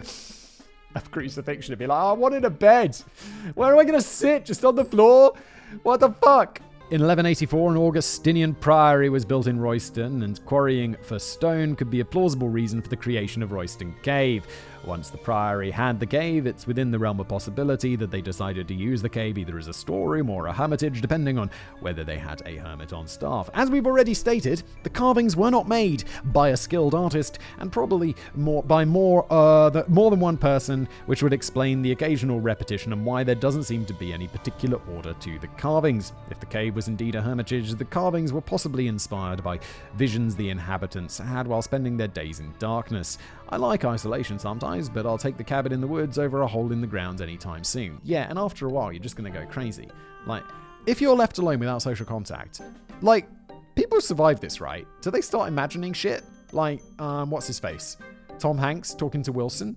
of 0.95 1.11
crucifixion. 1.11 1.73
It'd 1.73 1.79
be 1.79 1.87
like, 1.87 2.03
oh, 2.03 2.11
I 2.11 2.13
wanted 2.13 2.45
a 2.45 2.51
bed. 2.51 2.97
Where 3.55 3.73
am 3.73 3.79
I 3.79 3.85
going 3.85 3.99
to 3.99 4.07
sit? 4.07 4.45
Just 4.45 4.65
on 4.65 4.75
the 4.75 4.85
floor? 4.85 5.35
What 5.83 6.01
the 6.01 6.11
fuck? 6.11 6.61
In 6.89 7.01
1184, 7.01 7.73
an 7.73 7.77
Augustinian 7.79 8.55
priory 8.55 9.09
was 9.09 9.25
built 9.25 9.49
in 9.49 9.59
Royston, 9.59 10.23
and 10.23 10.45
quarrying 10.47 10.95
for 11.03 11.19
stone 11.19 11.75
could 11.75 11.91
be 11.91 11.99
a 11.99 12.05
plausible 12.05 12.49
reason 12.49 12.81
for 12.81 12.89
the 12.89 12.97
creation 12.97 13.43
of 13.43 13.51
Royston 13.51 13.93
Cave. 14.03 14.47
Once 14.87 15.11
the 15.11 15.19
Priory 15.19 15.73
had 15.73 15.99
the 15.99 16.07
cave, 16.07 16.47
it's 16.47 16.65
within 16.65 16.93
the 16.93 16.99
realm 16.99 17.19
of 17.19 17.27
possibility 17.27 17.97
that 17.97 18.13
they 18.13 18.21
decided 18.21 18.69
to 18.69 18.75
use 18.75 19.03
the 19.03 19.09
cave 19.09 19.37
either 19.37 19.59
as 19.59 19.67
a 19.67 19.73
storeroom 19.73 20.31
or 20.31 20.47
a 20.47 20.53
hermitage, 20.53 21.01
depending 21.01 21.39
on 21.39 21.51
whether 21.81 22.05
they 22.05 22.17
had 22.17 22.41
a 22.47 22.57
hermit 22.57 22.93
on 22.93 23.09
staff. 23.09 23.51
As 23.53 23.69
we've 23.69 23.87
already 23.87 24.15
stated, 24.15 24.63
the 24.85 24.91
carvings 24.91 25.35
were 25.35 25.51
not 25.51 25.67
made 25.67 26.05
by 26.27 26.51
a 26.51 26.57
skilled 26.57 26.95
artist, 26.95 27.41
and 27.59 27.73
probably 27.73 28.15
more 28.37 28.63
by 28.63 28.85
more 28.85 29.27
uh, 29.29 29.71
the, 29.71 29.85
more 29.89 30.11
than 30.11 30.21
one 30.21 30.37
person, 30.37 30.89
which 31.07 31.21
would 31.21 31.33
explain 31.33 31.83
the 31.83 31.91
occasional 31.91 32.41
repetition 32.41 32.93
and 32.93 33.05
why 33.05 33.25
there 33.25 33.35
doesn't 33.35 33.65
seem 33.65 33.85
to 33.87 33.95
be 33.95 34.13
any 34.13 34.29
particular 34.29 34.81
order 34.95 35.15
to 35.15 35.37
the 35.41 35.49
carvings. 35.59 36.13
If 36.31 36.39
the 36.39 36.47
cave 36.47 36.77
was 36.77 36.87
indeed 36.87 37.17
a 37.17 37.23
hermitage, 37.23 37.75
the 37.75 37.85
carvings 37.85 38.33
were 38.33 38.41
possibly 38.41 38.87
inspired 38.87 39.43
by 39.43 39.59
visions 39.97 40.37
the 40.37 40.51
inhabitants 40.51 41.19
had 41.19 41.49
while 41.49 41.63
spending 41.63 41.97
their 41.97 42.07
days 42.07 42.39
in 42.39 42.55
darkness. 42.61 43.19
I 43.49 43.57
like 43.57 43.85
isolation 43.85 44.39
sometimes, 44.39 44.89
but 44.89 45.07
I'll 45.07 45.19
take 45.19 45.37
the 45.37 45.45
cabin 45.45 45.73
in 45.73 45.81
the 45.81 45.87
woods 45.87 46.19
over 46.19 46.43
a 46.43 46.47
hole 46.47 46.73
in 46.73 46.81
the 46.81 46.87
ground 46.87 47.21
anytime 47.21 47.63
soon. 47.63 48.01
Yeah, 48.03 48.27
and 48.29 48.39
after 48.39 48.67
a 48.67 48.71
while, 48.71 48.93
you're 48.93 49.03
just 49.03 49.17
gonna 49.17 49.31
go 49.31 49.47
crazy. 49.47 49.89
Like, 50.27 50.43
if 50.87 51.01
you're 51.01 51.15
left 51.15 51.39
alone 51.39 51.61
without 51.61 51.83
social 51.83 52.07
contact, 52.07 52.61
like, 53.03 53.29
people 53.77 54.01
survive 54.01 54.41
this, 54.41 54.61
right? 54.61 54.87
Do 55.01 55.11
they 55.11 55.21
start 55.21 55.49
imagining 55.49 55.93
shit? 55.93 56.25
Like, 56.53 56.83
um, 56.99 57.31
what's 57.31 57.47
his 57.47 57.61
face? 57.61 57.97
Tom 58.39 58.59
Hanks 58.59 58.95
talking 58.95 59.23
to 59.23 59.33
Wilson 59.33 59.77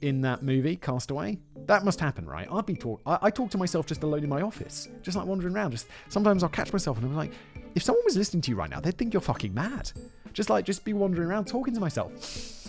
in 0.00 0.20
that 0.22 0.42
movie, 0.42 0.76
Castaway? 0.76 1.38
That 1.66 1.84
must 1.84 2.00
happen, 2.00 2.26
right? 2.26 2.48
I'd 2.50 2.66
be 2.66 2.74
talk. 2.74 3.00
I, 3.06 3.18
I 3.22 3.30
talk 3.30 3.50
to 3.50 3.58
myself 3.58 3.86
just 3.86 4.02
alone 4.02 4.24
in 4.24 4.28
my 4.28 4.42
office, 4.42 4.88
just 5.02 5.16
like 5.16 5.26
wandering 5.26 5.54
around. 5.54 5.70
Just 5.70 5.86
sometimes 6.08 6.42
I'll 6.42 6.48
catch 6.48 6.72
myself 6.72 6.96
and 6.96 7.06
I'm 7.06 7.14
like, 7.14 7.32
if 7.74 7.82
someone 7.82 8.04
was 8.04 8.16
listening 8.16 8.40
to 8.42 8.50
you 8.50 8.56
right 8.56 8.70
now, 8.70 8.80
they'd 8.80 8.96
think 8.96 9.12
you're 9.12 9.20
fucking 9.20 9.54
mad. 9.54 9.92
Just 10.32 10.50
like 10.50 10.64
just 10.64 10.84
be 10.84 10.92
wandering 10.92 11.28
around 11.28 11.46
talking 11.46 11.74
to 11.74 11.80
myself. 11.80 12.61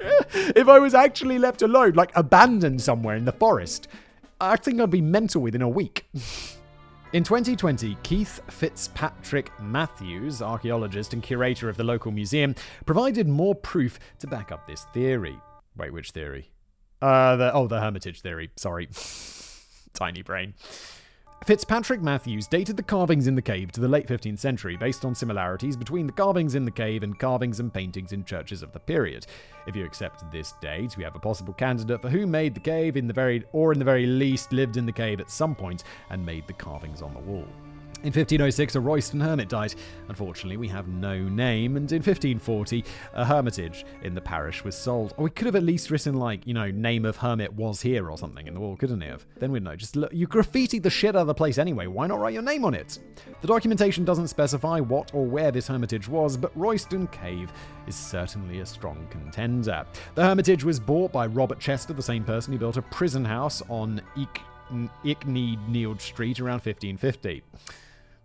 If 0.00 0.68
I 0.68 0.78
was 0.78 0.94
actually 0.94 1.38
left 1.38 1.62
alone, 1.62 1.92
like 1.92 2.12
abandoned 2.14 2.80
somewhere 2.82 3.16
in 3.16 3.24
the 3.24 3.32
forest, 3.32 3.88
I 4.40 4.56
think 4.56 4.80
I'd 4.80 4.90
be 4.90 5.00
mental 5.00 5.42
within 5.42 5.62
a 5.62 5.68
week. 5.68 6.06
In 7.12 7.24
2020, 7.24 7.96
Keith 8.04 8.40
Fitzpatrick 8.48 9.50
Matthews, 9.60 10.40
archaeologist 10.40 11.12
and 11.12 11.22
curator 11.22 11.68
of 11.68 11.76
the 11.76 11.82
local 11.82 12.12
museum, 12.12 12.54
provided 12.86 13.26
more 13.26 13.54
proof 13.54 13.98
to 14.20 14.28
back 14.28 14.52
up 14.52 14.66
this 14.66 14.86
theory. 14.94 15.36
Wait, 15.76 15.92
which 15.92 16.12
theory? 16.12 16.52
Uh, 17.02 17.36
the, 17.36 17.52
oh, 17.52 17.66
the 17.66 17.80
Hermitage 17.80 18.20
theory. 18.20 18.50
Sorry. 18.56 18.88
Tiny 19.92 20.22
brain. 20.22 20.54
Fitzpatrick 21.46 22.02
Matthews 22.02 22.46
dated 22.46 22.76
the 22.76 22.82
carvings 22.82 23.26
in 23.26 23.34
the 23.34 23.40
cave 23.40 23.72
to 23.72 23.80
the 23.80 23.88
late 23.88 24.06
15th 24.06 24.38
century 24.38 24.76
based 24.76 25.06
on 25.06 25.14
similarities 25.14 25.74
between 25.74 26.06
the 26.06 26.12
carvings 26.12 26.54
in 26.54 26.66
the 26.66 26.70
cave 26.70 27.02
and 27.02 27.18
carvings 27.18 27.60
and 27.60 27.72
paintings 27.72 28.12
in 28.12 28.26
churches 28.26 28.62
of 28.62 28.72
the 28.72 28.78
period. 28.78 29.26
If 29.66 29.74
you 29.74 29.86
accept 29.86 30.30
this 30.30 30.52
date, 30.60 30.98
we 30.98 31.04
have 31.04 31.16
a 31.16 31.18
possible 31.18 31.54
candidate 31.54 32.02
for 32.02 32.10
who 32.10 32.26
made 32.26 32.54
the 32.54 32.60
cave 32.60 32.98
in 32.98 33.06
the 33.06 33.14
very 33.14 33.42
or 33.52 33.72
in 33.72 33.78
the 33.78 33.86
very 33.86 34.04
least 34.04 34.52
lived 34.52 34.76
in 34.76 34.84
the 34.84 34.92
cave 34.92 35.18
at 35.18 35.30
some 35.30 35.54
point 35.54 35.84
and 36.10 36.24
made 36.24 36.46
the 36.46 36.52
carvings 36.52 37.00
on 37.00 37.14
the 37.14 37.20
wall. 37.20 37.48
In 38.02 38.06
1506, 38.06 38.76
a 38.76 38.80
Royston 38.80 39.20
hermit 39.20 39.50
died. 39.50 39.74
Unfortunately, 40.08 40.56
we 40.56 40.68
have 40.68 40.88
no 40.88 41.18
name, 41.18 41.76
and 41.76 41.92
in 41.92 41.98
1540, 41.98 42.82
a 43.12 43.26
hermitage 43.26 43.84
in 44.02 44.14
the 44.14 44.20
parish 44.22 44.64
was 44.64 44.74
sold. 44.74 45.12
Or 45.18 45.24
we 45.24 45.30
could 45.30 45.44
have 45.44 45.54
at 45.54 45.62
least 45.62 45.90
written, 45.90 46.14
like, 46.14 46.46
you 46.46 46.54
know, 46.54 46.70
name 46.70 47.04
of 47.04 47.18
hermit 47.18 47.52
was 47.52 47.82
here 47.82 48.08
or 48.08 48.16
something 48.16 48.46
in 48.46 48.54
the 48.54 48.60
wall, 48.60 48.74
couldn't 48.74 49.02
it 49.02 49.10
have? 49.10 49.26
Then 49.36 49.52
we'd 49.52 49.64
know. 49.64 49.76
Just 49.76 49.96
look, 49.96 50.10
you 50.14 50.26
graffitied 50.26 50.82
the 50.82 50.88
shit 50.88 51.14
out 51.14 51.20
of 51.20 51.26
the 51.26 51.34
place 51.34 51.58
anyway, 51.58 51.88
why 51.88 52.06
not 52.06 52.20
write 52.20 52.32
your 52.32 52.42
name 52.42 52.64
on 52.64 52.72
it? 52.72 52.98
The 53.42 53.46
documentation 53.46 54.06
doesn't 54.06 54.28
specify 54.28 54.80
what 54.80 55.12
or 55.12 55.26
where 55.26 55.50
this 55.50 55.68
hermitage 55.68 56.08
was, 56.08 56.38
but 56.38 56.56
Royston 56.56 57.06
Cave 57.08 57.52
is 57.86 57.96
certainly 57.96 58.60
a 58.60 58.66
strong 58.66 59.06
contender. 59.10 59.84
The 60.14 60.24
hermitage 60.24 60.64
was 60.64 60.80
bought 60.80 61.12
by 61.12 61.26
Robert 61.26 61.60
Chester, 61.60 61.92
the 61.92 62.02
same 62.02 62.24
person 62.24 62.54
who 62.54 62.58
built 62.58 62.78
a 62.78 62.82
prison 62.82 63.26
house 63.26 63.62
on 63.68 64.00
Icknield 65.04 66.00
Street 66.00 66.40
around 66.40 66.62
1550. 66.62 67.42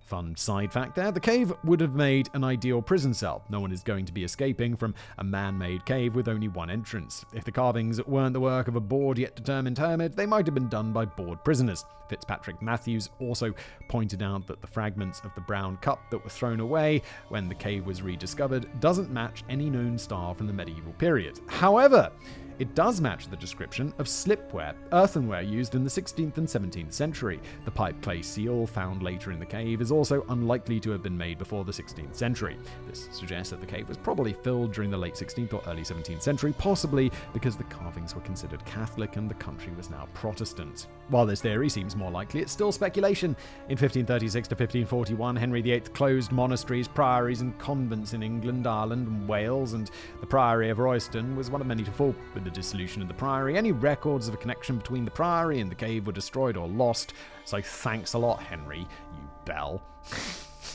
Fun 0.05 0.35
side 0.35 0.71
fact 0.71 0.93
there 0.93 1.11
the 1.11 1.19
cave 1.19 1.51
would 1.63 1.81
have 1.81 1.95
made 1.95 2.29
an 2.35 2.43
ideal 2.43 2.79
prison 2.79 3.11
cell. 3.11 3.43
No 3.49 3.59
one 3.59 3.71
is 3.71 3.81
going 3.81 4.05
to 4.05 4.13
be 4.13 4.23
escaping 4.23 4.75
from 4.75 4.93
a 5.17 5.23
man 5.23 5.57
made 5.57 5.83
cave 5.83 6.13
with 6.13 6.27
only 6.27 6.47
one 6.47 6.69
entrance. 6.69 7.25
If 7.33 7.43
the 7.43 7.51
carvings 7.51 7.99
weren't 8.05 8.33
the 8.33 8.39
work 8.39 8.67
of 8.67 8.75
a 8.75 8.79
bored 8.79 9.17
yet 9.17 9.35
determined 9.35 9.79
hermit, 9.79 10.15
they 10.15 10.27
might 10.27 10.45
have 10.45 10.53
been 10.53 10.69
done 10.69 10.93
by 10.93 11.05
bored 11.05 11.43
prisoners. 11.43 11.85
Fitzpatrick 12.07 12.61
Matthews 12.61 13.09
also 13.19 13.51
pointed 13.89 14.21
out 14.21 14.45
that 14.45 14.61
the 14.61 14.67
fragments 14.67 15.21
of 15.21 15.33
the 15.33 15.41
brown 15.41 15.77
cup 15.77 15.99
that 16.11 16.23
were 16.23 16.29
thrown 16.29 16.59
away 16.59 17.01
when 17.29 17.49
the 17.49 17.55
cave 17.55 17.87
was 17.87 18.03
rediscovered 18.03 18.79
doesn't 18.79 19.09
match 19.09 19.43
any 19.49 19.71
known 19.71 19.97
star 19.97 20.35
from 20.35 20.45
the 20.45 20.53
medieval 20.53 20.93
period. 20.93 21.39
However, 21.47 22.11
it 22.59 22.75
does 22.75 23.01
match 23.01 23.27
the 23.27 23.35
description 23.35 23.93
of 23.99 24.07
slipware, 24.07 24.73
earthenware 24.91 25.41
used 25.41 25.75
in 25.75 25.83
the 25.83 25.89
16th 25.89 26.37
and 26.37 26.47
17th 26.47 26.93
century. 26.93 27.39
The 27.65 27.71
pipe 27.71 28.01
clay 28.01 28.21
seal 28.21 28.65
found 28.67 29.03
later 29.03 29.31
in 29.31 29.39
the 29.39 29.45
cave 29.45 29.81
is 29.81 29.91
also 29.91 30.25
unlikely 30.29 30.79
to 30.81 30.91
have 30.91 31.03
been 31.03 31.17
made 31.17 31.37
before 31.37 31.65
the 31.65 31.71
16th 31.71 32.15
century. 32.15 32.57
This 32.87 33.07
suggests 33.11 33.51
that 33.51 33.59
the 33.59 33.65
cave 33.65 33.87
was 33.87 33.97
probably 33.97 34.33
filled 34.33 34.73
during 34.73 34.89
the 34.89 34.97
late 34.97 35.15
16th 35.15 35.53
or 35.53 35.61
early 35.67 35.83
17th 35.83 36.21
century, 36.21 36.53
possibly 36.57 37.11
because 37.33 37.57
the 37.57 37.63
carvings 37.65 38.15
were 38.15 38.21
considered 38.21 38.63
Catholic 38.65 39.15
and 39.17 39.29
the 39.29 39.35
country 39.35 39.73
was 39.75 39.89
now 39.89 40.07
Protestant. 40.13 40.87
While 41.09 41.25
this 41.25 41.41
theory 41.41 41.69
seems 41.69 41.95
more 41.95 42.09
likely, 42.09 42.41
it's 42.41 42.51
still 42.51 42.71
speculation. 42.71 43.35
In 43.69 43.77
1536 43.77 44.47
to 44.47 44.55
1541, 44.55 45.35
Henry 45.35 45.61
VIII 45.61 45.81
closed 45.81 46.31
monasteries, 46.31 46.87
priories, 46.87 47.41
and 47.41 47.57
convents 47.59 48.13
in 48.13 48.23
England, 48.23 48.65
Ireland, 48.65 49.07
and 49.07 49.27
Wales, 49.27 49.73
and 49.73 49.91
the 50.19 50.25
Priory 50.25 50.69
of 50.69 50.79
Royston 50.79 51.35
was 51.35 51.51
one 51.51 51.61
of 51.61 51.67
many 51.67 51.83
to 51.83 51.91
fall. 51.91 52.15
With 52.33 52.44
the 52.45 52.51
dissolution 52.51 53.01
of 53.01 53.09
the 53.09 53.13
Priory, 53.13 53.57
any 53.57 53.73
records 53.73 54.27
of 54.27 54.33
a 54.33 54.37
connection 54.37 54.77
between 54.77 55.03
the 55.03 55.11
Priory 55.11 55.59
and 55.59 55.69
the 55.69 55.75
cave 55.75 56.07
were 56.07 56.13
destroyed 56.13 56.55
or 56.55 56.67
lost. 56.67 57.13
So 57.43 57.61
thanks 57.61 58.13
a 58.13 58.17
lot, 58.17 58.41
Henry, 58.41 58.79
you 58.79 59.29
bell. 59.45 59.83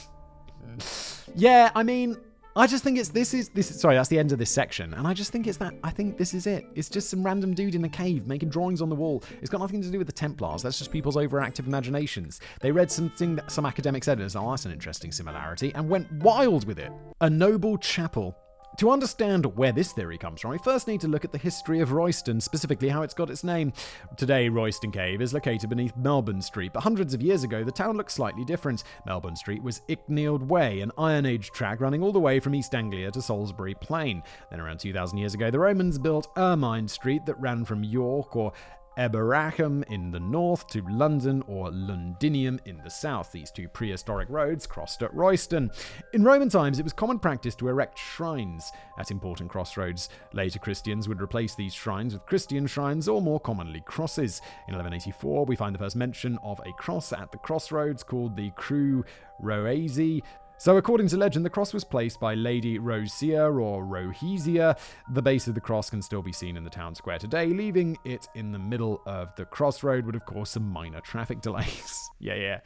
yeah, 1.35 1.71
I 1.75 1.83
mean, 1.83 2.17
I 2.57 2.67
just 2.67 2.83
think 2.83 2.99
it's 2.99 3.11
this 3.11 3.33
is 3.33 3.49
this 3.51 3.71
is 3.71 3.81
sorry, 3.81 3.95
that's 3.95 4.09
the 4.09 4.19
end 4.19 4.33
of 4.33 4.39
this 4.39 4.51
section. 4.51 4.93
And 4.95 5.07
I 5.07 5.15
just 5.15 5.31
think 5.31 5.47
it's 5.47 5.59
that 5.59 5.73
I 5.85 5.91
think 5.91 6.19
this 6.19 6.35
is 6.35 6.47
it. 6.47 6.67
It's 6.75 6.89
just 6.89 7.09
some 7.09 7.25
random 7.25 7.55
dude 7.55 7.77
in 7.77 7.85
a 7.85 7.89
cave 7.89 8.27
making 8.27 8.51
drawings 8.51 8.83
on 8.83 8.89
the 8.89 8.97
wall. 8.97 9.23
It's 9.41 9.49
got 9.49 9.61
nothing 9.61 9.81
to 9.83 9.91
do 9.91 9.99
with 9.99 10.09
the 10.09 10.13
Templars. 10.13 10.63
That's 10.63 10.79
just 10.79 10.91
people's 10.91 11.17
overactive 11.17 11.67
imaginations. 11.67 12.41
They 12.61 12.73
read 12.73 12.91
something 12.91 13.37
that 13.37 13.53
some 13.53 13.65
academics 13.65 14.07
said 14.07 14.21
oh, 14.21 14.51
that's 14.51 14.65
an 14.65 14.73
interesting 14.73 15.13
similarity, 15.13 15.73
and 15.75 15.89
went 15.89 16.11
wild 16.13 16.67
with 16.67 16.79
it. 16.79 16.91
A 17.21 17.31
noble 17.31 17.79
chapel 17.79 18.37
to 18.77 18.91
understand 18.91 19.45
where 19.57 19.73
this 19.73 19.93
theory 19.93 20.17
comes 20.17 20.41
from, 20.41 20.53
we 20.53 20.59
first 20.59 20.87
need 20.87 21.01
to 21.03 21.09
look 21.09 21.25
at 21.25 21.33
the 21.33 21.39
history 21.39 21.81
of 21.81 21.93
Royston, 21.93 22.41
specifically 22.41 22.89
how 22.89 23.03
it's 23.03 23.15
got 23.15 23.31
its 23.31 23.45
name. 23.45 23.73
Today, 24.17 24.49
Royston 24.49 24.91
Cave 24.91 25.21
is 25.21 25.35
located 25.35 25.69
beneath 25.69 25.97
Melbourn 25.97 26.41
Street, 26.41 26.73
but 26.73 26.83
hundreds 26.83 27.13
of 27.13 27.23
years 27.23 27.45
ago, 27.45 27.65
the 27.65 27.73
town 27.73 27.97
looked 27.97 28.13
slightly 28.13 28.45
different. 28.45 28.85
Melbourn 29.07 29.37
Street 29.37 29.63
was 29.63 29.83
Icknield 29.89 30.47
Way, 30.47 30.81
an 30.81 30.93
Iron 30.97 31.27
Age 31.27 31.51
track 31.51 31.81
running 31.81 32.03
all 32.03 32.13
the 32.13 32.21
way 32.21 32.41
from 32.41 32.55
East 32.55 32.75
Anglia 32.75 33.11
to 33.11 33.21
Salisbury 33.21 33.75
Plain. 33.75 34.23
Then, 34.51 34.61
around 34.61 34.81
2,000 34.81 35.19
years 35.19 35.35
ago, 35.35 35.51
the 35.51 35.59
Romans 35.59 35.99
built 35.99 36.29
Ermine 36.37 36.89
Street 36.89 37.27
that 37.27 37.41
ran 37.41 37.65
from 37.65 37.85
York 37.85 38.37
or 38.37 38.53
Eboracum 39.01 39.83
in 39.91 40.11
the 40.11 40.21
north 40.21 40.67
to 40.67 40.83
London 40.83 41.43
or 41.47 41.71
Londinium 41.71 42.61
in 42.67 42.83
the 42.85 42.91
south. 42.91 43.33
These 43.33 43.51
two 43.51 43.67
prehistoric 43.67 44.29
roads 44.29 44.67
crossed 44.67 45.03
at 45.03 45.15
Royston. 45.15 45.71
In 46.13 46.23
Roman 46.23 46.51
times, 46.51 46.79
it 46.79 46.83
was 46.83 46.93
common 46.93 47.19
practice 47.19 47.55
to 47.57 47.69
erect 47.69 47.99
shrines 47.99 48.71
at 48.99 49.11
important 49.11 49.49
crossroads. 49.49 50.11
Later 50.35 50.59
Christians 50.59 51.09
would 51.09 51.23
replace 51.23 51.55
these 51.55 51.73
shrines 51.73 52.13
with 52.13 52.27
Christian 52.27 52.67
shrines 52.67 53.09
or 53.09 53.23
more 53.23 53.41
commonly 53.41 53.83
crosses. 53.87 54.43
In 54.69 54.75
1184, 54.75 55.47
we 55.47 55.57
find 55.57 55.75
the 55.75 55.79
first 55.79 55.97
mention 55.97 56.39
of 56.43 56.61
a 56.67 56.73
cross 56.75 57.11
at 57.15 57.33
the 57.33 57.39
crossroads 57.39 58.03
called 58.03 58.37
the 58.37 58.51
Cru 58.51 59.03
Roesi. 59.43 60.23
So, 60.61 60.77
according 60.77 61.09
to 61.09 61.17
legend, 61.17 61.47
the 61.47 61.49
cross 61.49 61.73
was 61.73 61.85
placed 61.85 62.21
by 62.21 62.35
Lady 62.35 62.79
Roisia 62.79 63.49
or 63.49 63.83
Rohesia. 63.83 64.79
The 65.11 65.23
base 65.23 65.49
of 65.49 65.55
the 65.55 65.61
cross 65.63 65.89
can 65.89 66.03
still 66.03 66.21
be 66.21 66.33
seen 66.33 66.55
in 66.55 66.65
the 66.65 66.69
town 66.69 66.95
square 66.95 67.19
today. 67.19 67.47
Leaving 67.47 67.97
it 68.05 68.29
in 68.35 68.53
the 68.53 68.59
middle 68.59 69.01
of 69.07 69.35
the 69.37 69.47
crossroad 69.47 70.05
would, 70.05 70.17
of 70.17 70.27
course, 70.27 70.51
some 70.51 70.69
minor 70.69 71.01
traffic 71.01 71.41
delays. 71.41 72.11
yeah, 72.21 72.35
yeah, 72.35 72.61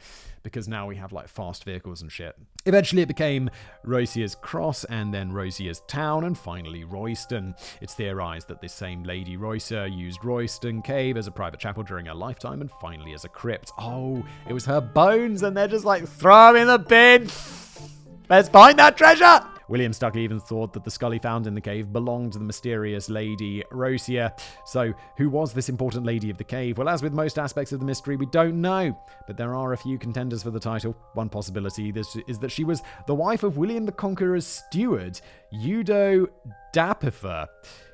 because 0.45 0.69
now 0.69 0.87
we 0.87 0.95
have 0.95 1.11
like 1.11 1.27
fast 1.27 1.65
vehicles 1.65 2.01
and 2.01 2.09
shit. 2.09 2.37
Eventually, 2.65 3.01
it 3.01 3.07
became 3.07 3.49
Roisia's 3.85 4.35
Cross 4.35 4.85
and 4.85 5.13
then 5.13 5.31
Roisia's 5.31 5.81
Town 5.87 6.23
and 6.23 6.37
finally 6.37 6.83
Royston. 6.83 7.55
It's 7.81 7.95
theorized 7.95 8.47
that 8.47 8.61
this 8.61 8.73
same 8.73 9.03
Lady 9.03 9.35
Roisia 9.35 9.87
used 9.93 10.23
Royston 10.23 10.81
Cave 10.81 11.17
as 11.17 11.27
a 11.27 11.31
private 11.31 11.59
chapel 11.59 11.83
during 11.83 12.05
her 12.05 12.13
lifetime 12.13 12.61
and 12.61 12.71
finally 12.79 13.13
as 13.13 13.25
a 13.25 13.29
crypt. 13.29 13.71
Oh, 13.77 14.23
it 14.47 14.53
was 14.53 14.65
her 14.65 14.79
bones 14.79 15.43
and 15.43 15.57
they're 15.57 15.67
just 15.67 15.83
like, 15.83 16.07
throw 16.07 16.53
them 16.53 16.61
in 16.61 16.67
the 16.67 16.79
bin! 16.79 17.27
Let's 18.29 18.49
find 18.49 18.79
that 18.79 18.95
treasure! 18.95 19.41
William 19.67 19.91
Stukeley 19.91 20.17
even 20.17 20.39
thought 20.39 20.73
that 20.73 20.83
the 20.83 20.91
skull 20.91 21.11
he 21.11 21.19
found 21.19 21.47
in 21.47 21.55
the 21.55 21.61
cave 21.61 21.91
belonged 21.91 22.33
to 22.33 22.39
the 22.39 22.45
mysterious 22.45 23.09
Lady 23.09 23.63
Roisia. 23.71 24.31
So, 24.65 24.93
who 25.17 25.29
was 25.29 25.53
this 25.53 25.69
important 25.69 26.05
lady 26.05 26.29
of 26.29 26.37
the 26.37 26.43
cave? 26.43 26.77
Well, 26.77 26.89
as 26.89 27.01
with 27.01 27.13
most 27.13 27.39
aspects 27.39 27.71
of 27.71 27.79
the 27.79 27.85
mystery, 27.85 28.15
we 28.15 28.27
don't 28.27 28.61
know. 28.61 28.97
But 29.27 29.37
there 29.37 29.55
are 29.55 29.73
a 29.73 29.77
few 29.77 29.97
contenders 29.97 30.43
for 30.43 30.51
the 30.51 30.59
title. 30.59 30.95
One 31.13 31.29
possibility 31.29 31.93
is 32.27 32.39
that 32.39 32.51
she 32.51 32.63
was 32.63 32.83
the 33.07 33.15
wife 33.15 33.43
of 33.43 33.57
William 33.57 33.85
the 33.85 33.91
Conqueror's 33.91 34.45
steward, 34.45 35.19
Eudo 35.53 36.27
Dapifer. 36.73 37.47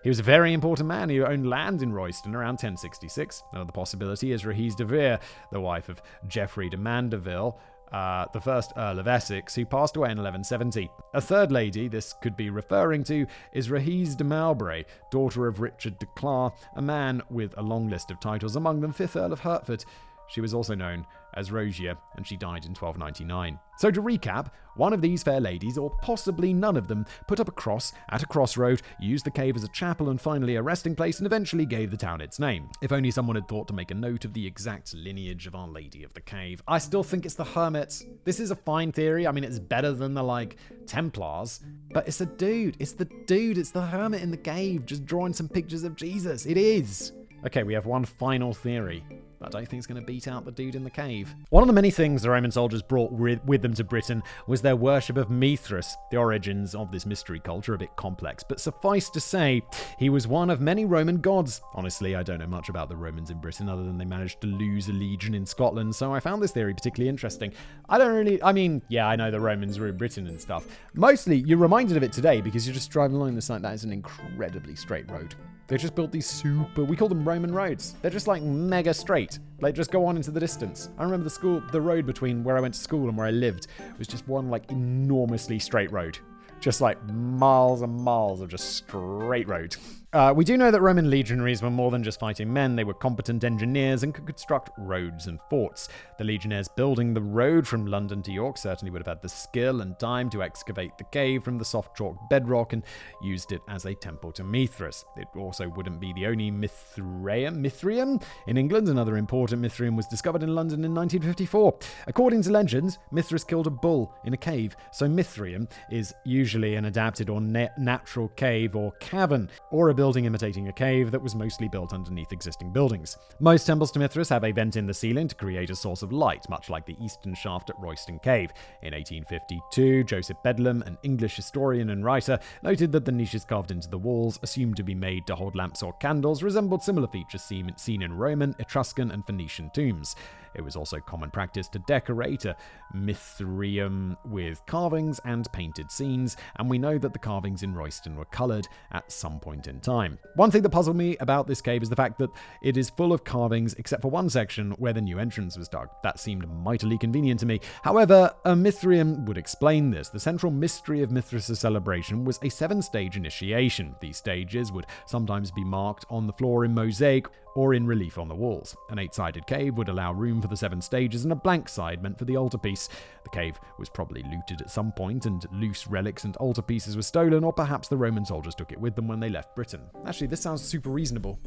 He 0.03 0.09
was 0.09 0.19
a 0.19 0.23
very 0.23 0.53
important 0.53 0.87
man 0.87 1.09
who 1.09 1.23
owned 1.23 1.47
land 1.47 1.83
in 1.83 1.93
Royston 1.93 2.33
around 2.33 2.53
1066. 2.53 3.43
Another 3.53 3.71
possibility 3.71 4.31
is 4.31 4.43
Rohese 4.43 4.75
de 4.75 4.83
Vere, 4.83 5.19
the 5.51 5.61
wife 5.61 5.89
of 5.89 6.01
Geoffrey 6.27 6.69
de 6.69 6.77
Mandeville, 6.77 7.59
uh, 7.91 8.25
the 8.33 8.41
first 8.41 8.73
Earl 8.77 8.99
of 8.99 9.07
Essex, 9.07 9.55
who 9.55 9.65
passed 9.65 9.97
away 9.97 10.07
in 10.07 10.17
1170. 10.17 10.89
A 11.13 11.21
third 11.21 11.51
lady 11.51 11.87
this 11.87 12.13
could 12.13 12.35
be 12.35 12.49
referring 12.49 13.03
to 13.05 13.25
is 13.53 13.69
Rohese 13.69 14.15
de 14.15 14.23
Mowbray, 14.23 14.85
daughter 15.09 15.47
of 15.47 15.59
Richard 15.59 15.99
de 15.99 16.05
Clare, 16.15 16.51
a 16.75 16.81
man 16.81 17.21
with 17.29 17.53
a 17.57 17.61
long 17.61 17.89
list 17.89 18.11
of 18.11 18.19
titles, 18.19 18.55
among 18.55 18.81
them 18.81 18.93
5th 18.93 19.19
Earl 19.19 19.33
of 19.33 19.41
Hertford. 19.41 19.83
She 20.27 20.41
was 20.41 20.53
also 20.53 20.75
known 20.75 21.05
as 21.35 21.49
Roisia, 21.49 21.97
and 22.15 22.25
she 22.25 22.37
died 22.37 22.65
in 22.65 22.71
1299. 22.71 23.59
So, 23.77 23.89
to 23.89 24.01
recap, 24.01 24.51
one 24.75 24.93
of 24.93 25.01
these 25.01 25.23
fair 25.23 25.39
ladies, 25.39 25.77
or 25.77 25.89
possibly 26.01 26.53
none 26.53 26.77
of 26.77 26.87
them, 26.87 27.05
put 27.27 27.39
up 27.39 27.47
a 27.47 27.51
cross 27.51 27.93
at 28.09 28.21
a 28.21 28.27
crossroad, 28.27 28.81
used 28.99 29.25
the 29.25 29.31
cave 29.31 29.55
as 29.55 29.63
a 29.63 29.69
chapel 29.69 30.09
and 30.09 30.21
finally 30.21 30.55
a 30.55 30.61
resting 30.61 30.95
place, 30.95 31.17
and 31.17 31.25
eventually 31.25 31.65
gave 31.65 31.89
the 31.89 31.97
town 31.97 32.21
its 32.21 32.39
name. 32.39 32.69
If 32.81 32.91
only 32.91 33.09
someone 33.09 33.35
had 33.35 33.47
thought 33.47 33.67
to 33.69 33.73
make 33.73 33.91
a 33.91 33.95
note 33.95 34.23
of 34.23 34.33
the 34.33 34.45
exact 34.45 34.93
lineage 34.93 35.47
of 35.47 35.55
Our 35.55 35.67
Lady 35.67 36.03
of 36.03 36.13
the 36.13 36.21
Cave. 36.21 36.61
I 36.67 36.77
still 36.77 37.03
think 37.03 37.25
it's 37.25 37.35
the 37.35 37.43
Hermits. 37.43 38.05
This 38.23 38.39
is 38.39 38.51
a 38.51 38.55
fine 38.55 38.91
theory. 38.91 39.25
I 39.25 39.31
mean, 39.31 39.43
it's 39.43 39.59
better 39.59 39.93
than 39.93 40.13
the, 40.13 40.23
like, 40.23 40.57
Templars, 40.85 41.61
but 41.91 42.07
it's 42.07 42.21
a 42.21 42.25
dude. 42.25 42.77
It's 42.79 42.93
the 42.93 43.05
dude. 43.25 43.57
It's 43.57 43.71
the 43.71 43.81
Hermit 43.81 44.21
in 44.21 44.31
the 44.31 44.37
cave 44.37 44.85
just 44.85 45.05
drawing 45.05 45.33
some 45.33 45.49
pictures 45.49 45.83
of 45.83 45.95
Jesus. 45.95 46.45
It 46.45 46.57
is. 46.57 47.13
Okay, 47.45 47.63
we 47.63 47.73
have 47.73 47.85
one 47.85 48.05
final 48.05 48.53
theory. 48.53 49.03
I 49.43 49.49
don't 49.49 49.67
think 49.67 49.79
it's 49.79 49.87
going 49.87 49.99
to 49.99 50.05
beat 50.05 50.27
out 50.27 50.45
the 50.45 50.51
dude 50.51 50.75
in 50.75 50.83
the 50.83 50.89
cave. 50.89 51.33
One 51.49 51.63
of 51.63 51.67
the 51.67 51.73
many 51.73 51.89
things 51.89 52.21
the 52.21 52.29
Roman 52.29 52.51
soldiers 52.51 52.81
brought 52.81 53.11
with 53.11 53.61
them 53.61 53.73
to 53.73 53.83
Britain 53.83 54.21
was 54.47 54.61
their 54.61 54.75
worship 54.75 55.17
of 55.17 55.29
Mithras. 55.29 55.97
The 56.11 56.17
origins 56.17 56.75
of 56.75 56.91
this 56.91 57.05
mystery 57.05 57.39
culture 57.39 57.71
are 57.71 57.75
a 57.75 57.79
bit 57.79 57.95
complex, 57.95 58.43
but 58.47 58.59
suffice 58.59 59.09
to 59.09 59.19
say, 59.19 59.63
he 59.97 60.09
was 60.09 60.27
one 60.27 60.49
of 60.49 60.61
many 60.61 60.85
Roman 60.85 61.21
gods. 61.21 61.61
Honestly, 61.73 62.15
I 62.15 62.23
don't 62.23 62.39
know 62.39 62.47
much 62.47 62.69
about 62.69 62.89
the 62.89 62.95
Romans 62.95 63.31
in 63.31 63.39
Britain 63.39 63.67
other 63.67 63.83
than 63.83 63.97
they 63.97 64.05
managed 64.05 64.41
to 64.41 64.47
lose 64.47 64.89
a 64.89 64.93
legion 64.93 65.33
in 65.33 65.45
Scotland, 65.45 65.95
so 65.95 66.13
I 66.13 66.19
found 66.19 66.41
this 66.41 66.51
theory 66.51 66.73
particularly 66.73 67.09
interesting. 67.09 67.51
I 67.89 67.97
don't 67.97 68.13
really, 68.13 68.41
I 68.43 68.51
mean, 68.51 68.81
yeah, 68.89 69.07
I 69.07 69.15
know 69.15 69.31
the 69.31 69.39
Romans 69.39 69.79
were 69.79 69.87
in 69.87 69.97
Britain 69.97 70.27
and 70.27 70.39
stuff. 70.39 70.67
Mostly, 70.93 71.37
you're 71.37 71.57
reminded 71.57 71.97
of 71.97 72.03
it 72.03 72.13
today 72.13 72.41
because 72.41 72.67
you're 72.67 72.75
just 72.75 72.91
driving 72.91 73.15
along 73.15 73.35
the 73.35 73.41
site 73.41 73.61
that 73.63 73.73
is 73.73 73.83
an 73.83 73.91
incredibly 73.91 74.75
straight 74.75 75.09
road. 75.09 75.35
They 75.67 75.77
just 75.77 75.95
built 75.95 76.11
these 76.11 76.25
super, 76.25 76.83
we 76.83 76.97
call 76.97 77.07
them 77.07 77.25
Roman 77.25 77.53
roads. 77.53 77.95
They're 78.01 78.11
just 78.11 78.27
like 78.27 78.43
mega 78.43 78.93
straight. 78.93 79.30
Like 79.59 79.75
just 79.75 79.91
go 79.91 80.05
on 80.05 80.17
into 80.17 80.31
the 80.31 80.39
distance. 80.39 80.89
I 80.97 81.03
remember 81.03 81.23
the 81.23 81.29
school, 81.29 81.61
the 81.71 81.81
road 81.81 82.05
between 82.05 82.43
where 82.43 82.57
I 82.57 82.61
went 82.61 82.73
to 82.73 82.79
school 82.79 83.07
and 83.07 83.17
where 83.17 83.27
I 83.27 83.31
lived 83.31 83.67
was 83.97 84.07
just 84.07 84.27
one 84.27 84.49
like 84.49 84.71
enormously 84.71 85.59
straight 85.59 85.91
road. 85.91 86.17
Just 86.59 86.81
like 86.81 87.03
miles 87.05 87.81
and 87.81 87.93
miles 87.93 88.41
of 88.41 88.49
just 88.49 88.75
straight 88.75 89.47
road. 89.47 89.75
Uh, 90.13 90.33
we 90.35 90.43
do 90.43 90.57
know 90.57 90.71
that 90.71 90.81
Roman 90.81 91.09
legionaries 91.09 91.61
were 91.61 91.69
more 91.69 91.89
than 91.89 92.03
just 92.03 92.19
fighting 92.19 92.51
men, 92.51 92.75
they 92.75 92.83
were 92.83 92.93
competent 92.93 93.45
engineers 93.45 94.03
and 94.03 94.13
could 94.13 94.25
construct 94.25 94.69
roads 94.77 95.27
and 95.27 95.39
forts. 95.49 95.87
The 96.17 96.25
legionnaires 96.25 96.67
building 96.67 97.13
the 97.13 97.21
road 97.21 97.65
from 97.65 97.85
London 97.85 98.21
to 98.23 98.31
York 98.33 98.57
certainly 98.57 98.91
would 98.91 98.99
have 98.99 99.07
had 99.07 99.21
the 99.21 99.29
skill 99.29 99.79
and 99.79 99.97
time 99.97 100.29
to 100.31 100.43
excavate 100.43 100.97
the 100.97 101.05
cave 101.05 101.45
from 101.45 101.57
the 101.57 101.63
soft 101.63 101.95
chalk 101.95 102.17
bedrock 102.29 102.73
and 102.73 102.83
used 103.23 103.53
it 103.53 103.61
as 103.69 103.85
a 103.85 103.95
temple 103.95 104.33
to 104.33 104.43
Mithras. 104.43 105.05
It 105.15 105.29
also 105.33 105.69
wouldn't 105.69 106.01
be 106.01 106.11
the 106.11 106.25
only 106.25 106.51
Mithraeum, 106.51 107.61
Mithraeum 107.61 108.21
in 108.47 108.57
England. 108.57 108.89
Another 108.89 109.15
important 109.15 109.61
Mithraeum 109.61 109.95
was 109.95 110.07
discovered 110.07 110.43
in 110.43 110.53
London 110.53 110.83
in 110.83 110.93
1954. 110.93 111.79
According 112.07 112.41
to 112.41 112.51
legends, 112.51 112.99
Mithras 113.11 113.45
killed 113.45 113.67
a 113.67 113.71
bull 113.71 114.13
in 114.25 114.33
a 114.33 114.37
cave, 114.37 114.75
so 114.91 115.07
Mithraeum 115.07 115.71
is 115.89 116.13
usually 116.25 116.75
an 116.75 116.83
adapted 116.83 117.29
or 117.29 117.39
na- 117.39 117.69
natural 117.77 118.27
cave 118.27 118.75
or 118.75 118.91
cavern, 118.99 119.49
or 119.69 119.87
a 119.87 120.00
building 120.01 120.25
imitating 120.25 120.67
a 120.67 120.73
cave 120.73 121.11
that 121.11 121.21
was 121.21 121.35
mostly 121.35 121.67
built 121.67 121.93
underneath 121.93 122.31
existing 122.31 122.71
buildings. 122.71 123.17
Most 123.39 123.65
temples 123.65 123.91
to 123.91 123.99
Mithras 123.99 124.29
have 124.29 124.43
a 124.43 124.51
vent 124.51 124.75
in 124.75 124.87
the 124.87 124.95
ceiling 124.95 125.27
to 125.27 125.35
create 125.35 125.69
a 125.69 125.75
source 125.75 126.01
of 126.01 126.11
light, 126.11 126.49
much 126.49 126.71
like 126.71 126.87
the 126.87 126.97
eastern 126.99 127.35
shaft 127.35 127.69
at 127.69 127.79
Royston 127.79 128.17
Cave. 128.17 128.49
In 128.81 128.95
1852, 128.95 130.03
Joseph 130.05 130.37
Beldam, 130.43 130.81
an 130.87 130.97
English 131.03 131.35
historian 131.35 131.91
and 131.91 132.03
writer, 132.03 132.39
noted 132.63 132.91
that 132.93 133.05
the 133.05 133.11
niches 133.11 133.45
carved 133.45 133.69
into 133.69 133.91
the 133.91 133.97
walls, 133.99 134.39
assumed 134.41 134.75
to 134.77 134.83
be 134.83 134.95
made 134.95 135.27
to 135.27 135.35
hold 135.35 135.55
lamps 135.55 135.83
or 135.83 135.93
candles, 135.93 136.41
resembled 136.41 136.81
similar 136.81 137.07
features 137.07 137.43
seen 137.43 138.01
in 138.01 138.17
Roman, 138.17 138.55
Etruscan, 138.57 139.11
and 139.11 139.23
Phoenician 139.27 139.69
tombs. 139.71 140.15
It 140.55 140.61
was 140.61 140.75
also 140.75 140.99
common 140.99 141.31
practice 141.31 141.67
to 141.69 141.79
decorate 141.79 142.45
a 142.45 142.55
mithraeum 142.95 144.15
with 144.25 144.61
carvings 144.65 145.19
and 145.25 145.51
painted 145.51 145.91
scenes, 145.91 146.37
and 146.57 146.69
we 146.69 146.77
know 146.77 146.97
that 146.97 147.13
the 147.13 147.19
carvings 147.19 147.63
in 147.63 147.73
Royston 147.73 148.15
were 148.15 148.25
coloured 148.25 148.67
at 148.91 149.11
some 149.11 149.39
point 149.39 149.67
in 149.67 149.79
time. 149.79 150.19
One 150.35 150.51
thing 150.51 150.61
that 150.63 150.69
puzzled 150.69 150.95
me 150.95 151.17
about 151.19 151.47
this 151.47 151.61
cave 151.61 151.83
is 151.83 151.89
the 151.89 151.95
fact 151.95 152.19
that 152.19 152.31
it 152.61 152.77
is 152.77 152.89
full 152.89 153.13
of 153.13 153.23
carvings 153.23 153.73
except 153.75 154.01
for 154.01 154.11
one 154.11 154.29
section 154.29 154.71
where 154.71 154.93
the 154.93 155.01
new 155.01 155.19
entrance 155.19 155.57
was 155.57 155.67
dug. 155.67 155.89
That 156.03 156.19
seemed 156.19 156.47
mightily 156.49 156.97
convenient 156.97 157.39
to 157.41 157.45
me. 157.45 157.59
However, 157.83 158.33
a 158.45 158.53
mithraeum 158.53 159.25
would 159.25 159.37
explain 159.37 159.91
this. 159.91 160.09
The 160.09 160.19
central 160.19 160.51
mystery 160.51 161.01
of 161.01 161.11
Mithras' 161.11 161.59
celebration 161.59 162.25
was 162.25 162.39
a 162.41 162.49
seven 162.49 162.81
stage 162.81 163.17
initiation. 163.17 163.95
These 163.99 164.17
stages 164.17 164.71
would 164.71 164.85
sometimes 165.05 165.51
be 165.51 165.63
marked 165.63 166.05
on 166.09 166.27
the 166.27 166.33
floor 166.33 166.65
in 166.65 166.73
mosaic 166.73 167.27
or 167.55 167.73
in 167.73 167.85
relief 167.85 168.17
on 168.17 168.27
the 168.27 168.35
walls. 168.35 168.75
An 168.89 168.99
eight 168.99 169.13
sided 169.13 169.47
cave 169.47 169.77
would 169.77 169.89
allow 169.89 170.13
room 170.13 170.41
for 170.41 170.47
the 170.47 170.57
seven 170.57 170.81
stages, 170.81 171.23
and 171.23 171.31
a 171.31 171.35
blank 171.35 171.69
side 171.69 172.01
meant 172.01 172.17
for 172.17 172.25
the 172.25 172.37
altarpiece. 172.37 172.89
The 173.23 173.29
cave 173.29 173.59
was 173.77 173.89
probably 173.89 174.23
looted 174.23 174.61
at 174.61 174.71
some 174.71 174.91
point, 174.91 175.25
and 175.25 175.45
loose 175.51 175.87
relics 175.87 176.23
and 176.23 176.35
altarpieces 176.35 176.95
were 176.95 177.01
stolen, 177.01 177.43
or 177.43 177.53
perhaps 177.53 177.87
the 177.87 177.97
Roman 177.97 178.25
soldiers 178.25 178.55
took 178.55 178.71
it 178.71 178.79
with 178.79 178.95
them 178.95 179.07
when 179.07 179.19
they 179.19 179.29
left 179.29 179.55
Britain. 179.55 179.81
Actually, 180.05 180.27
this 180.27 180.41
sounds 180.41 180.61
super 180.61 180.89
reasonable. 180.89 181.39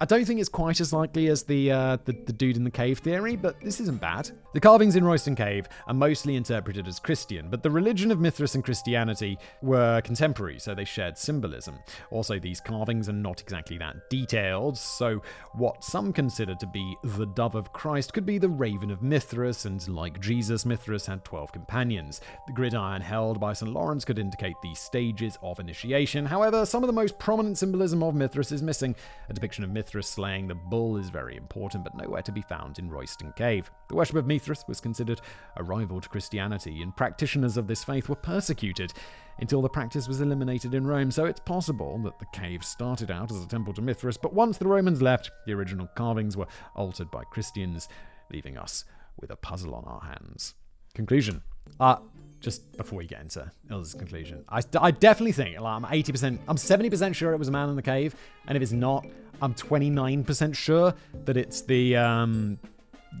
I 0.00 0.04
don't 0.04 0.24
think 0.24 0.38
it's 0.38 0.48
quite 0.48 0.80
as 0.80 0.92
likely 0.92 1.26
as 1.26 1.42
the, 1.42 1.72
uh, 1.72 1.98
the, 2.04 2.12
the 2.12 2.32
dude 2.32 2.56
in 2.56 2.62
the 2.62 2.70
cave 2.70 2.98
theory, 2.98 3.34
but 3.34 3.60
this 3.60 3.80
isn't 3.80 4.00
bad. 4.00 4.30
The 4.54 4.60
carvings 4.60 4.94
in 4.94 5.02
Royston 5.04 5.34
Cave 5.34 5.68
are 5.88 5.94
mostly 5.94 6.36
interpreted 6.36 6.86
as 6.86 7.00
Christian, 7.00 7.50
but 7.50 7.64
the 7.64 7.70
religion 7.70 8.12
of 8.12 8.20
Mithras 8.20 8.54
and 8.54 8.62
Christianity 8.62 9.36
were 9.60 10.00
contemporary, 10.02 10.60
so 10.60 10.72
they 10.72 10.84
shared 10.84 11.18
symbolism. 11.18 11.80
Also, 12.12 12.38
these 12.38 12.60
carvings 12.60 13.08
are 13.08 13.12
not 13.12 13.40
exactly 13.40 13.76
that 13.78 14.08
detailed, 14.08 14.78
so 14.78 15.20
what 15.52 15.82
some 15.82 16.12
consider 16.12 16.54
to 16.54 16.66
be 16.66 16.96
the 17.02 17.26
dove 17.26 17.54
of 17.54 17.72
Christ 17.72 18.12
could 18.12 18.24
be 18.24 18.38
the 18.38 18.48
raven 18.48 18.90
of 18.90 19.02
Mithras, 19.02 19.64
and 19.64 19.86
like 19.88 20.20
Jesus, 20.20 20.64
Mithras 20.64 21.06
had 21.06 21.24
12 21.24 21.52
companions. 21.52 22.20
The 22.46 22.52
gridiron 22.52 23.02
held 23.02 23.40
by 23.40 23.52
St. 23.52 23.72
Lawrence 23.72 24.04
could 24.04 24.18
indicate 24.18 24.56
the 24.62 24.74
stages 24.74 25.38
of 25.42 25.58
initiation. 25.58 26.26
However, 26.26 26.64
some 26.64 26.82
of 26.82 26.86
the 26.86 26.92
most 26.92 27.18
prominent 27.18 27.58
symbolism 27.58 28.02
of 28.02 28.14
Mithras 28.14 28.52
is 28.52 28.62
missing. 28.62 28.94
A 29.28 29.34
depiction 29.34 29.64
of 29.64 29.70
Mithras 29.70 29.88
Mithras 29.88 30.06
slaying 30.08 30.48
the 30.48 30.54
bull 30.54 30.96
is 30.96 31.08
very 31.08 31.36
important, 31.36 31.82
but 31.82 31.96
nowhere 31.96 32.20
to 32.20 32.30
be 32.30 32.42
found 32.42 32.78
in 32.78 32.90
Royston 32.90 33.32
Cave. 33.32 33.70
The 33.88 33.94
worship 33.94 34.16
of 34.16 34.26
Mithras 34.26 34.64
was 34.68 34.80
considered 34.80 35.20
a 35.56 35.62
rival 35.64 36.00
to 36.00 36.08
Christianity, 36.08 36.82
and 36.82 36.96
practitioners 36.96 37.56
of 37.56 37.66
this 37.66 37.82
faith 37.82 38.08
were 38.08 38.14
persecuted. 38.14 38.92
Until 39.40 39.62
the 39.62 39.68
practice 39.68 40.08
was 40.08 40.20
eliminated 40.20 40.74
in 40.74 40.86
Rome, 40.86 41.10
so 41.10 41.24
it's 41.24 41.40
possible 41.40 41.98
that 42.04 42.18
the 42.18 42.26
cave 42.32 42.64
started 42.64 43.10
out 43.10 43.30
as 43.30 43.42
a 43.42 43.46
temple 43.46 43.72
to 43.74 43.82
Mithras, 43.82 44.16
but 44.16 44.32
once 44.32 44.58
the 44.58 44.66
Romans 44.66 45.00
left, 45.00 45.30
the 45.46 45.52
original 45.52 45.88
carvings 45.94 46.36
were 46.36 46.46
altered 46.74 47.10
by 47.10 47.24
Christians, 47.24 47.88
leaving 48.30 48.58
us 48.58 48.84
with 49.20 49.30
a 49.30 49.36
puzzle 49.36 49.74
on 49.74 49.84
our 49.84 50.00
hands. 50.00 50.54
Conclusion. 50.94 51.42
Uh, 51.78 51.96
just 52.40 52.76
before 52.76 52.98
we 52.98 53.06
get 53.06 53.20
into 53.20 53.50
Ilza's 53.70 53.94
conclusion, 53.94 54.44
I, 54.48 54.60
I 54.80 54.90
definitely 54.90 55.32
think 55.32 55.58
like, 55.60 55.74
I'm 55.74 55.84
80%, 55.84 56.38
I'm 56.46 56.56
70% 56.56 57.14
sure 57.14 57.32
it 57.32 57.38
was 57.38 57.48
a 57.48 57.52
man 57.52 57.68
in 57.68 57.76
the 57.76 57.82
cave, 57.82 58.14
and 58.46 58.56
if 58.56 58.62
it's 58.62 58.72
not, 58.72 59.06
I'm 59.40 59.54
29% 59.54 60.54
sure 60.54 60.94
that 61.24 61.36
it's 61.36 61.62
the, 61.62 61.96
um, 61.96 62.58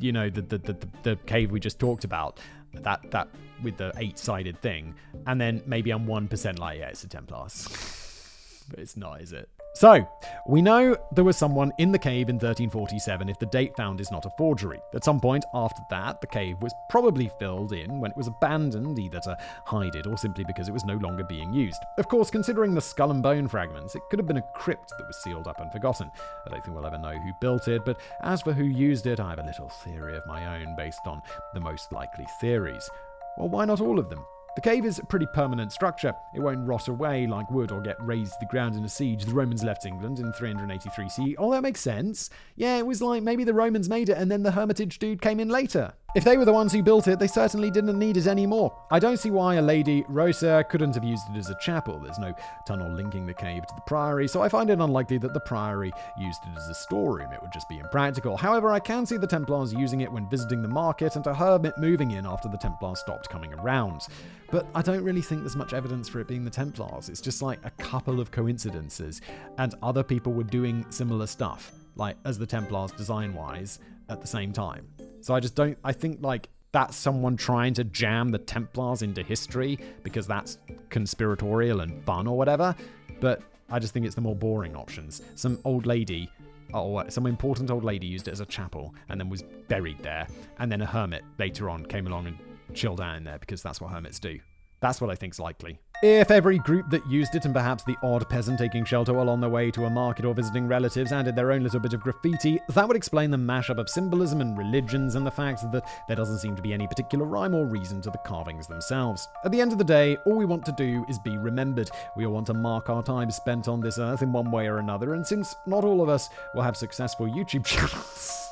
you 0.00 0.12
know, 0.12 0.30
the, 0.30 0.42
the, 0.42 0.58
the, 0.58 0.88
the 1.02 1.16
cave 1.26 1.50
we 1.50 1.60
just 1.60 1.78
talked 1.78 2.04
about, 2.04 2.40
that, 2.74 3.10
that 3.10 3.28
with 3.62 3.76
the 3.76 3.92
eight 3.96 4.18
sided 4.18 4.60
thing, 4.60 4.94
and 5.26 5.40
then 5.40 5.62
maybe 5.66 5.90
I'm 5.90 6.06
1% 6.06 6.58
like, 6.58 6.78
yeah, 6.78 6.88
it's 6.88 7.02
the 7.02 7.08
Templars. 7.08 8.64
but 8.70 8.78
it's 8.78 8.96
not, 8.96 9.20
is 9.20 9.32
it? 9.32 9.48
So, 9.78 10.04
we 10.44 10.60
know 10.60 10.96
there 11.12 11.22
was 11.22 11.36
someone 11.36 11.72
in 11.78 11.92
the 11.92 12.00
cave 12.00 12.28
in 12.28 12.34
1347 12.34 13.28
if 13.28 13.38
the 13.38 13.46
date 13.46 13.76
found 13.76 14.00
is 14.00 14.10
not 14.10 14.26
a 14.26 14.30
forgery. 14.30 14.80
At 14.92 15.04
some 15.04 15.20
point 15.20 15.44
after 15.54 15.80
that, 15.88 16.20
the 16.20 16.26
cave 16.26 16.60
was 16.60 16.74
probably 16.90 17.30
filled 17.38 17.72
in 17.72 18.00
when 18.00 18.10
it 18.10 18.16
was 18.16 18.26
abandoned, 18.26 18.98
either 18.98 19.20
to 19.20 19.38
hide 19.66 19.94
it 19.94 20.08
or 20.08 20.18
simply 20.18 20.42
because 20.48 20.66
it 20.66 20.72
was 20.72 20.84
no 20.84 20.96
longer 20.96 21.22
being 21.22 21.52
used. 21.52 21.80
Of 21.96 22.08
course, 22.08 22.28
considering 22.28 22.74
the 22.74 22.80
skull 22.80 23.12
and 23.12 23.22
bone 23.22 23.46
fragments, 23.46 23.94
it 23.94 24.02
could 24.10 24.18
have 24.18 24.26
been 24.26 24.38
a 24.38 24.52
crypt 24.52 24.92
that 24.98 25.06
was 25.06 25.22
sealed 25.22 25.46
up 25.46 25.60
and 25.60 25.70
forgotten. 25.70 26.10
I 26.44 26.50
don't 26.50 26.64
think 26.64 26.74
we'll 26.74 26.84
ever 26.84 26.98
know 26.98 27.16
who 27.16 27.30
built 27.40 27.68
it, 27.68 27.84
but 27.84 28.00
as 28.22 28.42
for 28.42 28.52
who 28.52 28.64
used 28.64 29.06
it, 29.06 29.20
I 29.20 29.30
have 29.30 29.38
a 29.38 29.44
little 29.44 29.68
theory 29.68 30.16
of 30.16 30.26
my 30.26 30.58
own 30.58 30.74
based 30.74 31.06
on 31.06 31.22
the 31.54 31.60
most 31.60 31.92
likely 31.92 32.26
theories. 32.40 32.90
Well, 33.36 33.48
why 33.48 33.64
not 33.64 33.80
all 33.80 34.00
of 34.00 34.10
them? 34.10 34.26
The 34.58 34.62
cave 34.62 34.84
is 34.84 34.98
a 34.98 35.04
pretty 35.04 35.28
permanent 35.34 35.70
structure. 35.70 36.12
It 36.34 36.40
won't 36.40 36.66
rot 36.66 36.88
away 36.88 37.28
like 37.28 37.48
wood 37.48 37.70
or 37.70 37.80
get 37.80 37.94
razed 38.04 38.32
to 38.32 38.38
the 38.40 38.46
ground 38.46 38.74
in 38.74 38.84
a 38.84 38.88
siege. 38.88 39.24
The 39.24 39.32
Romans 39.32 39.62
left 39.62 39.86
England 39.86 40.18
in 40.18 40.32
383 40.32 41.08
CE. 41.08 41.20
Oh, 41.38 41.52
that 41.52 41.62
makes 41.62 41.80
sense. 41.80 42.28
Yeah, 42.56 42.76
it 42.76 42.84
was 42.84 43.00
like 43.00 43.22
maybe 43.22 43.44
the 43.44 43.54
Romans 43.54 43.88
made 43.88 44.08
it 44.08 44.18
and 44.18 44.28
then 44.28 44.42
the 44.42 44.50
Hermitage 44.50 44.98
dude 44.98 45.22
came 45.22 45.38
in 45.38 45.48
later. 45.48 45.92
If 46.14 46.24
they 46.24 46.38
were 46.38 46.46
the 46.46 46.54
ones 46.54 46.72
who 46.72 46.82
built 46.82 47.06
it, 47.06 47.18
they 47.18 47.26
certainly 47.26 47.70
didn't 47.70 47.98
need 47.98 48.16
it 48.16 48.26
anymore. 48.26 48.74
I 48.90 48.98
don't 48.98 49.18
see 49.18 49.30
why 49.30 49.56
a 49.56 49.62
lady, 49.62 50.06
Rosa, 50.08 50.64
couldn't 50.70 50.94
have 50.94 51.04
used 51.04 51.24
it 51.30 51.36
as 51.36 51.50
a 51.50 51.58
chapel. 51.60 51.98
There's 51.98 52.18
no 52.18 52.34
tunnel 52.66 52.90
linking 52.90 53.26
the 53.26 53.34
cave 53.34 53.66
to 53.66 53.74
the 53.74 53.82
priory, 53.82 54.26
so 54.26 54.40
I 54.40 54.48
find 54.48 54.70
it 54.70 54.80
unlikely 54.80 55.18
that 55.18 55.34
the 55.34 55.40
priory 55.40 55.92
used 56.18 56.40
it 56.44 56.56
as 56.56 56.66
a 56.66 56.74
storeroom. 56.74 57.30
It 57.34 57.42
would 57.42 57.52
just 57.52 57.68
be 57.68 57.78
impractical. 57.78 58.38
However, 58.38 58.70
I 58.70 58.80
can 58.80 59.04
see 59.04 59.18
the 59.18 59.26
Templars 59.26 59.74
using 59.74 60.00
it 60.00 60.10
when 60.10 60.30
visiting 60.30 60.62
the 60.62 60.68
market 60.68 61.14
and 61.14 61.26
a 61.26 61.34
hermit 61.34 61.74
moving 61.76 62.12
in 62.12 62.24
after 62.24 62.48
the 62.48 62.56
Templars 62.56 63.00
stopped 63.00 63.28
coming 63.28 63.52
around. 63.52 64.06
But 64.50 64.66
I 64.74 64.80
don't 64.80 65.04
really 65.04 65.20
think 65.20 65.42
there's 65.42 65.56
much 65.56 65.74
evidence 65.74 66.08
for 66.08 66.20
it 66.20 66.26
being 66.26 66.42
the 66.42 66.50
Templars. 66.50 67.10
It's 67.10 67.20
just 67.20 67.42
like 67.42 67.58
a 67.64 67.70
couple 67.72 68.18
of 68.18 68.30
coincidences, 68.30 69.20
and 69.58 69.74
other 69.82 70.02
people 70.02 70.32
were 70.32 70.44
doing 70.44 70.86
similar 70.88 71.26
stuff, 71.26 71.70
like 71.98 72.16
as 72.24 72.38
the 72.38 72.46
Templars 72.46 72.92
design 72.92 73.34
wise, 73.34 73.78
at 74.08 74.20
the 74.20 74.26
same 74.26 74.52
time. 74.52 74.88
So 75.20 75.34
I 75.34 75.40
just 75.40 75.54
don't, 75.54 75.78
I 75.84 75.92
think 75.92 76.22
like 76.22 76.48
that's 76.72 76.96
someone 76.96 77.36
trying 77.36 77.74
to 77.74 77.84
jam 77.84 78.30
the 78.30 78.38
Templars 78.38 79.02
into 79.02 79.22
history 79.22 79.78
because 80.02 80.26
that's 80.26 80.58
conspiratorial 80.90 81.80
and 81.80 82.02
fun 82.04 82.26
or 82.26 82.36
whatever. 82.36 82.74
But 83.20 83.42
I 83.70 83.78
just 83.78 83.92
think 83.92 84.06
it's 84.06 84.14
the 84.14 84.20
more 84.20 84.36
boring 84.36 84.76
options. 84.76 85.22
Some 85.34 85.58
old 85.64 85.86
lady 85.86 86.30
oh, 86.74 86.82
or 86.82 87.10
some 87.10 87.26
important 87.26 87.70
old 87.70 87.84
lady 87.84 88.06
used 88.06 88.28
it 88.28 88.32
as 88.32 88.40
a 88.40 88.46
chapel 88.46 88.94
and 89.08 89.20
then 89.20 89.28
was 89.28 89.42
buried 89.68 89.98
there. 89.98 90.26
And 90.58 90.70
then 90.70 90.80
a 90.80 90.86
hermit 90.86 91.24
later 91.38 91.68
on 91.68 91.84
came 91.84 92.06
along 92.06 92.26
and 92.26 92.38
chilled 92.74 93.00
out 93.00 93.16
in 93.16 93.24
there 93.24 93.38
because 93.38 93.62
that's 93.62 93.80
what 93.80 93.90
hermits 93.90 94.18
do. 94.18 94.38
That's 94.80 95.00
what 95.00 95.10
I 95.10 95.16
think's 95.16 95.40
likely. 95.40 95.78
If 96.00 96.30
every 96.30 96.58
group 96.58 96.90
that 96.90 97.04
used 97.08 97.34
it 97.34 97.44
and 97.44 97.52
perhaps 97.52 97.82
the 97.82 97.96
odd 98.04 98.28
peasant 98.28 98.60
taking 98.60 98.84
shelter 98.84 99.12
while 99.12 99.28
on 99.28 99.40
their 99.40 99.50
way 99.50 99.72
to 99.72 99.86
a 99.86 99.90
market 99.90 100.24
or 100.24 100.32
visiting 100.32 100.68
relatives 100.68 101.10
added 101.10 101.34
their 101.34 101.50
own 101.50 101.64
little 101.64 101.80
bit 101.80 101.92
of 101.92 101.98
graffiti, 101.98 102.60
that 102.68 102.86
would 102.86 102.96
explain 102.96 103.32
the 103.32 103.36
mashup 103.36 103.78
of 103.78 103.88
symbolism 103.88 104.40
and 104.40 104.56
religions 104.56 105.16
and 105.16 105.26
the 105.26 105.30
fact 105.30 105.60
that 105.72 105.84
there 106.06 106.14
doesn't 106.14 106.38
seem 106.38 106.54
to 106.54 106.62
be 106.62 106.72
any 106.72 106.86
particular 106.86 107.24
rhyme 107.24 107.52
or 107.52 107.66
reason 107.66 108.00
to 108.00 108.10
the 108.10 108.18
carvings 108.18 108.68
themselves. 108.68 109.26
At 109.44 109.50
the 109.50 109.60
end 109.60 109.72
of 109.72 109.78
the 109.78 109.82
day, 109.82 110.16
all 110.24 110.36
we 110.36 110.44
want 110.44 110.64
to 110.66 110.72
do 110.72 111.04
is 111.08 111.18
be 111.18 111.36
remembered. 111.36 111.90
We 112.16 112.26
all 112.26 112.34
want 112.34 112.46
to 112.46 112.54
mark 112.54 112.88
our 112.88 113.02
time 113.02 113.32
spent 113.32 113.66
on 113.66 113.80
this 113.80 113.98
earth 113.98 114.22
in 114.22 114.32
one 114.32 114.52
way 114.52 114.68
or 114.68 114.78
another, 114.78 115.14
and 115.14 115.26
since 115.26 115.56
not 115.66 115.82
all 115.82 116.00
of 116.00 116.08
us 116.08 116.30
will 116.54 116.62
have 116.62 116.76
successful 116.76 117.26
YouTube 117.26 117.64
channels, 117.66 118.47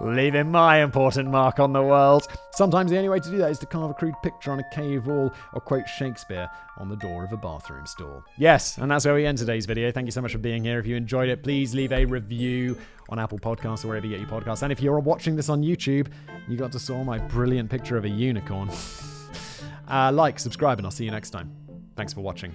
leaving 0.00 0.50
my 0.50 0.82
important 0.82 1.30
mark 1.30 1.58
on 1.58 1.72
the 1.72 1.82
world. 1.82 2.26
Sometimes 2.52 2.90
the 2.90 2.96
only 2.96 3.08
way 3.08 3.20
to 3.20 3.30
do 3.30 3.38
that 3.38 3.50
is 3.50 3.58
to 3.60 3.66
carve 3.66 3.90
a 3.90 3.94
crude 3.94 4.14
picture 4.22 4.52
on 4.52 4.60
a 4.60 4.70
cave 4.70 5.06
wall 5.06 5.32
or 5.52 5.60
quote 5.60 5.88
Shakespeare 5.88 6.48
on 6.78 6.88
the 6.88 6.96
door 6.96 7.24
of 7.24 7.32
a 7.32 7.36
bathroom 7.36 7.86
stall. 7.86 8.24
Yes, 8.36 8.78
and 8.78 8.90
that's 8.90 9.04
where 9.04 9.14
we 9.14 9.26
end 9.26 9.38
today's 9.38 9.66
video. 9.66 9.90
Thank 9.92 10.06
you 10.06 10.12
so 10.12 10.22
much 10.22 10.32
for 10.32 10.38
being 10.38 10.64
here. 10.64 10.78
If 10.78 10.86
you 10.86 10.96
enjoyed 10.96 11.28
it, 11.28 11.42
please 11.42 11.74
leave 11.74 11.92
a 11.92 12.04
review 12.04 12.76
on 13.08 13.18
Apple 13.18 13.38
Podcasts 13.38 13.84
or 13.84 13.88
wherever 13.88 14.06
you 14.06 14.16
get 14.16 14.20
your 14.20 14.40
podcasts. 14.40 14.62
And 14.62 14.72
if 14.72 14.80
you're 14.80 15.00
watching 15.00 15.36
this 15.36 15.48
on 15.48 15.62
YouTube, 15.62 16.08
you 16.48 16.56
got 16.56 16.72
to 16.72 16.78
saw 16.78 17.02
my 17.04 17.18
brilliant 17.18 17.70
picture 17.70 17.96
of 17.96 18.04
a 18.04 18.08
unicorn. 18.08 18.70
uh, 19.88 20.12
like, 20.12 20.38
subscribe, 20.38 20.78
and 20.78 20.86
I'll 20.86 20.92
see 20.92 21.04
you 21.04 21.10
next 21.10 21.30
time. 21.30 21.52
Thanks 21.96 22.12
for 22.12 22.20
watching. 22.20 22.54